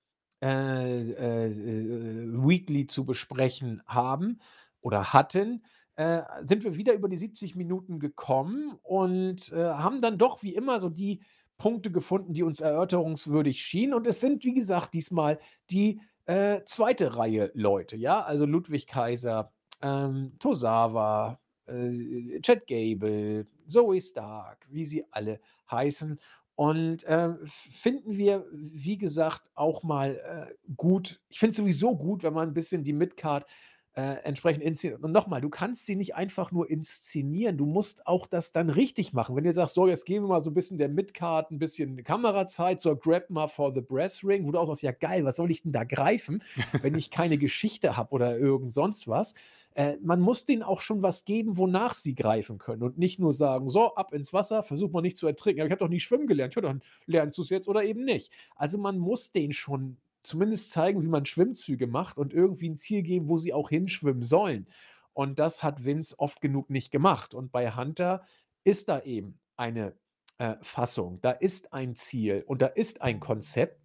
[0.42, 4.40] äh, äh, äh, Weekly zu besprechen haben
[4.80, 5.64] oder hatten,
[5.96, 10.54] äh, sind wir wieder über die 70 Minuten gekommen und äh, haben dann doch wie
[10.54, 11.20] immer so die
[11.58, 13.94] Punkte gefunden, die uns erörterungswürdig schienen.
[13.94, 15.38] Und es sind, wie gesagt, diesmal
[15.70, 24.00] die äh, zweite Reihe Leute, ja, also Ludwig Kaiser, ähm, Tosawa, äh, Chad Gable, Zoe
[24.00, 25.40] Stark, wie sie alle
[25.70, 26.18] heißen.
[26.56, 31.20] Und äh, finden wir, wie gesagt, auch mal äh, gut.
[31.28, 33.46] Ich finde es sowieso gut, wenn man ein bisschen die Midcard
[33.96, 35.02] äh, entsprechend inszeniert.
[35.02, 39.14] Und nochmal, du kannst sie nicht einfach nur inszenieren, du musst auch das dann richtig
[39.14, 39.34] machen.
[39.34, 42.04] Wenn du sagst, so, jetzt geben wir mal so ein bisschen der Midcard ein bisschen
[42.04, 45.36] Kamerazeit, so grab mal for the Breast Ring, wo du auch sagst, ja geil, was
[45.36, 46.42] soll ich denn da greifen,
[46.82, 49.34] wenn ich keine Geschichte habe oder irgend sonst was.
[49.74, 53.32] Äh, man muss denen auch schon was geben, wonach sie greifen können und nicht nur
[53.32, 55.62] sagen, so, ab ins Wasser, versuch mal nicht zu ertrinken.
[55.62, 56.54] Aber ich habe doch nie schwimmen gelernt.
[56.54, 58.30] Ja, dann lernst du es jetzt oder eben nicht.
[58.56, 59.96] Also man muss denen schon
[60.26, 64.22] zumindest zeigen, wie man Schwimmzüge macht und irgendwie ein Ziel geben, wo sie auch hinschwimmen
[64.22, 64.66] sollen.
[65.12, 67.34] Und das hat Vince oft genug nicht gemacht.
[67.34, 68.24] Und bei Hunter
[68.64, 69.94] ist da eben eine
[70.38, 73.80] äh, Fassung, da ist ein Ziel und da ist ein Konzept.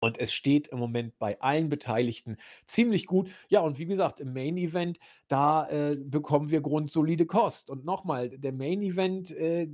[0.00, 2.36] Und es steht im Moment bei allen Beteiligten
[2.66, 3.30] ziemlich gut.
[3.48, 7.68] Ja, und wie gesagt, im Main Event, da äh, bekommen wir grundsolide Kost.
[7.68, 9.68] Und nochmal, der Main Event, äh,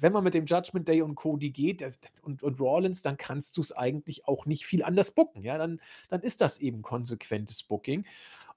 [0.00, 1.92] wenn man mit dem Judgment Day und Cody geht äh,
[2.22, 5.42] und, und Rollins, dann kannst du es eigentlich auch nicht viel anders booken.
[5.42, 8.04] Ja, dann, dann ist das eben konsequentes Booking.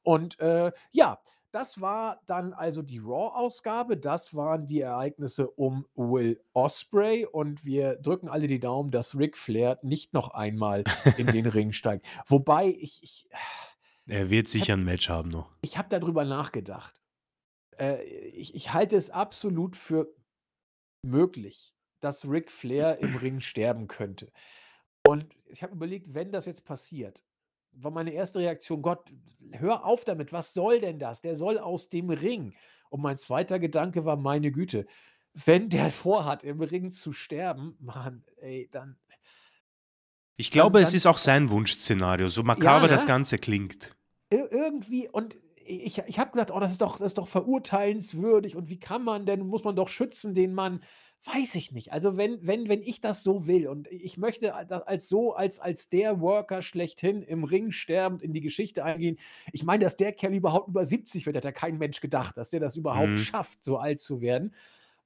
[0.04, 1.20] Und äh, ja,
[1.52, 3.98] das war dann also die Raw-Ausgabe.
[3.98, 9.38] Das waren die Ereignisse um Will Ospreay und wir drücken alle die Daumen, dass Ric
[9.38, 12.06] Flair nicht noch einmal in den Ring steigt.
[12.28, 13.30] Wobei ich ich
[14.08, 15.50] Er wird ich sicher habe 'n Match haben noch.
[15.62, 17.02] ich habe da drüber nachgedacht.
[17.80, 20.14] Äh, ich ich halte es absolut für
[21.04, 24.32] möglich, dass Ric Flair im Ring sterben könnte.
[25.08, 27.24] Und ich habe überlegt, wenn das jetzt passiert,
[27.72, 29.12] war meine erste Reaktion: „Gott,
[29.52, 31.22] hör auf damit, was soll denn das?
[31.22, 32.56] Der soll aus dem Ring.“
[32.90, 34.88] Und mein zweiter Gedanke war: „Meine Güte,
[35.34, 38.98] wenn der vorhat, im Ring zu sterben, Mann, ey, dann
[40.38, 43.06] Ich dann glaube, es dann ist auch sein Wunschszenario, so Ja, makaber das ne?
[43.06, 43.96] Ganze klingt.
[44.32, 45.38] Ir irgendwie und
[45.70, 49.04] ich ich habe gedacht: „Oh, das ist doch das ist doch verurteilenswürdig und wie kann
[49.04, 49.46] man denn?
[49.48, 50.82] Muss man doch schützen den Mann.“
[51.26, 51.92] Weiß ich nicht.
[51.92, 55.90] Also, wenn wenn wenn ich das so will und ich möchte als so als als
[55.90, 59.18] der Worker schlechthin im Ring sterbend in die Geschichte eingehen.
[59.52, 62.52] Ich meine, dass der Kerl überhaupt über 70 wird, hat ja kein Mensch gedacht, dass
[62.52, 63.20] der das überhaupt Mhm.
[63.20, 64.54] schafft, so alt zu werden.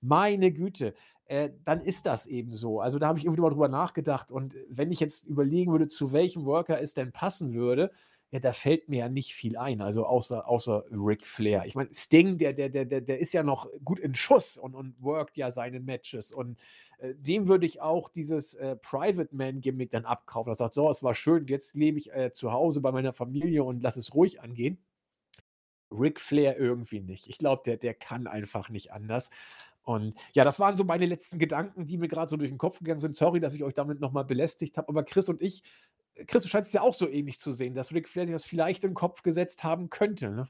[0.01, 0.93] Meine Güte,
[1.25, 2.81] äh, dann ist das eben so.
[2.81, 6.11] Also, da habe ich irgendwie mal drüber nachgedacht und wenn ich jetzt überlegen würde, zu
[6.11, 7.91] welchem Worker es denn passen würde,
[8.33, 11.65] ja, da fällt mir ja nicht viel ein, also außer außer Ric Flair.
[11.67, 15.01] Ich meine, Sting, der der der der ist ja noch gut in Schuss und und
[15.01, 16.59] workt ja seine Matches und,
[16.99, 20.51] äh, dem würde ich auch dieses, äh, Private Man Gimmick dann abkaufen.
[20.51, 23.63] Er sagt: „So, es war schön, jetzt lebe ich, äh, zu Hause bei meiner Familie
[23.63, 24.79] und lasse es ruhig angehen.“
[25.91, 27.27] Ric Flair irgendwie nicht.
[27.27, 29.29] Ich glaube, der der kann einfach nicht anders.
[29.83, 32.79] Und ja, das waren so meine letzten Gedanken, die mir grad so durch 'n Kopf
[32.79, 33.15] gegangen sind.
[33.15, 35.63] Sorry, dass ich euch damit noch mal belästigt habe, aber Chris und ich
[36.27, 38.45] Chris, du scheinst es ja auch so ähnlich zu sehen, dass Ric Flair sich das
[38.45, 40.47] vielleicht 'n Kopf gesetzt haben könnte, ne?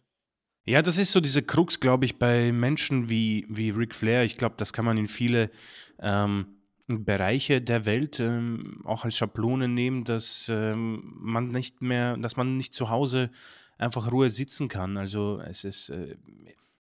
[0.65, 4.23] Ja, das ist so diese Krux, glaube ich, bei Menschen wie wie Ric Flair.
[4.23, 5.51] Ich glaube, das kann man in viele,
[5.99, 6.55] ähm,
[6.87, 12.55] Bereiche der Welt, ähm, auch als Schablone nehmen, dass, ähm, man nicht mehr dass man
[12.57, 13.29] nicht zu Hause
[13.77, 14.97] einfach Ruhe sitzen kann.
[14.97, 16.15] Also, es ist, äh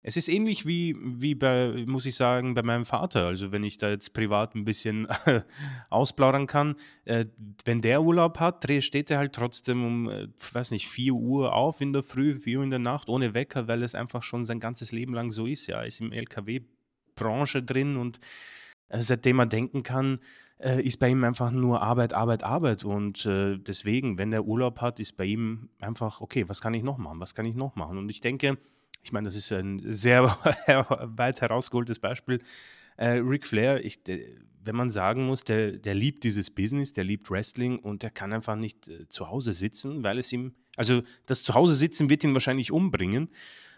[0.06, 3.26] es ist ähnlich wie wie bei muss ich sagen, bei meinem Vater.
[3.26, 5.08] Also, wenn ich da jetzt privat 'n bisschen
[5.90, 6.76] ausplaudern kann,
[7.06, 7.24] äh,
[7.64, 11.92] wenn der Urlaub hat, steht er halt trotzdem um, äh, weiß nicht, 4:00 auf in
[11.92, 15.12] der Früh, 4:00 in der Nacht ohne Wecker, weil es einfach schon sein ganzes Leben
[15.12, 15.78] lang so ist, ja.
[15.80, 18.20] Er ist im LKW-Branche drin und,
[18.88, 20.20] äh, seitdem er denken kann,
[20.60, 22.84] äh, ist bei ihm einfach nur Arbeit, Arbeit, Arbeit.
[22.84, 26.82] Und, äh, deswegen, wenn er Urlaub hat, ist bei ihm einfach: „Okay, was kann ich
[26.84, 27.20] noch machen?
[27.20, 28.58] Was kann ich noch machen?“ Und ich denke
[29.02, 30.24] ich meine, das ist ein sehr
[31.16, 32.40] weit herausgeholtes Beispiel.
[32.96, 34.00] Äh, Ric Flair, ich
[34.64, 38.32] wenn man sagen muss, der der liebt dieses Business, der liebt Wrestling und der kann
[38.32, 42.70] einfach nicht, äh, zu Hause sitzen, weil es ihm also, das Zuhause-Sitzen wird ihn wahrscheinlich
[42.70, 43.30] umbringen.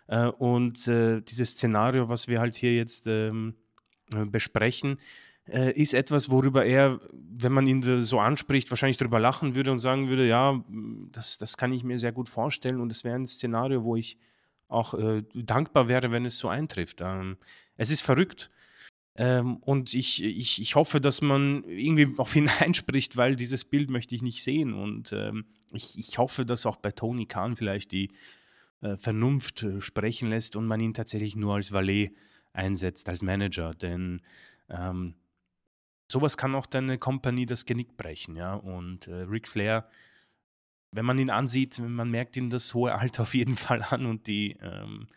[0.09, 3.55] Äh, und, äh, dieses Szenario, was wir halt hier jetzt, ähm,
[4.15, 4.99] äh, besprechen,
[5.49, 9.79] äh, ist etwas, worüber er, wenn man ihn so anspricht, wahrscheinlich drüber lachen würde und
[9.81, 10.63] sagen würde: „Ja,
[11.13, 14.19] das das kann ich mir sehr gut vorstellen und es wäre 'n Szenario, wo ich
[14.69, 17.39] auch, äh, dankbar wäre, wenn es so eintrifft.“ Ähm,
[17.77, 18.51] es ist verrückt,
[19.19, 23.91] ähm, und ich ich ich hoffe, dass man irgendwie auf ihn einspricht, weil dieses Bild
[23.91, 24.73] möchte ich nicht sehen.
[24.75, 28.11] Und, ähm, ich ich hoffe, dass auch bei Tony Khan vielleicht die,
[28.83, 32.13] äh, Vernunft, äh, sprechen lässt und man ihn tatsächlich nur als Valet
[32.53, 34.23] einsetzt, als Manager, denn,
[34.71, 35.15] ähm,
[36.11, 38.55] so was kann auch deine Company das Genick brechen, ja.
[38.55, 39.89] Und, äh, Ric Flair,
[40.93, 44.27] wenn man ihn ansieht, man merkt ihm das hohe Alter auf jeden Fall an und
[44.27, 45.09] die, ähm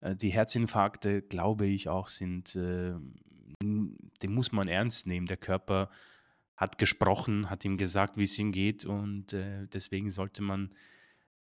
[0.00, 3.14] äh, die Herzinfarkte, glaube ich auch, sind, ähm
[3.62, 5.26] den muss man ernst nehmen.
[5.26, 5.90] Der Körper
[6.56, 10.70] hat gesprochen, hat ihm gesagt, wie's ihm geht und, äh, deswegen sollte man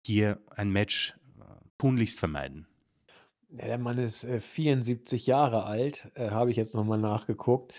[0.06, 1.44] hier ein Match, äh,
[1.78, 2.68] tunlichst vermeiden.
[3.50, 7.74] Ja, der Mann ist, äh, 74 Jahre alt, äh, habe ich jetzt noch mal nachgeguckt.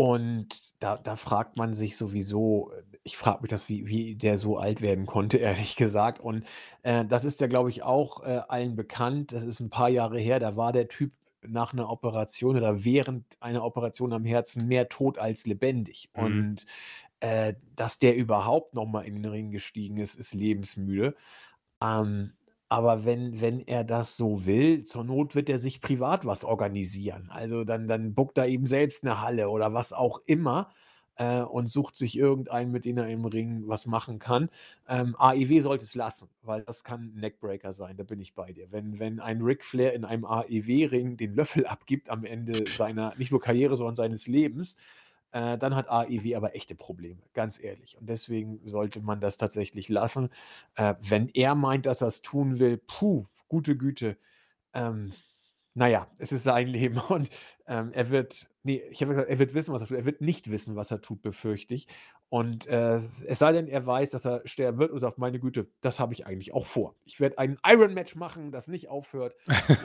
[0.00, 4.38] Und da da fragt man sich sowieso äh, ich frage mich das, wie wie der
[4.38, 6.20] so alt werden konnte, ehrlich gesagt.
[6.20, 6.44] Und,
[6.82, 9.32] äh, das ist ja, glaube ich, auch, äh, allen bekannt.
[9.32, 11.12] Das ist 'n paar Jahre her, da war der Typ
[11.46, 16.10] nach 'ner Operation oder während einer Operation am Herzen mehr tot als lebendig.
[16.16, 16.48] Mhm.
[16.48, 16.66] Und,
[17.20, 21.16] äh, dass der überhaupt noch mal in den Ring gestiegen ist, ist lebensmüde.
[21.82, 22.34] Ähm,
[22.68, 27.30] aber wenn wenn er das so will, zur Not wird er sich privat was organisieren.
[27.30, 30.70] Also, dann dann bookt er eben selbst 'ne Halle oder was auch immer,
[31.18, 34.50] äh, und sucht sich irgendeinen, mit dem er im Ring was machen kann.
[34.88, 38.52] Ähm, AEW sollte es lassen, weil das kann 'n Neckbreaker sein, da bin ich bei
[38.52, 38.72] dir.
[38.72, 43.30] Wenn wenn ein Ric Flair in einem AEW-Ring den Löffel abgibt am Ende seiner nicht
[43.32, 44.76] nur Karriere, sondern seines Lebens,
[45.32, 47.98] äh, dann hat AEW aber echte Probleme, ganz ehrlich.
[47.98, 50.30] Und deswegen sollte man das tatsächlich lassen.
[50.76, 54.16] Äh, wenn er meint, dass er's tun will, puh, gute Güte.
[54.74, 55.12] Ähm,
[55.74, 57.30] na ja, es ist sein Leben und,
[57.66, 59.96] Ähm, er wird ne, ich habe gesagt, er wird wissen, was er tut.
[59.96, 61.88] Er wird nicht wissen, was er tut, befürchte ich.
[62.30, 65.68] Und, äh, es sei denn, er weiß, dass er sterben wird und sagt: „Meine Güte,
[65.80, 66.94] das habe ich eigentlich auch vor.
[67.06, 69.34] Ich werde ein Iron Match machen, das nicht aufhört,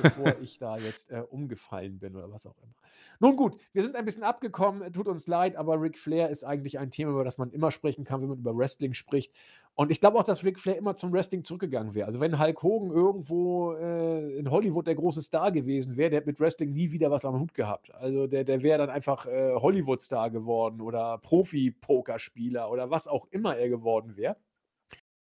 [0.01, 2.73] bevor ich da jetzt, äh, umgefallen bin“, oder was auch immer.
[3.19, 6.79] Nun gut, wir sind ein bisschen abgekommen, tut uns leid, aber Ric Flair ist eigentlich
[6.79, 9.31] ein Thema, über das man immer sprechen kann, wenn man über Wrestling spricht.
[9.75, 12.05] Und ich glaube auch, dass Ric Flair immer zum Wrestling zurückgegangen wäre.
[12.05, 16.29] Also, wenn Hulk Hogan irgendwo, äh, in Hollywood der große Star gewesen wäre, der hätte
[16.29, 17.91] mit Wrestling nie wieder was am Hut gehabt.
[17.95, 22.32] Also, der der wäre dann einfach, äh, Hollywood-Star geworden oder Profi-Pokerspieler
[22.69, 24.37] oder was auch immer er geworden wäre.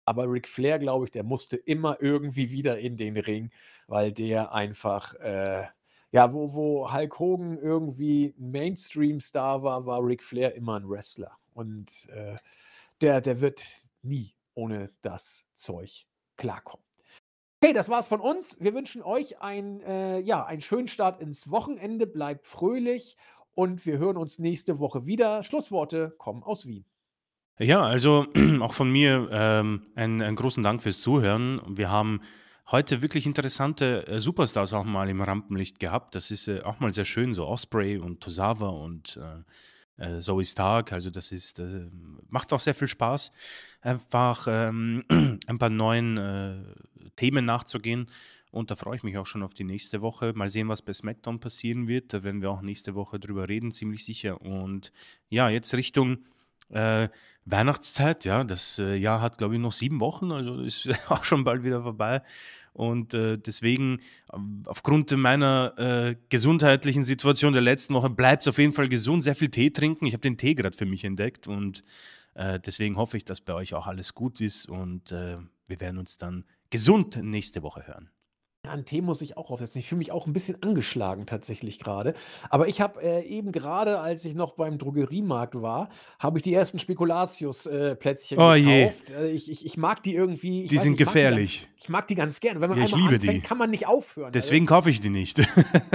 [0.08, 3.52] Aber Ric Flair, glaube ich, der musste immer irgendwie wieder in den Ring,
[3.88, 5.66] weil der einfach, äh
[6.12, 11.34] ja, wo wo Hulk Hogan irgendwie Mainstream-Star war, war Ric Flair immer 'n Wrestler.
[11.54, 12.36] Und, äh,
[13.02, 13.64] der der wird
[14.02, 16.06] nie ohne das Zeug
[16.38, 16.86] klarkommen.
[17.62, 18.58] Okay, das war's von uns.
[18.62, 22.08] Wir wünschen euch ein äh, ja, einen schönen Start ins Wochenende.
[22.08, 23.18] Bleibt fröhlich
[23.54, 25.44] und wir hören uns nächste Woche wieder.
[25.44, 26.86] Schlussworte kommen aus Wien.
[27.60, 28.26] Ja, also
[28.62, 31.62] auch von mir ähm, einen, einen großen Dank fürs Zuhören.
[31.68, 32.22] Wir haben
[32.72, 36.16] heute wirklich interessante äh, Superstars auch mal im Rampenlicht gehabt.
[36.16, 39.44] Das ist äh, auch mal sehr schön, so Osprey und Tosawa und äh,
[40.00, 40.94] äh, Zoe Stark.
[40.94, 41.90] Also das ist, äh,
[42.28, 43.32] macht auch sehr viel Spaß,
[43.82, 45.04] einfach ähm,
[45.48, 46.56] ein paar neuen äh,
[47.16, 48.10] Themen nachzugehen.
[48.52, 50.34] Und da freue ich mich auch schon auf die nächste Woche.
[50.34, 52.14] Mal sehen, was bei SmackDown passieren wird.
[52.14, 54.42] Da werden wir auch nächste Woche drüber reden, ziemlich sicher.
[54.42, 54.92] Und
[55.30, 56.20] ja, jetzt Richtung
[56.70, 57.10] äh,
[57.46, 58.26] Weihnachtszeit.
[58.26, 60.32] Ja, das äh, Jahr hat, glaube ich, noch sieben Wochen.
[60.32, 62.22] Also ist auch schon bald wieder vorbei.
[62.74, 64.00] Und äh, deswegen,
[64.34, 69.24] ähm, aufgrund meiner äh, gesundheitlichen Situation der letzten Woche, bleibt es auf jeden Fall gesund.
[69.24, 70.06] Sehr viel Tee trinken.
[70.06, 71.84] Ich habe den Tee gerade für mich entdeckt und
[72.36, 75.98] äh, deswegen hoffe ich, dass bei euch auch alles gut ist und äh, wir werden
[75.98, 78.10] uns dann gesund nächste Woche hören.
[78.70, 79.80] An Tee muss ich auch aufsetzen.
[79.80, 82.14] Ich fühle mich auch ein bisschen angeschlagen tatsächlich gerade.
[82.50, 85.90] Aber ich habe, äh, eben gerade, als ich noch beim Drogeriemarkt war,
[86.20, 87.96] habe ich die ersten Spekulatius, äh,
[88.38, 89.10] Oh je, gekauft.
[89.10, 91.26] Äh, ich ich ich mag die irgendwie ich die weiß sind ich mag die ganz
[91.26, 91.68] gefährlich.
[91.78, 92.62] ich mag die ganz gerne.
[92.62, 93.48] Wenn man Ja, ich einmal liebe anfängt, die.
[93.48, 94.28] kann man nicht aufhören.
[94.28, 95.40] Also, Deswegen das kaufe ich die nicht.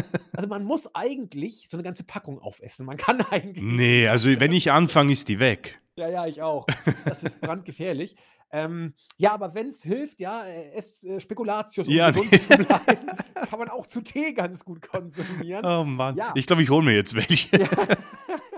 [0.37, 2.87] also, man muss eigentlich so 'ne ganze Packung aufessen.
[2.87, 5.81] Man kann eigentlich Nee, also wenn ich anfange, ist die weg.
[5.97, 6.67] Ja, ja, ich auch.
[7.05, 8.17] Das ist brandgefährlich.
[8.51, 13.07] Ähm, ja, aber wenn's hilft, ja, äh, esst, äh, Spekulatius, um Ja, gesund zu bleiben.
[13.49, 15.65] Kann man auch zu Tee ganz gut konsumieren.
[15.65, 16.17] Oh Mann.
[16.17, 16.33] Ja.
[16.35, 17.57] Ich glaube, ich hole mir jetzt welche.
[17.57, 17.69] Ja.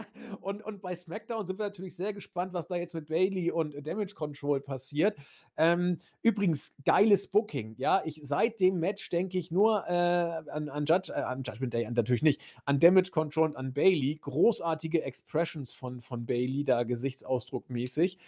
[0.46, 3.74] Und und bei SmackDown sind wir natürlich sehr gespannt, was da jetzt mit Bayley und
[3.84, 5.18] Damage Control passiert.
[5.56, 8.00] Ähm, übrigens, geiles Booking, ja.
[8.04, 11.90] Ich seit dem Match denke ich nur, äh, an an Judge äh, an Judgment Day,
[11.90, 14.20] natürlich nicht, an Damage Control und an Bayley.
[14.22, 18.18] Großartige Expressions von von Bayley da gesichtsausdruckmäßig.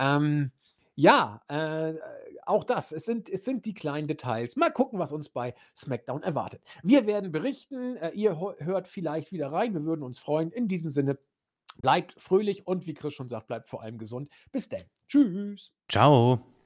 [0.00, 0.50] Ähm,
[0.96, 1.94] ja, äh,
[2.44, 2.90] auch das.
[2.90, 4.56] Es sind es sind die kleinen Details.
[4.56, 6.60] Mal gucken, was uns bei SmackDown erwartet.
[6.82, 7.96] Wir werden berichten.
[7.98, 9.74] Äh, ihr hört vielleicht wieder rein.
[9.74, 10.50] Wir würden uns freuen.
[10.50, 11.16] In diesem Sinne,
[11.78, 14.30] bleibt fröhlich und wie Chris schon sagt, bleibt vor allem gesund.
[14.52, 14.82] Bis dann.
[15.06, 15.72] Tschüss.
[15.88, 16.57] Ciao.